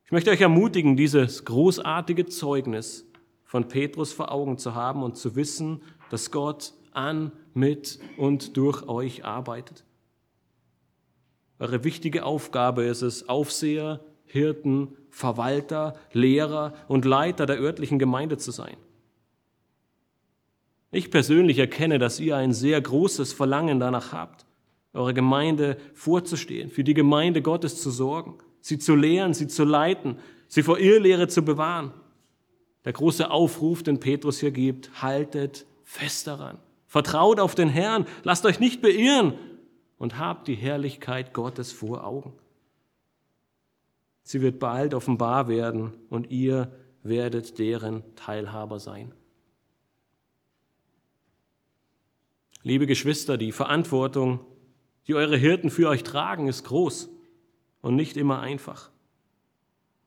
Ich 0.05 0.13
möchte 0.13 0.31
euch 0.31 0.41
ermutigen, 0.41 0.97
dieses 0.97 1.45
großartige 1.45 2.27
Zeugnis 2.27 3.07
von 3.45 3.69
Petrus 3.69 4.13
vor 4.13 4.33
Augen 4.33 4.59
zu 4.59 4.75
haben 4.75 5.03
und 5.03 5.17
zu 5.17 5.37
wissen, 5.37 5.83
dass 6.11 6.31
Gott 6.31 6.73
an, 6.93 7.33
mit 7.55 7.99
und 8.17 8.57
durch 8.57 8.89
euch 8.89 9.25
arbeitet. 9.25 9.85
Eure 11.59 11.85
wichtige 11.85 12.25
Aufgabe 12.25 12.85
ist 12.85 13.03
es, 13.03 13.29
Aufseher, 13.29 14.01
Hirten, 14.25 14.97
Verwalter, 15.11 15.95
Lehrer 16.13 16.75
und 16.87 17.05
Leiter 17.05 17.47
der 17.47 17.61
örtlichen 17.61 17.99
Gemeinde 17.99 18.37
zu 18.37 18.51
sein. 18.51 18.77
Ich 20.91 21.11
persönlich 21.11 21.59
erkenne, 21.59 21.99
dass 21.99 22.21
ihr 22.21 22.37
ein 22.37 22.53
sehr 22.53 22.81
großes 22.81 23.33
Verlangen 23.33 23.81
danach 23.81 24.13
habt, 24.13 24.47
eure 24.95 25.15
Gemeinde 25.15 25.77
vorzustehen, 25.95 26.71
für 26.71 26.85
die 26.85 26.95
Gemeinde 26.95 27.43
Gottes 27.43 27.83
zu 27.83 27.91
sorgen 27.91 28.39
sie 28.61 28.79
zu 28.79 28.95
lehren, 28.95 29.35
sie 29.35 29.49
zu 29.49 29.65
leiten, 29.65 30.19
sie 30.47 30.63
vor 30.63 30.79
Irrlehre 30.79 31.29
zu 31.29 31.43
bewahren. 31.43 31.93
Der 32.85 32.93
große 32.93 33.31
Aufruf, 33.31 33.83
den 33.83 34.01
Petrus 34.01 34.41
hier 34.41 34.51
gibt, 34.51 35.03
haltet 35.03 35.67
fest 35.85 36.27
daran. 36.27 36.59
Vertraut 36.87 37.41
auf 37.41 37.55
den 37.55 37.69
Herrn, 37.69 38.07
lasst 38.23 38.47
euch 38.47 38.61
nicht 38.61 38.81
beirren 38.81 39.35
und 39.99 40.19
habt 40.19 40.49
die 40.49 40.55
Herrlichkeit 40.55 41.35
Gottes 41.35 41.73
vor 41.73 42.05
Augen. 42.05 42.33
Sie 44.23 44.41
wird 44.41 44.59
bald 44.59 44.95
offenbar 44.95 45.49
werden 45.49 45.93
und 46.09 46.31
ihr 46.31 46.73
werdet 47.03 47.59
deren 47.59 48.03
Teilhaber 48.15 48.79
sein. 48.79 49.15
Liebe 52.63 52.87
Geschwister, 52.87 53.39
die 53.39 53.53
Verantwortung, 53.53 54.41
die 55.07 55.15
eure 55.15 55.37
Hirten 55.37 55.71
für 55.71 55.89
euch 55.89 56.03
tragen, 56.03 56.49
ist 56.49 56.65
groß 56.65 57.09
und 57.81 57.97
nicht 57.97 58.17
immer 58.17 58.41
einfach. 58.41 58.91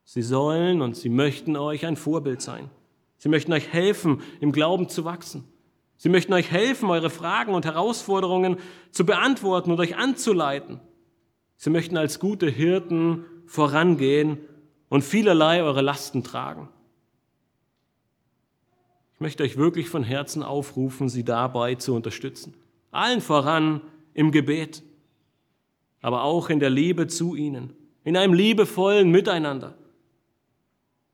Sie 0.03 0.21
sollen 0.21 0.81
und 0.81 0.95
sie 0.95 1.09
möchten 1.09 1.55
euch 1.55 1.85
ein 1.85 1.95
Vorbild 1.95 2.41
sein. 2.41 2.69
Sie 3.17 3.29
möchten 3.29 3.53
euch 3.53 3.69
helfen, 3.69 4.21
im 4.39 4.51
Glauben 4.51 4.89
zu 4.89 5.05
wachsen. 5.05 5.45
Sie 6.01 6.09
möchten 6.09 6.33
euch 6.33 6.49
helfen, 6.49 6.89
eure 6.89 7.11
Fragen 7.11 7.53
und 7.53 7.63
Herausforderungen 7.63 8.57
zu 8.89 9.05
beantworten 9.05 9.69
und 9.69 9.79
euch 9.79 9.97
anzuleiten. 9.97 10.79
Sie 11.57 11.69
möchten 11.69 11.95
als 11.95 12.17
gute 12.17 12.49
Hirten 12.49 13.23
vorangehen 13.45 14.39
und 14.89 15.03
vielerlei 15.03 15.61
eure 15.61 15.83
Lasten 15.83 16.23
tragen. 16.23 16.69
Ich 19.13 19.19
möchte 19.19 19.43
euch 19.43 19.57
wirklich 19.57 19.89
von 19.89 20.01
Herzen 20.03 20.41
aufrufen, 20.41 21.07
sie 21.07 21.23
dabei 21.23 21.75
zu 21.75 21.93
unterstützen. 21.93 22.55
Allen 22.89 23.21
voran 23.21 23.81
im 24.15 24.31
Gebet, 24.31 24.81
aber 26.01 26.23
auch 26.23 26.49
in 26.49 26.59
der 26.59 26.71
Liebe 26.71 27.05
zu 27.05 27.35
ihnen, 27.35 27.75
in 28.03 28.17
einem 28.17 28.33
liebevollen 28.33 29.11
Miteinander, 29.11 29.77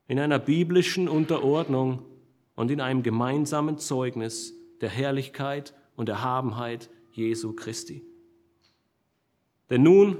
in 0.06 0.18
einer 0.18 0.38
biblischen 0.38 1.10
Unterordnung 1.10 2.06
und 2.54 2.70
in 2.70 2.80
einem 2.80 3.02
gemeinsamen 3.02 3.76
Zeugnis 3.76 4.54
der 4.80 4.88
Herrlichkeit 4.88 5.74
und 5.96 6.08
Erhabenheit 6.08 6.90
Jesu 7.12 7.52
Christi. 7.52 8.04
Denn 9.70 9.82
nun 9.82 10.16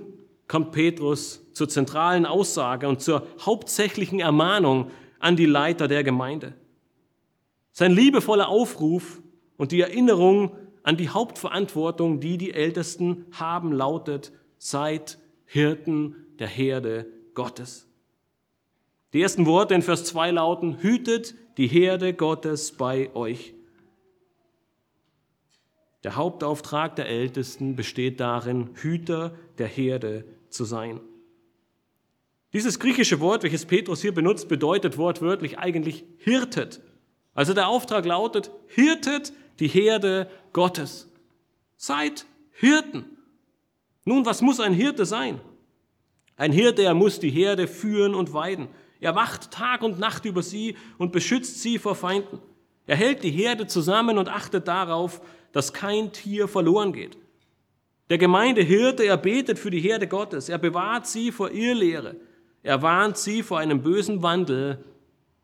kommt 0.46 0.72
Petrus 0.72 1.44
zur 1.52 1.68
zentralen 1.68 2.26
Aussage 2.26 2.88
und 2.88 3.00
zur 3.00 3.26
hauptsächlichen 3.40 4.20
Ermahnung 4.20 4.90
an 5.18 5.36
die 5.36 5.46
Leiter 5.46 5.88
der 5.88 6.04
Gemeinde. 6.04 6.54
Sein 7.72 7.92
liebevoller 7.92 8.48
Aufruf 8.48 9.20
und 9.56 9.72
die 9.72 9.80
Erinnerung 9.80 10.56
an 10.82 10.96
die 10.96 11.08
Hauptverantwortung, 11.08 12.20
die 12.20 12.38
die 12.38 12.52
Ältesten 12.52 13.26
haben, 13.32 13.72
lautet, 13.72 14.32
seid 14.58 15.18
Hirten 15.44 16.16
der 16.38 16.48
Herde 16.48 17.06
Gottes. 17.34 17.86
Die 19.12 19.22
ersten 19.22 19.46
Worte 19.46 19.74
in 19.74 19.82
Vers 19.82 20.04
2 20.04 20.32
lauten, 20.32 20.82
hütet 20.82 21.34
die 21.56 21.66
Herde 21.66 22.14
Gottes 22.14 22.72
bei 22.72 23.14
euch. 23.14 23.54
Der 26.08 26.16
Hauptauftrag 26.16 26.96
der 26.96 27.06
Ältesten 27.06 27.76
besteht 27.76 28.18
darin, 28.18 28.70
Hüter 28.76 29.34
der 29.58 29.66
Herde 29.66 30.24
zu 30.48 30.64
sein. 30.64 31.00
Dieses 32.54 32.80
griechische 32.80 33.20
Wort, 33.20 33.42
welches 33.42 33.66
Petrus 33.66 34.00
hier 34.00 34.14
benutzt, 34.14 34.48
bedeutet 34.48 34.96
wortwörtlich 34.96 35.58
eigentlich 35.58 36.06
Hirtet. 36.16 36.80
Also 37.34 37.52
der 37.52 37.68
Auftrag 37.68 38.06
lautet, 38.06 38.50
Hirtet 38.68 39.34
die 39.60 39.68
Herde 39.68 40.30
Gottes. 40.54 41.12
Seid 41.76 42.24
Hirten. 42.52 43.04
Nun, 44.06 44.24
was 44.24 44.40
muss 44.40 44.60
ein 44.60 44.72
Hirte 44.72 45.04
sein? 45.04 45.42
Ein 46.38 46.52
Hirte, 46.52 46.84
er 46.84 46.94
muss 46.94 47.20
die 47.20 47.28
Herde 47.28 47.68
führen 47.68 48.14
und 48.14 48.32
weiden. 48.32 48.68
Er 48.98 49.14
wacht 49.14 49.50
Tag 49.50 49.82
und 49.82 49.98
Nacht 49.98 50.24
über 50.24 50.42
sie 50.42 50.74
und 50.96 51.12
beschützt 51.12 51.60
sie 51.60 51.76
vor 51.76 51.94
Feinden. 51.94 52.40
Er 52.86 52.96
hält 52.96 53.22
die 53.22 53.30
Herde 53.30 53.66
zusammen 53.66 54.16
und 54.16 54.30
achtet 54.30 54.66
darauf, 54.66 55.20
dass 55.52 55.72
kein 55.72 56.12
Tier 56.12 56.48
verloren 56.48 56.92
geht. 56.92 57.16
Der 58.10 58.18
Gemeindehirte, 58.18 59.04
er 59.04 59.16
betet 59.16 59.58
für 59.58 59.70
die 59.70 59.80
Herde 59.80 60.06
Gottes, 60.06 60.48
er 60.48 60.58
bewahrt 60.58 61.06
sie 61.06 61.30
vor 61.30 61.50
Irrlehre, 61.50 62.16
er 62.62 62.82
warnt 62.82 63.18
sie 63.18 63.42
vor 63.42 63.58
einem 63.58 63.82
bösen 63.82 64.22
Wandel, 64.22 64.84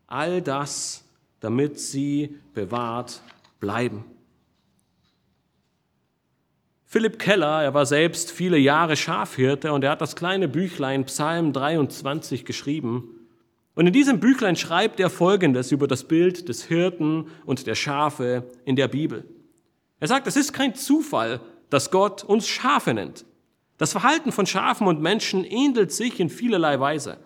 all 0.07 0.41
das, 0.41 1.05
damit 1.41 1.79
sie 1.79 2.37
bewahrt 2.55 3.23
bleiben. 3.61 4.05
Philipp 6.95 7.19
Keller, 7.19 7.63
er 7.63 7.75
war 7.75 7.87
selbst 7.87 8.31
viele 8.31 8.57
Jahre 8.57 8.97
Schafhirte 8.97 9.73
und 9.73 9.83
er 9.83 9.91
hat 9.91 10.01
das 10.01 10.15
kleine 10.15 10.47
Büchlein 10.47 11.05
Psalm 11.07 11.53
23 11.53 12.45
geschrieben. 12.45 13.11
Und 13.75 13.89
in 13.89 13.93
diesem 13.93 14.21
Büchlein 14.21 14.55
schreibt 14.55 15.01
er 15.01 15.11
Folgendes 15.11 15.73
über 15.73 15.89
das 15.89 16.05
Bild 16.05 16.49
des 16.49 16.65
Hirten 16.65 17.27
und 17.45 17.67
der 17.67 17.75
Schafe 17.75 18.45
in 18.65 18.77
der 18.77 18.87
Bibel. 18.87 19.25
Er 20.01 20.09
sagt, 20.09 20.27
es 20.27 20.37
ist 20.37 20.53
kein 20.53 20.75
Zufall, 20.75 21.41
dass 21.71 21.91
Gott 21.91 22.25
uns 22.25 22.47
Schafe 22.47 22.95
nennt. 22.95 23.25
Das 23.79 23.93
Verhalten 23.93 24.33
von 24.33 24.47
Schafen 24.47 24.87
und 24.87 25.01
Menschen 25.01 25.45
ähnelt 25.45 25.93
sich 25.93 26.21
in 26.21 26.29
vielerlei 26.29 26.79
Weise. 26.79 27.19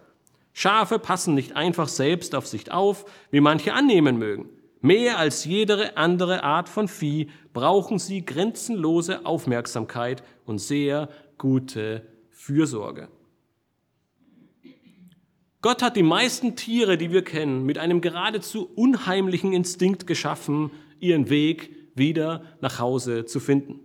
Schafe 0.52 0.98
passen 0.98 1.34
nicht 1.34 1.54
einfach 1.54 1.88
selbst 1.88 2.34
auf 2.34 2.46
sich 2.46 2.72
auf, 2.72 3.04
wie 3.30 3.40
manche 3.40 3.74
annehmen 3.74 4.18
mögen. 4.18 4.48
Mehr 4.80 5.18
als 5.18 5.44
jede 5.44 5.96
andere 5.96 6.44
Art 6.44 6.68
von 6.68 6.88
Vieh 6.88 7.28
brauchen 7.52 7.98
sie 7.98 8.24
grenzenlose 8.24 9.26
Aufmerksamkeit 9.26 10.22
und 10.46 10.58
sehr 10.58 11.08
gute 11.36 12.06
Fürsorge. 12.30 13.08
Gott 15.60 15.82
hat 15.82 15.96
die 15.96 16.04
meisten 16.04 16.54
Tiere, 16.54 16.96
die 16.96 17.10
wir 17.10 17.24
kennen, 17.24 17.64
mit 17.64 17.78
einem 17.78 18.00
geradezu 18.00 18.70
unheimlichen 18.76 19.52
Instinkt 19.52 20.06
geschaffen, 20.06 20.70
ihren 21.00 21.28
Weg 21.30 21.74
wieder 21.98 22.42
nach 22.60 22.78
Hause 22.78 23.24
zu 23.24 23.40
finden. 23.40 23.80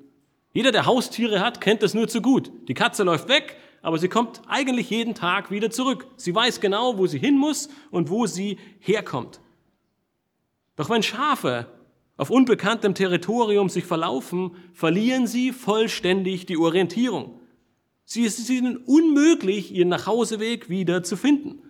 Jeder, 0.53 0.71
der 0.71 0.85
Haustiere 0.85 1.39
hat, 1.39 1.61
kennt 1.61 1.81
das 1.81 1.93
nur 1.93 2.07
zu 2.07 2.21
gut. 2.21 2.51
Die 2.67 2.75
Katze 2.75 3.03
läuft 3.03 3.27
weg, 3.27 3.57
aber 3.81 3.97
sie 3.97 4.07
kommt 4.07 4.41
eigentlich 4.47 4.89
jeden 4.89 5.15
Tag 5.15 5.51
wieder 5.51 5.71
zurück. 5.71 6.07
Sie 6.15 6.33
weiß 6.33 6.61
genau, 6.61 6.97
wo 6.97 7.07
sie 7.07 7.19
hin 7.19 7.37
muss 7.37 7.69
und 7.91 8.09
wo 8.09 8.27
sie 8.27 8.57
herkommt. 8.79 9.41
Doch 10.75 10.89
wenn 10.89 11.03
Schafe 11.03 11.67
auf 12.15 12.29
unbekanntem 12.29 12.93
Territorium 12.93 13.69
sich 13.69 13.85
verlaufen, 13.85 14.55
verlieren 14.73 15.27
sie 15.27 15.51
vollständig 15.51 16.45
die 16.45 16.57
Orientierung. 16.57 17.39
Sie 18.05 18.23
ist 18.23 18.49
ihnen 18.49 18.77
unmöglich, 18.77 19.73
ihren 19.73 19.89
Nachhauseweg 19.89 20.69
wieder 20.69 21.03
zu 21.03 21.17
finden. 21.17 21.61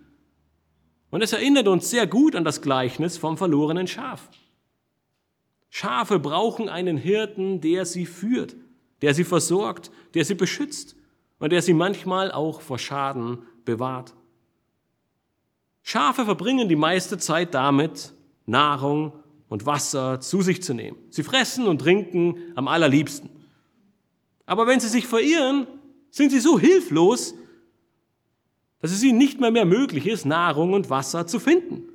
Und 1.09 1.21
es 1.21 1.31
erinnert 1.31 1.67
uns 1.67 1.89
sehr 1.89 2.07
gut 2.07 2.35
an 2.35 2.43
das 2.43 2.61
Gleichnis 2.61 3.17
vom 3.17 3.37
verlorenen 3.37 3.87
Schaf. 3.87 4.29
Schafe 5.75 6.19
brauchen 6.19 6.69
einen 6.69 6.97
Hirten, 6.97 7.59
der 7.59 7.85
sie 7.87 8.05
führt, 8.05 8.55
der 9.01 9.15
sie 9.15 9.23
versorgt, 9.23 9.89
der 10.13 10.23
sie 10.23 10.35
beschützt 10.35 10.95
und 11.39 11.51
der 11.51 11.63
sie 11.63 11.73
manchmal 11.73 12.31
auch 12.31 12.61
vor 12.61 12.77
Schaden 12.77 13.39
bewahrt. 13.65 14.13
Schafe 15.81 16.25
verbringen 16.25 16.69
die 16.69 16.75
meiste 16.75 17.17
Zeit 17.17 17.55
damit, 17.55 18.13
Nahrung 18.45 19.13
und 19.49 19.65
Wasser 19.65 20.19
zu 20.19 20.43
sich 20.43 20.61
zu 20.61 20.75
nehmen. 20.75 20.95
Sie 21.09 21.23
fressen 21.23 21.65
und 21.65 21.79
trinken 21.79 22.37
am 22.53 22.67
allerliebsten. 22.67 23.31
Aber 24.45 24.67
wenn 24.67 24.79
sie 24.79 24.89
sich 24.89 25.07
verirren, 25.07 25.65
sind 26.11 26.29
sie 26.29 26.39
so 26.39 26.59
hilflos, 26.59 27.33
dass 28.79 28.91
es 28.91 29.01
ihnen 29.01 29.17
nicht 29.17 29.41
mehr, 29.41 29.49
mehr 29.49 29.65
möglich 29.65 30.05
ist, 30.05 30.27
Nahrung 30.27 30.73
und 30.73 30.91
Wasser 30.91 31.25
zu 31.25 31.39
finden. 31.39 31.89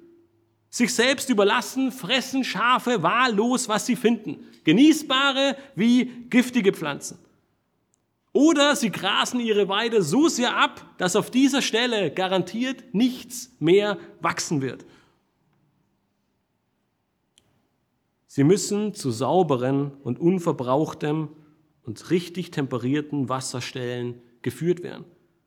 Sich 0.79 0.95
selbst 0.95 1.29
überlassen, 1.29 1.91
fressen 1.91 2.45
Schafe 2.45 3.03
wahllos, 3.03 3.69
was 3.69 3.85
sie 3.85 3.97
finden. 3.97 4.47
Genießbare 4.63 5.57
wie 5.75 6.05
giftige 6.31 6.73
Pflanzen. 6.73 7.19
Oder 8.33 8.77
sie 8.77 8.93
grasen 8.93 9.41
ihre 9.41 9.69
Weide 9.69 10.05
so 10.05 10.29
sehr 10.29 10.57
ab, 10.57 10.87
dass 10.99 11.17
auf 11.17 11.33
dieser 11.33 11.63
Stelle 11.63 12.13
garantiert 12.13 12.95
nichts 12.95 13.51
mehr 13.59 13.99
wachsen 14.21 14.63
wird. 14.63 14.87
Sie 18.29 18.45
müssen 18.45 18.95
zu 18.95 19.11
sauberen 19.11 19.91
und 20.05 20.21
unverbrauchtem 20.21 21.29
und 21.83 22.11
richtig 22.13 22.53
temperierten 22.53 23.29
Wasserstellen 23.29 24.23
geführt 24.43 24.85
werden. 24.85 25.07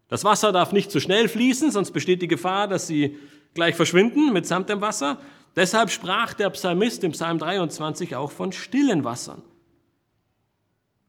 Das 0.09 0.25
Wasser 0.25 0.51
darf 0.51 0.73
nicht 0.73 0.91
zu 0.91 0.99
schnell 0.99 1.29
fließen, 1.29 1.71
sonst 1.71 1.91
besteht 1.91 2.21
die 2.21 2.27
Gefahr, 2.27 2.67
dass 2.67 2.85
sie 2.85 3.15
gleich 3.53 3.75
verschwinden 3.75 4.33
mitsamt 4.33 4.69
dem 4.69 4.81
Wasser. 4.81 5.19
Deshalb 5.55 5.89
sprach 5.89 6.33
der 6.33 6.49
Psalmist 6.51 7.03
im 7.03 7.11
Psalm 7.11 7.37
23 7.37 8.15
auch 8.15 8.31
von 8.31 8.51
stillen 8.51 9.03
Wassern. 9.03 9.41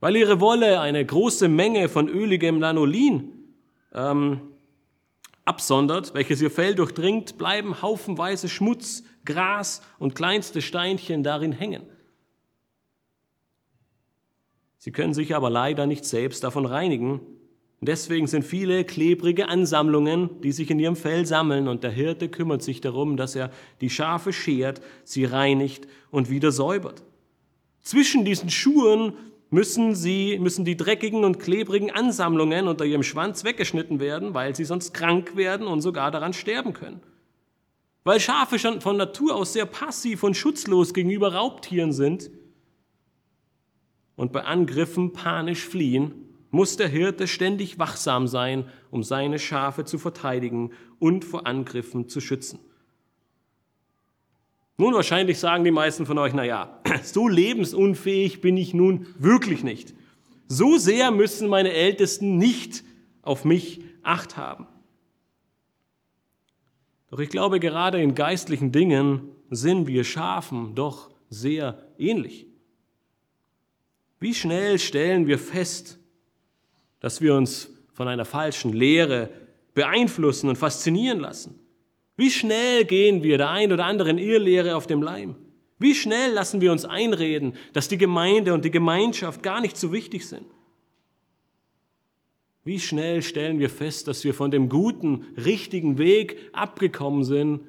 Weil 0.00 0.16
ihre 0.16 0.40
Wolle 0.40 0.80
eine 0.80 1.04
große 1.04 1.48
Menge 1.48 1.88
von 1.88 2.08
öligem 2.08 2.60
Lanolin 2.60 3.32
ähm, 3.92 4.40
absondert, 5.44 6.14
welches 6.14 6.42
ihr 6.42 6.50
Fell 6.50 6.74
durchdringt, 6.74 7.38
bleiben 7.38 7.82
haufenweise 7.82 8.48
Schmutz, 8.48 9.04
Gras 9.24 9.82
und 9.98 10.14
kleinste 10.16 10.60
Steinchen 10.60 11.22
darin 11.22 11.52
hängen. 11.52 11.84
Sie 14.78 14.90
können 14.90 15.14
sich 15.14 15.36
aber 15.36 15.48
leider 15.48 15.86
nicht 15.86 16.04
selbst 16.04 16.42
davon 16.42 16.66
reinigen, 16.66 17.20
und 17.82 17.88
deswegen 17.88 18.28
sind 18.28 18.44
viele 18.44 18.84
klebrige 18.84 19.48
Ansammlungen, 19.48 20.40
die 20.40 20.52
sich 20.52 20.70
in 20.70 20.78
ihrem 20.78 20.94
Fell 20.94 21.26
sammeln 21.26 21.66
und 21.66 21.82
der 21.82 21.90
Hirte 21.90 22.28
kümmert 22.28 22.62
sich 22.62 22.80
darum, 22.80 23.16
dass 23.16 23.34
er 23.34 23.50
die 23.80 23.90
Schafe 23.90 24.32
schert, 24.32 24.80
sie 25.02 25.24
reinigt 25.24 25.88
und 26.12 26.30
wieder 26.30 26.52
säubert. 26.52 27.02
Zwischen 27.80 28.24
diesen 28.24 28.50
Schuhen 28.50 29.14
müssen 29.50 29.96
sie, 29.96 30.38
müssen 30.38 30.64
die 30.64 30.76
dreckigen 30.76 31.24
und 31.24 31.40
klebrigen 31.40 31.90
Ansammlungen 31.90 32.68
unter 32.68 32.84
ihrem 32.84 33.02
Schwanz 33.02 33.42
weggeschnitten 33.42 33.98
werden, 33.98 34.32
weil 34.32 34.54
sie 34.54 34.64
sonst 34.64 34.94
krank 34.94 35.34
werden 35.34 35.66
und 35.66 35.80
sogar 35.80 36.12
daran 36.12 36.34
sterben 36.34 36.74
können. 36.74 37.00
Weil 38.04 38.20
Schafe 38.20 38.60
schon 38.60 38.80
von 38.80 38.96
Natur 38.96 39.34
aus 39.34 39.54
sehr 39.54 39.66
passiv 39.66 40.22
und 40.22 40.36
schutzlos 40.36 40.94
gegenüber 40.94 41.34
Raubtieren 41.34 41.92
sind 41.92 42.30
und 44.14 44.30
bei 44.30 44.44
Angriffen 44.44 45.12
panisch 45.12 45.66
fliehen, 45.66 46.28
muss 46.52 46.76
der 46.76 46.86
Hirte 46.86 47.26
ständig 47.26 47.78
wachsam 47.78 48.28
sein, 48.28 48.68
um 48.90 49.02
seine 49.02 49.40
Schafe 49.40 49.84
zu 49.84 49.98
verteidigen 49.98 50.70
und 51.00 51.24
vor 51.24 51.46
Angriffen 51.46 52.08
zu 52.08 52.20
schützen. 52.20 52.60
Nun, 54.76 54.94
wahrscheinlich 54.94 55.38
sagen 55.38 55.64
die 55.64 55.70
meisten 55.70 56.06
von 56.06 56.18
euch, 56.18 56.34
na 56.34 56.44
ja, 56.44 56.80
so 57.02 57.26
lebensunfähig 57.26 58.40
bin 58.42 58.56
ich 58.56 58.74
nun 58.74 59.06
wirklich 59.18 59.64
nicht. 59.64 59.94
So 60.46 60.76
sehr 60.76 61.10
müssen 61.10 61.48
meine 61.48 61.72
Ältesten 61.72 62.36
nicht 62.36 62.84
auf 63.22 63.44
mich 63.44 63.80
Acht 64.02 64.36
haben. 64.36 64.66
Doch 67.08 67.20
ich 67.20 67.28
glaube, 67.28 67.60
gerade 67.60 68.02
in 68.02 68.16
geistlichen 68.16 68.72
Dingen 68.72 69.28
sind 69.48 69.86
wir 69.86 70.02
Schafen 70.02 70.74
doch 70.74 71.10
sehr 71.30 71.86
ähnlich. 71.98 72.46
Wie 74.18 74.34
schnell 74.34 74.80
stellen 74.80 75.28
wir 75.28 75.38
fest, 75.38 76.00
dass 77.02 77.20
wir 77.20 77.34
uns 77.34 77.68
von 77.92 78.08
einer 78.08 78.24
falschen 78.24 78.72
Lehre 78.72 79.28
beeinflussen 79.74 80.48
und 80.48 80.56
faszinieren 80.56 81.20
lassen? 81.20 81.58
Wie 82.16 82.30
schnell 82.30 82.84
gehen 82.84 83.22
wir 83.22 83.36
der 83.36 83.50
ein 83.50 83.72
oder 83.72 83.84
anderen 83.84 84.16
Irrlehre 84.16 84.76
auf 84.76 84.86
dem 84.86 85.02
Leim? 85.02 85.34
Wie 85.78 85.94
schnell 85.94 86.32
lassen 86.32 86.60
wir 86.60 86.70
uns 86.70 86.84
einreden, 86.84 87.54
dass 87.72 87.88
die 87.88 87.98
Gemeinde 87.98 88.54
und 88.54 88.64
die 88.64 88.70
Gemeinschaft 88.70 89.42
gar 89.42 89.60
nicht 89.60 89.76
so 89.76 89.92
wichtig 89.92 90.26
sind? 90.26 90.46
Wie 92.64 92.78
schnell 92.78 93.22
stellen 93.22 93.58
wir 93.58 93.68
fest, 93.68 94.06
dass 94.06 94.22
wir 94.22 94.34
von 94.34 94.52
dem 94.52 94.68
guten, 94.68 95.26
richtigen 95.36 95.98
Weg 95.98 96.36
abgekommen 96.52 97.24
sind 97.24 97.62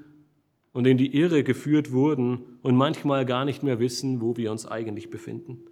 und 0.74 0.86
in 0.86 1.00
die 1.00 1.16
Irre 1.18 1.44
geführt 1.44 1.92
wurden 1.92 2.60
und 2.62 2.76
manchmal 2.76 3.26
gar 3.26 3.46
nicht 3.46 3.64
mehr 3.64 3.80
wissen, 3.80 4.22
wo 4.22 4.38
wir 4.38 4.52
uns 4.52 4.68
eigentlich 4.68 5.10
befinden? 5.10 5.66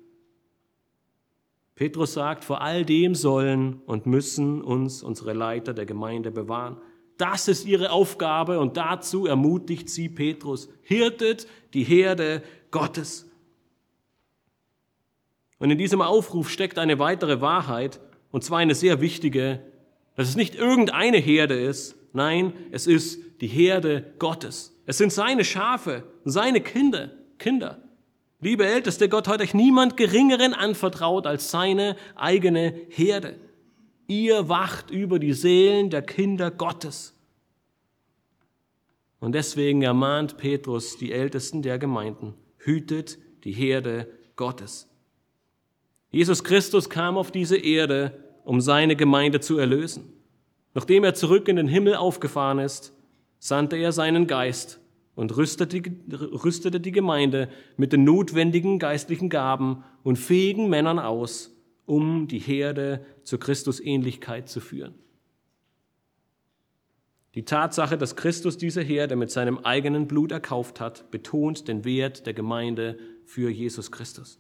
Petrus 1.76 2.14
sagt, 2.14 2.44
vor 2.44 2.62
all 2.62 2.86
dem 2.86 3.16
sollen 3.16 3.82
und 3.86 4.06
müssen 4.06 4.62
uns 4.62 5.04
unsere 5.04 5.34
Leiter 5.34 5.74
der 5.74 5.86
Gemeinde 5.86 6.32
bewahren. 6.32 6.78
Das 7.18 7.48
ist 7.48 7.66
ihre 7.66 7.92
Aufgabe 7.92 8.60
und 8.60 8.78
dazu 8.78 9.26
ermutigt 9.28 9.90
sie 9.90 10.10
Petrus. 10.10 10.70
Hirtet 10.82 11.48
die 11.74 11.84
Herde 11.84 12.44
Gottes. 12.72 13.30
Und 15.60 15.70
in 15.70 15.78
diesem 15.78 16.02
Aufruf 16.02 16.50
steckt 16.50 16.80
eine 16.80 16.98
weitere 16.98 17.40
Wahrheit, 17.40 18.00
und 18.32 18.44
zwar 18.44 18.60
eine 18.60 18.74
sehr 18.74 19.02
wichtige, 19.02 19.62
dass 20.16 20.30
es 20.30 20.36
nicht 20.36 20.56
irgendeine 20.56 21.18
Herde 21.18 21.60
ist, 21.60 21.96
nein, 22.14 22.54
es 22.72 22.88
ist 22.88 23.22
die 23.42 23.48
Herde 23.48 24.14
Gottes. 24.18 24.76
Es 24.86 24.98
sind 24.98 25.14
seine 25.14 25.44
Schafe, 25.46 26.04
seine 26.26 26.62
Kinder, 26.62 27.12
Kinder. 27.38 27.84
Liebe 28.44 28.66
Älteste, 28.66 29.08
Gott 29.08 29.28
hat 29.28 29.40
euch 29.40 29.54
niemand 29.54 29.98
Geringeren 29.98 30.56
anvertraut 30.56 31.28
als 31.28 31.52
seine 31.52 31.96
eigene 32.16 32.74
Herde. 32.90 33.36
Ihr 34.08 34.50
wacht 34.50 34.90
über 34.90 35.20
die 35.20 35.34
Seelen 35.34 35.92
der 35.92 36.02
Kinder 36.02 36.50
Gottes. 36.50 37.14
Und 39.20 39.34
deswegen 39.34 39.84
ermahnt 39.84 40.38
Petrus 40.38 40.98
die 40.98 41.12
Ältesten 41.12 41.62
der 41.62 41.78
Gemeinden, 41.78 42.34
hütet 42.58 43.20
die 43.44 43.52
Herde 43.52 44.08
Gottes. 44.36 44.90
Jesus 46.10 46.44
Christus 46.44 46.90
kam 46.90 47.18
auf 47.18 47.32
diese 47.32 47.58
Erde, 47.58 48.24
um 48.44 48.60
seine 48.60 48.96
Gemeinde 48.96 49.40
zu 49.40 49.60
erlösen. 49.60 50.12
Nachdem 50.74 51.04
er 51.04 51.14
zurück 51.14 51.48
in 51.48 51.58
den 51.58 51.68
Himmel 51.68 51.94
aufgefahren 51.96 52.58
ist, 52.58 52.92
sandte 53.38 53.76
er 53.76 53.92
seinen 53.92 54.26
Geist 54.26 54.81
und 55.22 55.38
rüstete, 55.38 55.84
rüstete 56.12 56.80
die 56.80 56.92
Gemeinde 56.92 57.48
mit 57.78 57.94
den 57.94 58.04
notwendigen 58.04 58.80
geistlichen 58.80 59.30
Gaben 59.30 59.84
und 60.02 60.16
fähigen 60.16 60.68
Männern 60.68 60.98
aus, 60.98 61.56
um 61.86 62.28
die 62.28 62.40
Herde 62.40 63.06
zur 63.24 63.40
Christusähnlichkeit 63.40 64.50
zu 64.50 64.60
führen. 64.60 64.96
Die 67.36 67.46
Tatsache, 67.46 68.00
dass 68.00 68.16
Christus 68.16 68.58
diese 68.58 68.82
Herde 68.82 69.16
mit 69.16 69.30
seinem 69.30 69.60
eigenen 69.60 70.08
Blut 70.08 70.32
erkauft 70.32 70.80
hat, 70.80 71.12
betont 71.12 71.68
den 71.68 71.86
Wert 71.86 72.26
der 72.26 72.34
Gemeinde 72.34 72.98
für 73.24 73.52
Jesus 73.52 73.92
Christus. 73.92 74.40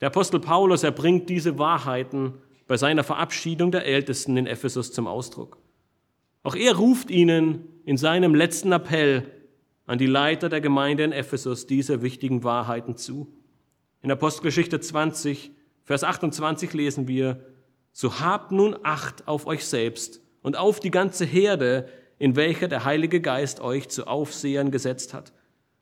Der 0.00 0.08
Apostel 0.08 0.40
Paulus 0.40 0.82
erbringt 0.82 1.30
diese 1.30 1.60
Wahrheiten 1.60 2.34
bei 2.66 2.76
seiner 2.76 3.04
Verabschiedung 3.04 3.70
der 3.70 3.86
Ältesten 3.86 4.36
in 4.36 4.48
Ephesus 4.48 4.90
zum 4.90 5.06
Ausdruck. 5.06 5.58
Auch 6.42 6.56
er 6.56 6.74
ruft 6.74 7.12
ihnen 7.12 7.68
in 7.84 7.96
seinem 7.96 8.34
letzten 8.34 8.72
Appell 8.72 9.30
an 9.86 9.98
die 9.98 10.06
Leiter 10.06 10.48
der 10.48 10.60
Gemeinde 10.60 11.04
in 11.04 11.12
Ephesus 11.12 11.66
diese 11.66 12.02
wichtigen 12.02 12.42
Wahrheiten 12.42 12.96
zu. 12.96 13.32
In 14.02 14.10
Apostelgeschichte 14.10 14.80
20, 14.80 15.52
Vers 15.82 16.04
28 16.04 16.72
lesen 16.72 17.08
wir, 17.08 17.44
so 17.92 18.20
habt 18.20 18.52
nun 18.52 18.76
Acht 18.82 19.28
auf 19.28 19.46
euch 19.46 19.66
selbst 19.66 20.22
und 20.42 20.56
auf 20.56 20.80
die 20.80 20.90
ganze 20.90 21.24
Herde, 21.24 21.88
in 22.18 22.36
welcher 22.36 22.68
der 22.68 22.84
Heilige 22.84 23.20
Geist 23.20 23.60
euch 23.60 23.88
zu 23.88 24.06
Aufsehern 24.06 24.70
gesetzt 24.70 25.12
hat, 25.12 25.32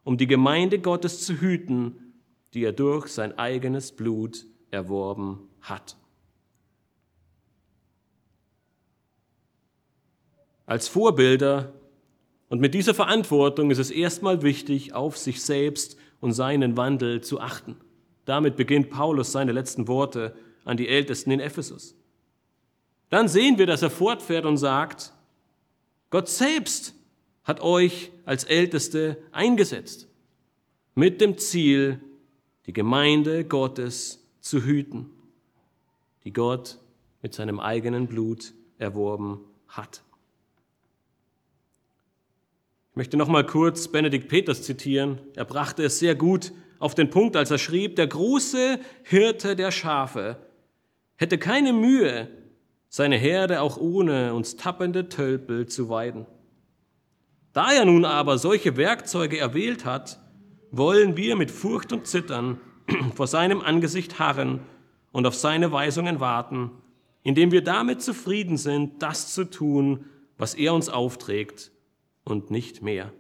um 0.03 0.17
die 0.17 0.27
Gemeinde 0.27 0.81
Gottes 0.81 1.25
zu 1.25 1.41
hüten, 1.41 2.15
die 2.55 2.65
er 2.65 2.73
durch 2.73 3.09
sein 3.09 3.39
eigenes 3.39 3.93
Blut 3.93 4.47
erworben 4.71 5.49
hat. 5.61 5.97
Als 10.67 10.89
Vorbilder 10.89 11.73
und 12.53 12.61
mit 12.61 12.75
dieser 12.75 12.93
Verantwortung 12.93 13.71
ist 13.71 13.79
es 13.79 13.91
erstmal 13.91 14.43
wichtig, 14.43 14.93
auf 14.93 15.17
sich 15.17 15.41
selbst 15.41 15.97
und 16.21 16.33
seinen 16.33 16.77
Wandel 16.77 17.23
zu 17.23 17.41
achten. 17.41 17.77
Damit 18.27 18.57
beginnt 18.57 18.91
Paulus 18.91 19.33
seine 19.33 19.53
letzten 19.53 19.89
Worte 19.89 20.37
an 20.67 20.77
die 20.77 20.87
Ältesten 20.87 21.31
in 21.31 21.41
Ephesus. 21.41 21.95
Dann 23.09 23.27
sehen 23.29 23.57
wir, 23.57 23.65
dass 23.65 23.81
er 23.81 23.89
fortfährt 23.89 24.45
und 24.45 24.59
sagt, 24.59 25.15
Gott 26.11 26.29
selbst 26.29 26.95
hat 27.43 27.63
euch 27.63 28.13
als 28.27 28.45
Älteste 28.45 29.17
eingesetzt, 29.33 30.07
mit 30.95 31.23
dem 31.23 31.39
Ziel, 31.39 32.01
die 32.67 32.75
Gemeinde 32.75 33.47
Gottes 33.47 34.23
zu 34.43 34.63
hüten, 34.63 35.09
die 36.25 36.35
Gott 36.35 36.77
mit 37.23 37.33
seinem 37.33 37.61
eigenen 37.61 38.09
Blut 38.09 38.53
erworben 38.77 39.41
hat. 39.69 40.03
Ich 42.93 42.97
möchte 42.97 43.17
noch 43.17 43.29
mal 43.29 43.47
kurz 43.47 43.89
Benedikt 43.89 44.29
Peters 44.29 44.65
zitieren. 44.65 45.19
Er 45.35 45.47
brachte 45.47 45.83
es 45.83 45.99
sehr 45.99 46.15
gut 46.15 46.53
auf 46.79 46.95
den 46.95 47.09
Punkt, 47.09 47.37
als 47.37 47.51
er 47.51 47.57
schrieb, 47.57 47.97
der 47.97 48.07
große 48.07 48.79
Hirte 49.05 49.57
der 49.57 49.71
Schafe 49.71 50.37
hätte 51.17 51.39
keine 51.39 51.73
Mühe, 51.73 52.29
seine 52.91 53.17
Herde 53.17 53.63
auch 53.63 53.79
ohne 53.79 54.35
uns 54.35 54.57
tappende 54.57 55.09
Tölpel 55.09 55.65
zu 55.65 55.89
weiden. 55.89 56.27
Da 57.55 57.73
er 57.73 57.87
nun 57.87 58.05
aber 58.05 58.37
solche 58.37 58.77
Werkzeuge 58.77 59.39
erwählt 59.39 59.87
hat, 59.87 60.21
wollen 60.71 61.17
wir 61.17 61.35
mit 61.35 61.51
Furcht 61.51 61.95
und 61.95 62.07
Zittern 62.07 62.61
vor 63.15 63.27
seinem 63.27 63.63
Angesicht 63.63 64.19
harren 64.19 64.61
und 65.13 65.25
auf 65.25 65.35
seine 65.35 65.73
Weisungen 65.73 66.21
warten, 66.21 66.71
indem 67.23 67.53
wir 67.53 67.65
damit 67.65 68.03
zufrieden 68.03 68.59
sind, 68.59 69.03
das 69.03 69.33
zu 69.33 69.49
tun, 69.49 70.05
was 70.37 70.53
er 70.53 70.75
uns 70.75 70.91
aufträgt 70.91 71.73
und 72.25 72.51
nicht 72.51 72.83
mehr. 72.83 73.13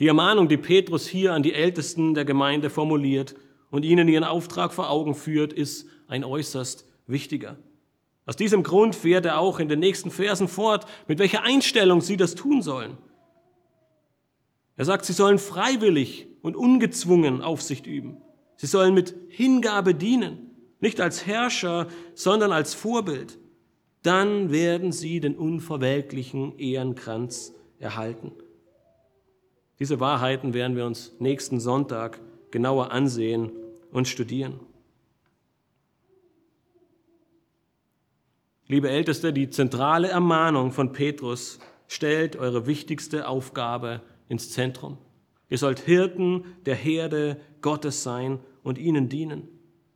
Die 0.00 0.08
Ermahnung, 0.08 0.48
die 0.48 0.56
Petrus 0.56 1.06
hier 1.06 1.34
an 1.34 1.42
die 1.42 1.52
Ältesten 1.52 2.14
der 2.14 2.24
Gemeinde 2.24 2.68
formuliert 2.68 3.36
und 3.70 3.84
ihnen 3.84 4.08
ihren 4.08 4.24
Auftrag 4.24 4.72
vor 4.72 4.90
Augen 4.90 5.14
führt, 5.14 5.52
ist 5.52 5.88
ein 6.08 6.24
äußerst 6.24 6.88
wichtiger. 7.06 7.56
Aus 8.26 8.36
diesem 8.36 8.62
Grund 8.62 8.96
fährt 8.96 9.26
er 9.26 9.38
auch 9.38 9.60
in 9.60 9.68
den 9.68 9.80
nächsten 9.80 10.10
Versen 10.10 10.48
fort, 10.48 10.86
mit 11.06 11.18
welcher 11.18 11.42
Einstellung 11.42 12.00
sie 12.00 12.16
das 12.16 12.34
tun 12.34 12.62
sollen. 12.62 12.96
Er 14.76 14.84
sagt, 14.84 15.04
sie 15.04 15.12
sollen 15.12 15.38
freiwillig 15.38 16.26
und 16.42 16.56
ungezwungen 16.56 17.42
Aufsicht 17.42 17.86
üben. 17.86 18.16
Sie 18.56 18.66
sollen 18.66 18.94
mit 18.94 19.14
Hingabe 19.28 19.94
dienen, 19.94 20.50
nicht 20.80 21.00
als 21.00 21.26
Herrscher, 21.26 21.88
sondern 22.14 22.50
als 22.50 22.74
Vorbild. 22.74 23.38
Dann 24.04 24.52
werden 24.52 24.92
sie 24.92 25.18
den 25.18 25.34
unverwelklichen 25.34 26.58
Ehrenkranz 26.58 27.54
erhalten. 27.78 28.32
Diese 29.78 29.98
Wahrheiten 29.98 30.52
werden 30.52 30.76
wir 30.76 30.84
uns 30.84 31.14
nächsten 31.20 31.58
Sonntag 31.58 32.20
genauer 32.50 32.92
ansehen 32.92 33.50
und 33.90 34.06
studieren. 34.06 34.60
Liebe 38.66 38.90
Älteste, 38.90 39.32
die 39.32 39.48
zentrale 39.48 40.08
Ermahnung 40.08 40.70
von 40.70 40.92
Petrus 40.92 41.58
stellt 41.88 42.36
eure 42.36 42.66
wichtigste 42.66 43.26
Aufgabe 43.26 44.02
ins 44.28 44.52
Zentrum. 44.52 44.98
Ihr 45.48 45.58
sollt 45.58 45.80
Hirten 45.80 46.44
der 46.66 46.74
Herde 46.74 47.40
Gottes 47.62 48.02
sein 48.02 48.38
und 48.62 48.76
ihnen 48.76 49.08
dienen. 49.08 49.48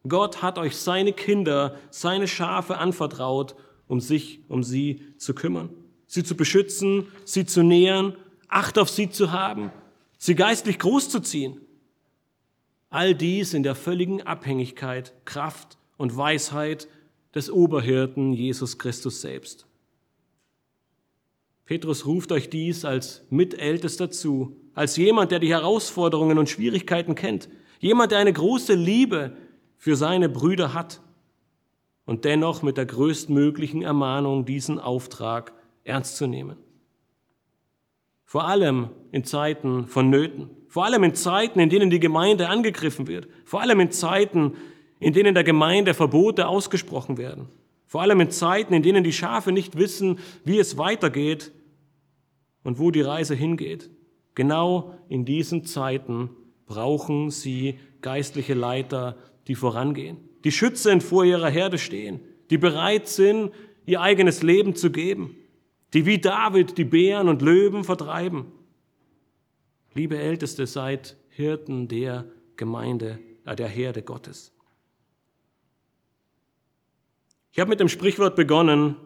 Gott 0.07 0.41
hat 0.41 0.59
euch 0.59 0.77
seine 0.77 1.13
Kinder, 1.13 1.77
seine 1.91 2.27
Schafe 2.27 2.79
anvertraut, 2.79 3.55
um 3.89 4.01
sich 4.01 4.41
um 4.49 4.62
sie 4.62 5.03
zu 5.16 5.34
kümmern, 5.34 5.70
sie 6.07 6.22
zu 6.22 6.36
beschützen, 6.36 7.07
sie 7.24 7.45
zu 7.45 7.62
nähern, 7.62 8.14
Acht 8.49 8.78
auf 8.78 8.89
sie 8.89 9.11
zu 9.11 9.30
haben, 9.30 9.70
sie 10.16 10.34
geistlich 10.34 10.78
großzuziehen. 10.78 11.61
All 12.89 13.14
dies 13.14 13.53
in 13.53 13.62
der 13.62 13.74
völligen 13.74 14.22
Abhängigkeit, 14.22 15.12
Kraft 15.26 15.76
und 15.99 16.16
Weisheit 16.16 16.89
des 17.34 17.51
Oberhirten 17.51 18.32
Jesus 18.32 18.78
Christus 18.78 19.20
selbst. 19.20 19.66
Petrus 21.66 22.07
ruft 22.07 22.32
euch 22.32 22.49
dies 22.49 22.86
als 22.86 23.22
Mitältester 23.28 24.11
zu, 24.11 24.57
als 24.72 24.97
jemand, 24.97 25.30
der 25.30 25.39
die 25.39 25.51
Herausforderungen 25.51 26.39
und 26.39 26.49
Schwierigkeiten 26.49 27.14
kennt, 27.14 27.51
jemand, 27.80 28.12
der 28.12 28.20
eine 28.20 28.32
große 28.32 28.72
Liebe 28.72 29.36
für 29.76 29.95
seine 29.95 30.30
Brüder 30.30 30.72
hat 30.72 31.03
und 32.09 32.25
dennoch 32.25 32.63
mit 32.63 32.79
der 32.79 32.87
größtmöglichen 32.87 33.83
Ermahnung 33.83 34.47
diesen 34.47 34.79
Auftrag 34.79 35.53
ernst 35.85 36.17
zu 36.17 36.27
nehmen. 36.27 36.57
Vor 38.25 38.49
allem 38.49 38.89
in 39.13 39.25
Zeiten 39.25 39.87
von 39.87 40.09
Nöten, 40.09 40.49
vor 40.69 40.87
allem 40.87 41.05
in 41.05 41.15
Zeiten, 41.15 41.61
in 41.61 41.69
denen 41.69 41.91
die 41.91 42.01
Gemeinde 42.01 42.49
angegriffen 42.49 43.09
wird, 43.09 43.29
vor 43.45 43.61
allem 43.61 43.81
in 43.81 43.91
Zeiten, 43.91 44.55
in 45.01 45.13
denen 45.13 45.35
der 45.35 45.45
Gemeinde 45.45 45.93
Verbote 45.93 46.49
ausgesprochen 46.49 47.19
werden, 47.19 47.51
vor 47.87 48.01
allem 48.01 48.23
in 48.23 48.31
Zeiten, 48.31 48.73
in 48.73 48.83
denen 48.83 49.05
die 49.05 49.13
Schafe 49.13 49.53
nicht 49.53 49.77
wissen, 49.77 50.19
wie 50.47 50.59
es 50.59 50.79
weitergeht 50.79 51.53
und 52.65 52.79
wo 52.79 52.91
die 52.91 53.03
Reise 53.03 53.35
hingeht. 53.35 53.91
Genau 54.35 54.95
in 55.11 55.27
diesen 55.27 55.67
Zeiten 55.67 56.31
brauchen 56.65 57.31
sie 57.31 57.79
geistliche 58.01 58.55
Leiter, 58.55 59.19
die 59.47 59.57
vorangehen, 59.57 60.28
die 60.49 60.53
schützend 60.53 61.03
vor 61.03 61.26
ihrer 61.26 61.51
Herde 61.51 61.76
stehen, 61.76 62.20
die 62.49 62.57
bereit 62.57 63.07
sind, 63.07 63.53
ihr 63.84 64.01
eigenes 64.01 64.42
Leben 64.42 64.74
zu 64.74 64.90
geben, 64.90 65.36
die 65.92 66.07
wie 66.07 66.16
David 66.16 66.78
die 66.78 66.86
Bären 66.86 67.28
und 67.28 67.42
Löwen 67.42 67.84
vertreiben. 67.84 68.46
Liebe 69.92 70.16
Älteste, 70.16 70.66
seid 70.66 71.18
Hirten 71.28 71.86
der 71.86 72.24
Gemeinde, 72.57 73.18
äh, 73.44 73.57
der 73.57 73.68
Herde 73.68 74.01
Gottes. 74.01 74.55
Ich 77.53 77.61
habe 77.61 77.68
mit 77.68 77.80
dem 77.80 77.90
Sprichwort 77.90 78.34
begonnen, 78.34 78.96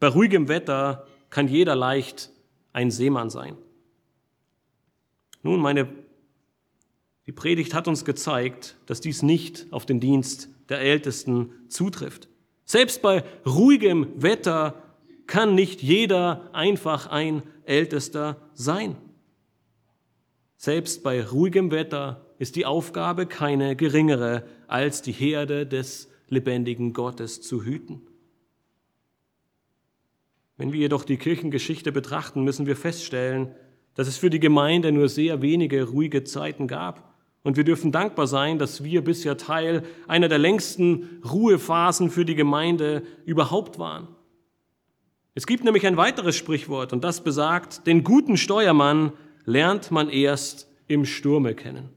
bei 0.00 0.08
ruhigem 0.08 0.48
Wetter 0.48 1.06
kann 1.30 1.48
jeder 1.48 1.76
leicht 1.76 2.30
ein 2.74 2.90
Seemann 2.90 3.30
sein. 3.30 3.56
Nun, 5.42 5.60
meine, 5.60 5.88
die 7.24 7.32
Predigt 7.32 7.72
hat 7.72 7.88
uns 7.88 8.04
gezeigt, 8.04 8.76
dass 8.84 9.00
dies 9.00 9.22
nicht 9.22 9.66
auf 9.70 9.86
den 9.86 9.98
Dienst 9.98 10.49
der 10.70 10.80
Ältesten 10.80 11.52
zutrifft. 11.68 12.28
Selbst 12.64 13.02
bei 13.02 13.24
ruhigem 13.44 14.06
Wetter 14.16 14.82
kann 15.26 15.54
nicht 15.54 15.82
jeder 15.82 16.48
einfach 16.52 17.08
ein 17.08 17.42
Ältester 17.64 18.36
sein. 18.54 18.96
Selbst 20.56 21.02
bei 21.02 21.24
ruhigem 21.24 21.70
Wetter 21.70 22.26
ist 22.38 22.56
die 22.56 22.66
Aufgabe 22.66 23.26
keine 23.26 23.76
geringere, 23.76 24.44
als 24.66 25.02
die 25.02 25.12
Herde 25.12 25.66
des 25.66 26.08
lebendigen 26.28 26.92
Gottes 26.92 27.42
zu 27.42 27.64
hüten. 27.64 28.02
Wenn 30.56 30.72
wir 30.72 30.80
jedoch 30.80 31.04
die 31.04 31.16
Kirchengeschichte 31.16 31.90
betrachten, 31.92 32.44
müssen 32.44 32.66
wir 32.66 32.76
feststellen, 32.76 33.54
dass 33.94 34.08
es 34.08 34.16
für 34.16 34.30
die 34.30 34.40
Gemeinde 34.40 34.92
nur 34.92 35.08
sehr 35.08 35.42
wenige 35.42 35.84
ruhige 35.84 36.24
Zeiten 36.24 36.68
gab. 36.68 37.09
Und 37.42 37.56
wir 37.56 37.64
dürfen 37.64 37.90
dankbar 37.90 38.26
sein, 38.26 38.58
dass 38.58 38.84
wir 38.84 39.02
bisher 39.02 39.36
Teil 39.36 39.82
einer 40.06 40.28
der 40.28 40.38
längsten 40.38 41.22
Ruhephasen 41.24 42.10
für 42.10 42.24
die 42.24 42.34
Gemeinde 42.34 43.02
überhaupt 43.24 43.78
waren. 43.78 44.08
Es 45.34 45.46
gibt 45.46 45.64
nämlich 45.64 45.86
ein 45.86 45.96
weiteres 45.96 46.36
Sprichwort 46.36 46.92
und 46.92 47.02
das 47.02 47.24
besagt, 47.24 47.86
den 47.86 48.04
guten 48.04 48.36
Steuermann 48.36 49.12
lernt 49.44 49.90
man 49.90 50.10
erst 50.10 50.68
im 50.86 51.06
Sturme 51.06 51.54
kennen. 51.54 51.88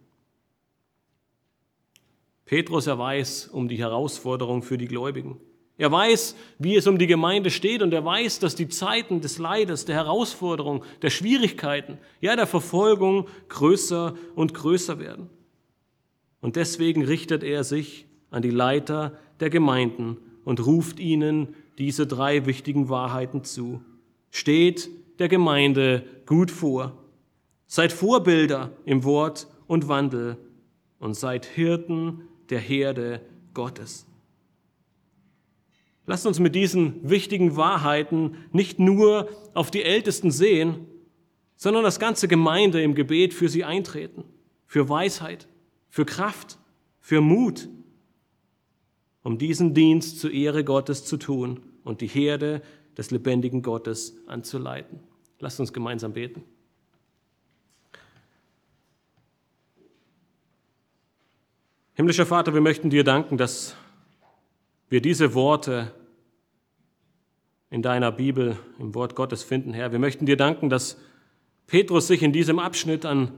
Petrus, 2.45 2.87
er 2.87 2.99
weiß 2.99 3.47
um 3.47 3.67
die 3.67 3.79
Herausforderung 3.79 4.61
für 4.61 4.77
die 4.77 4.87
Gläubigen. 4.87 5.39
Er 5.77 5.91
weiß, 5.91 6.35
wie 6.59 6.75
es 6.75 6.85
um 6.85 6.99
die 6.99 7.07
Gemeinde 7.07 7.49
steht 7.49 7.81
und 7.81 7.93
er 7.93 8.05
weiß, 8.05 8.39
dass 8.39 8.55
die 8.55 8.67
Zeiten 8.69 9.21
des 9.21 9.39
Leides, 9.39 9.85
der 9.85 9.95
Herausforderung, 9.95 10.83
der 11.01 11.09
Schwierigkeiten, 11.09 11.97
ja 12.21 12.35
der 12.35 12.45
Verfolgung 12.45 13.27
größer 13.49 14.15
und 14.35 14.53
größer 14.53 14.99
werden. 14.99 15.29
Und 16.41 16.57
deswegen 16.57 17.03
richtet 17.03 17.43
er 17.43 17.63
sich 17.63 18.05
an 18.29 18.41
die 18.41 18.51
Leiter 18.51 19.17
der 19.39 19.49
Gemeinden 19.49 20.17
und 20.45 20.65
ruft 20.65 20.99
ihnen 20.99 21.55
diese 21.77 22.05
drei 22.05 22.45
wichtigen 22.45 22.89
Wahrheiten 22.89 23.43
zu. 23.43 23.81
Steht 24.29 24.89
der 25.19 25.27
Gemeinde 25.27 26.03
gut 26.25 26.51
vor. 26.51 26.97
Seid 27.65 27.91
Vorbilder 27.91 28.71
im 28.85 29.03
Wort 29.03 29.47
und 29.67 29.87
Wandel 29.87 30.37
und 30.99 31.15
seid 31.15 31.45
Hirten 31.45 32.21
der 32.49 32.59
Herde 32.59 33.21
Gottes. 33.53 34.05
Lasst 36.05 36.25
uns 36.25 36.39
mit 36.39 36.53
diesen 36.55 37.09
wichtigen 37.09 37.55
Wahrheiten 37.55 38.35
nicht 38.51 38.77
nur 38.79 39.29
auf 39.53 39.71
die 39.71 39.83
Ältesten 39.83 40.31
sehen, 40.31 40.87
sondern 41.55 41.83
das 41.83 41.99
ganze 41.99 42.27
Gemeinde 42.27 42.81
im 42.81 42.93
Gebet 42.93 43.33
für 43.33 43.47
sie 43.47 43.63
eintreten, 43.63 44.25
für 44.65 44.89
Weisheit, 44.89 45.47
für 45.89 46.05
Kraft, 46.05 46.57
für 46.99 47.21
Mut, 47.21 47.69
um 49.23 49.37
diesen 49.37 49.73
Dienst 49.73 50.19
zur 50.19 50.31
Ehre 50.31 50.65
Gottes 50.65 51.05
zu 51.05 51.15
tun 51.15 51.61
und 51.85 52.01
die 52.01 52.07
Herde 52.07 52.61
des 52.97 53.11
lebendigen 53.11 53.61
Gottes 53.61 54.17
anzuleiten. 54.27 54.99
Lasst 55.39 55.59
uns 55.59 55.71
gemeinsam 55.71 56.13
beten. 56.13 56.43
Himmlischer 61.95 62.25
Vater, 62.25 62.53
wir 62.53 62.61
möchten 62.61 62.89
dir 62.89 63.03
danken, 63.03 63.37
dass 63.37 63.75
wir 64.93 65.01
diese 65.01 65.33
Worte 65.33 65.91
in 67.71 67.81
deiner 67.81 68.11
Bibel, 68.11 68.59
im 68.77 68.93
Wort 68.93 69.15
Gottes 69.15 69.41
finden, 69.41 69.73
Herr. 69.73 69.91
Wir 69.91 69.97
möchten 69.97 70.27
dir 70.27 70.37
danken, 70.37 70.69
dass 70.69 70.99
Petrus 71.65 72.05
sich 72.05 72.21
in 72.21 72.31
diesem 72.31 72.59
Abschnitt 72.59 73.03
an 73.03 73.31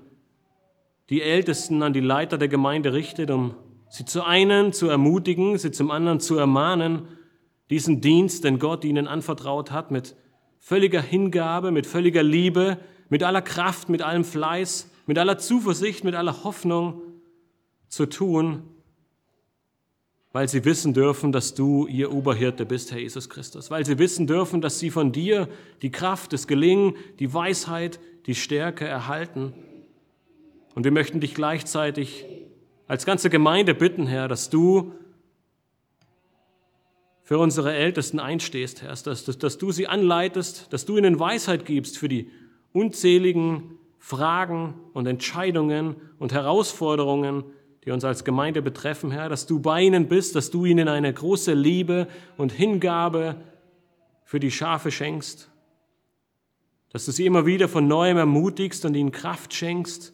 die 1.10 1.22
Ältesten, 1.22 1.82
an 1.82 1.94
die 1.94 2.02
Leiter 2.02 2.38
der 2.38 2.50
Gemeinde 2.50 2.92
richtet, 2.92 3.32
um 3.32 3.56
sie 3.90 4.04
zu 4.04 4.26
einen 4.26 4.74
zu 4.74 4.90
ermutigen, 4.90 5.58
sie 5.58 5.72
zum 5.72 5.92
anderen 5.92 6.20
zu 6.20 6.36
ermahnen, 6.36 7.08
diesen 7.70 8.02
Dienst, 8.02 8.44
den 8.44 8.60
Gott 8.60 8.84
ihnen 8.84 9.08
anvertraut 9.08 9.72
hat, 9.72 9.92
mit 9.92 10.18
völliger 10.60 11.02
Hingabe, 11.02 11.72
mit 11.72 11.88
völliger 11.88 12.22
Liebe, 12.22 12.80
mit 13.08 13.24
aller 13.24 13.42
Kraft, 13.42 13.88
mit 13.88 14.02
allem 14.02 14.26
Fleiß, 14.26 14.92
mit 15.06 15.18
aller 15.18 15.38
Zuversicht, 15.38 16.04
mit 16.04 16.16
aller 16.16 16.44
Hoffnung 16.44 17.02
zu 17.88 18.08
tun, 18.08 18.75
weil 20.36 20.50
sie 20.50 20.66
wissen 20.66 20.94
dürfen, 20.94 21.32
dass 21.32 21.54
du 21.54 21.88
ihr 21.88 22.12
Oberhirte 22.12 22.66
bist, 22.66 22.92
Herr 22.92 23.00
Jesus 23.00 23.30
Christus, 23.30 23.72
weil 23.72 23.86
sie 23.86 23.98
wissen 24.00 24.28
dürfen, 24.28 24.60
dass 24.60 24.80
sie 24.80 24.92
von 24.92 25.14
dir 25.14 25.48
die 25.82 25.92
Kraft, 25.92 26.34
das 26.34 26.46
Gelingen, 26.46 26.98
die 27.20 27.34
Weisheit, 27.34 28.02
die 28.26 28.36
Stärke 28.36 28.86
erhalten. 28.86 29.54
Und 30.74 30.84
wir 30.84 30.92
möchten 30.92 31.22
dich 31.22 31.36
gleichzeitig 31.36 32.26
als 32.86 33.06
ganze 33.06 33.30
Gemeinde 33.30 33.74
bitten, 33.74 34.08
Herr, 34.08 34.28
dass 34.28 34.50
du 34.50 34.92
für 37.24 37.40
unsere 37.40 37.74
Ältesten 37.74 38.20
einstehst, 38.20 38.82
Herr, 38.82 38.90
dass, 38.90 39.04
dass, 39.04 39.38
dass 39.38 39.58
du 39.58 39.72
sie 39.72 39.88
anleitest, 39.88 40.74
dass 40.74 40.84
du 40.84 40.98
ihnen 40.98 41.18
Weisheit 41.18 41.66
gibst 41.66 41.98
für 41.98 42.10
die 42.10 42.30
unzähligen 42.74 43.78
Fragen 44.00 44.74
und 44.92 45.08
Entscheidungen 45.08 45.96
und 46.20 46.34
Herausforderungen, 46.34 47.46
die 47.86 47.92
uns 47.92 48.04
als 48.04 48.24
Gemeinde 48.24 48.62
betreffen, 48.62 49.12
Herr, 49.12 49.30
dass 49.30 49.46
du 49.46 49.60
bei 49.60 49.82
ihnen 49.82 50.08
bist, 50.08 50.36
dass 50.36 50.50
du 50.50 50.66
ihnen 50.66 50.88
eine 50.88 51.14
große 51.14 51.54
Liebe 51.54 52.08
und 52.36 52.52
Hingabe 52.52 53.36
für 54.24 54.40
die 54.40 54.52
Schafe 54.52 54.92
schenkst, 54.92 55.52
dass 56.90 57.06
du 57.06 57.12
sie 57.12 57.26
immer 57.26 57.46
wieder 57.46 57.68
von 57.68 57.88
neuem 57.88 58.18
ermutigst 58.18 58.86
und 58.86 58.96
ihnen 58.96 59.12
Kraft 59.12 59.54
schenkst 59.54 60.14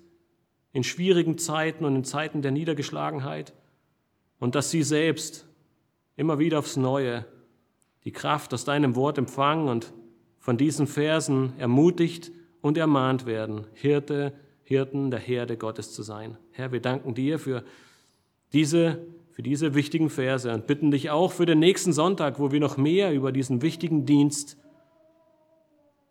in 0.73 0.83
schwierigen 0.83 1.37
Zeiten 1.37 1.85
und 1.85 1.95
in 1.95 2.03
Zeiten 2.03 2.41
der 2.41 2.51
Niedergeschlagenheit 2.51 3.53
und 4.39 4.55
dass 4.55 4.69
sie 4.69 4.83
selbst 4.83 5.47
immer 6.17 6.39
wieder 6.39 6.59
aufs 6.59 6.75
Neue 6.75 7.25
die 8.03 8.11
Kraft 8.11 8.53
aus 8.53 8.65
deinem 8.65 8.95
Wort 8.95 9.17
empfangen 9.17 9.69
und 9.69 9.93
von 10.39 10.57
diesen 10.57 10.87
Versen 10.87 11.53
ermutigt 11.57 12.31
und 12.61 12.77
ermahnt 12.77 13.25
werden, 13.25 13.67
Hirte 13.73 14.33
Hirten 14.63 15.11
der 15.11 15.19
Herde 15.19 15.57
Gottes 15.57 15.93
zu 15.93 16.03
sein. 16.03 16.37
Herr, 16.51 16.71
wir 16.71 16.81
danken 16.81 17.13
dir 17.13 17.39
für 17.39 17.63
diese, 18.53 18.99
für 19.31 19.43
diese 19.43 19.73
wichtigen 19.73 20.09
Verse 20.09 20.51
und 20.53 20.67
bitten 20.67 20.91
dich 20.91 21.09
auch 21.09 21.31
für 21.31 21.45
den 21.45 21.59
nächsten 21.59 21.93
Sonntag, 21.93 22.39
wo 22.39 22.51
wir 22.51 22.59
noch 22.59 22.77
mehr 22.77 23.13
über 23.13 23.31
diesen 23.31 23.61
wichtigen 23.61 24.05
Dienst 24.05 24.57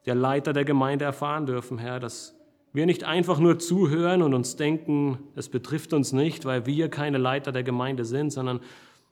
der 0.07 0.15
Leiter 0.15 0.53
der 0.53 0.65
Gemeinde 0.65 1.05
erfahren 1.05 1.47
dürfen, 1.47 1.79
Herr, 1.79 2.01
dass 2.01 2.35
wir 2.73 2.87
nicht 2.87 3.05
einfach 3.05 3.39
nur 3.39 3.59
zuhören 3.59 4.23
und 4.23 4.33
uns 4.33 4.57
denken, 4.57 5.19
es 5.35 5.49
betrifft 5.49 5.93
uns 5.93 6.13
nicht, 6.13 6.45
weil 6.45 6.67
wir 6.67 6.89
keine 6.89 7.19
Leiter 7.19 7.53
der 7.53 7.65
Gemeinde 7.65 8.05
sind, 8.05 8.31
sondern 8.31 8.61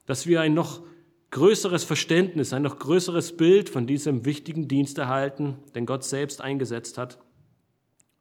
dass 0.06 0.26
wir 0.26 0.40
ein 0.40 0.54
noch 0.54 0.80
größeres 1.30 1.84
Verständnis, 1.84 2.52
ein 2.52 2.62
noch 2.62 2.78
größeres 2.78 3.36
Bild 3.36 3.68
von 3.68 3.86
diesem 3.86 4.24
wichtigen 4.24 4.68
Dienst 4.68 4.96
erhalten, 4.98 5.58
den 5.74 5.86
Gott 5.86 6.04
selbst 6.04 6.40
eingesetzt 6.40 6.96
hat, 6.96 7.18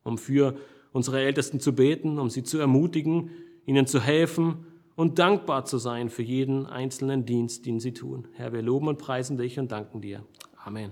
um 0.04 0.18
für 0.18 0.58
unsere 0.92 1.22
Ältesten 1.22 1.60
zu 1.60 1.74
beten, 1.74 2.20
um 2.20 2.30
sie 2.30 2.44
zu 2.44 2.58
ermutigen 2.58 3.32
ihnen 3.68 3.86
zu 3.86 4.02
helfen 4.02 4.66
und 4.96 5.20
dankbar 5.20 5.66
zu 5.66 5.78
sein 5.78 6.10
für 6.10 6.24
jeden 6.24 6.66
einzelnen 6.66 7.26
Dienst, 7.26 7.68
den 7.68 7.80
sie 7.80 7.94
tun. 7.94 8.28
Herr, 8.34 8.54
wir 8.54 8.64
loben 8.64 8.88
und 8.88 8.98
preisen 8.98 9.38
dich 9.38 9.60
und 9.60 9.72
danken 9.72 10.02
dir. 10.02 10.24
Amen. 10.64 10.92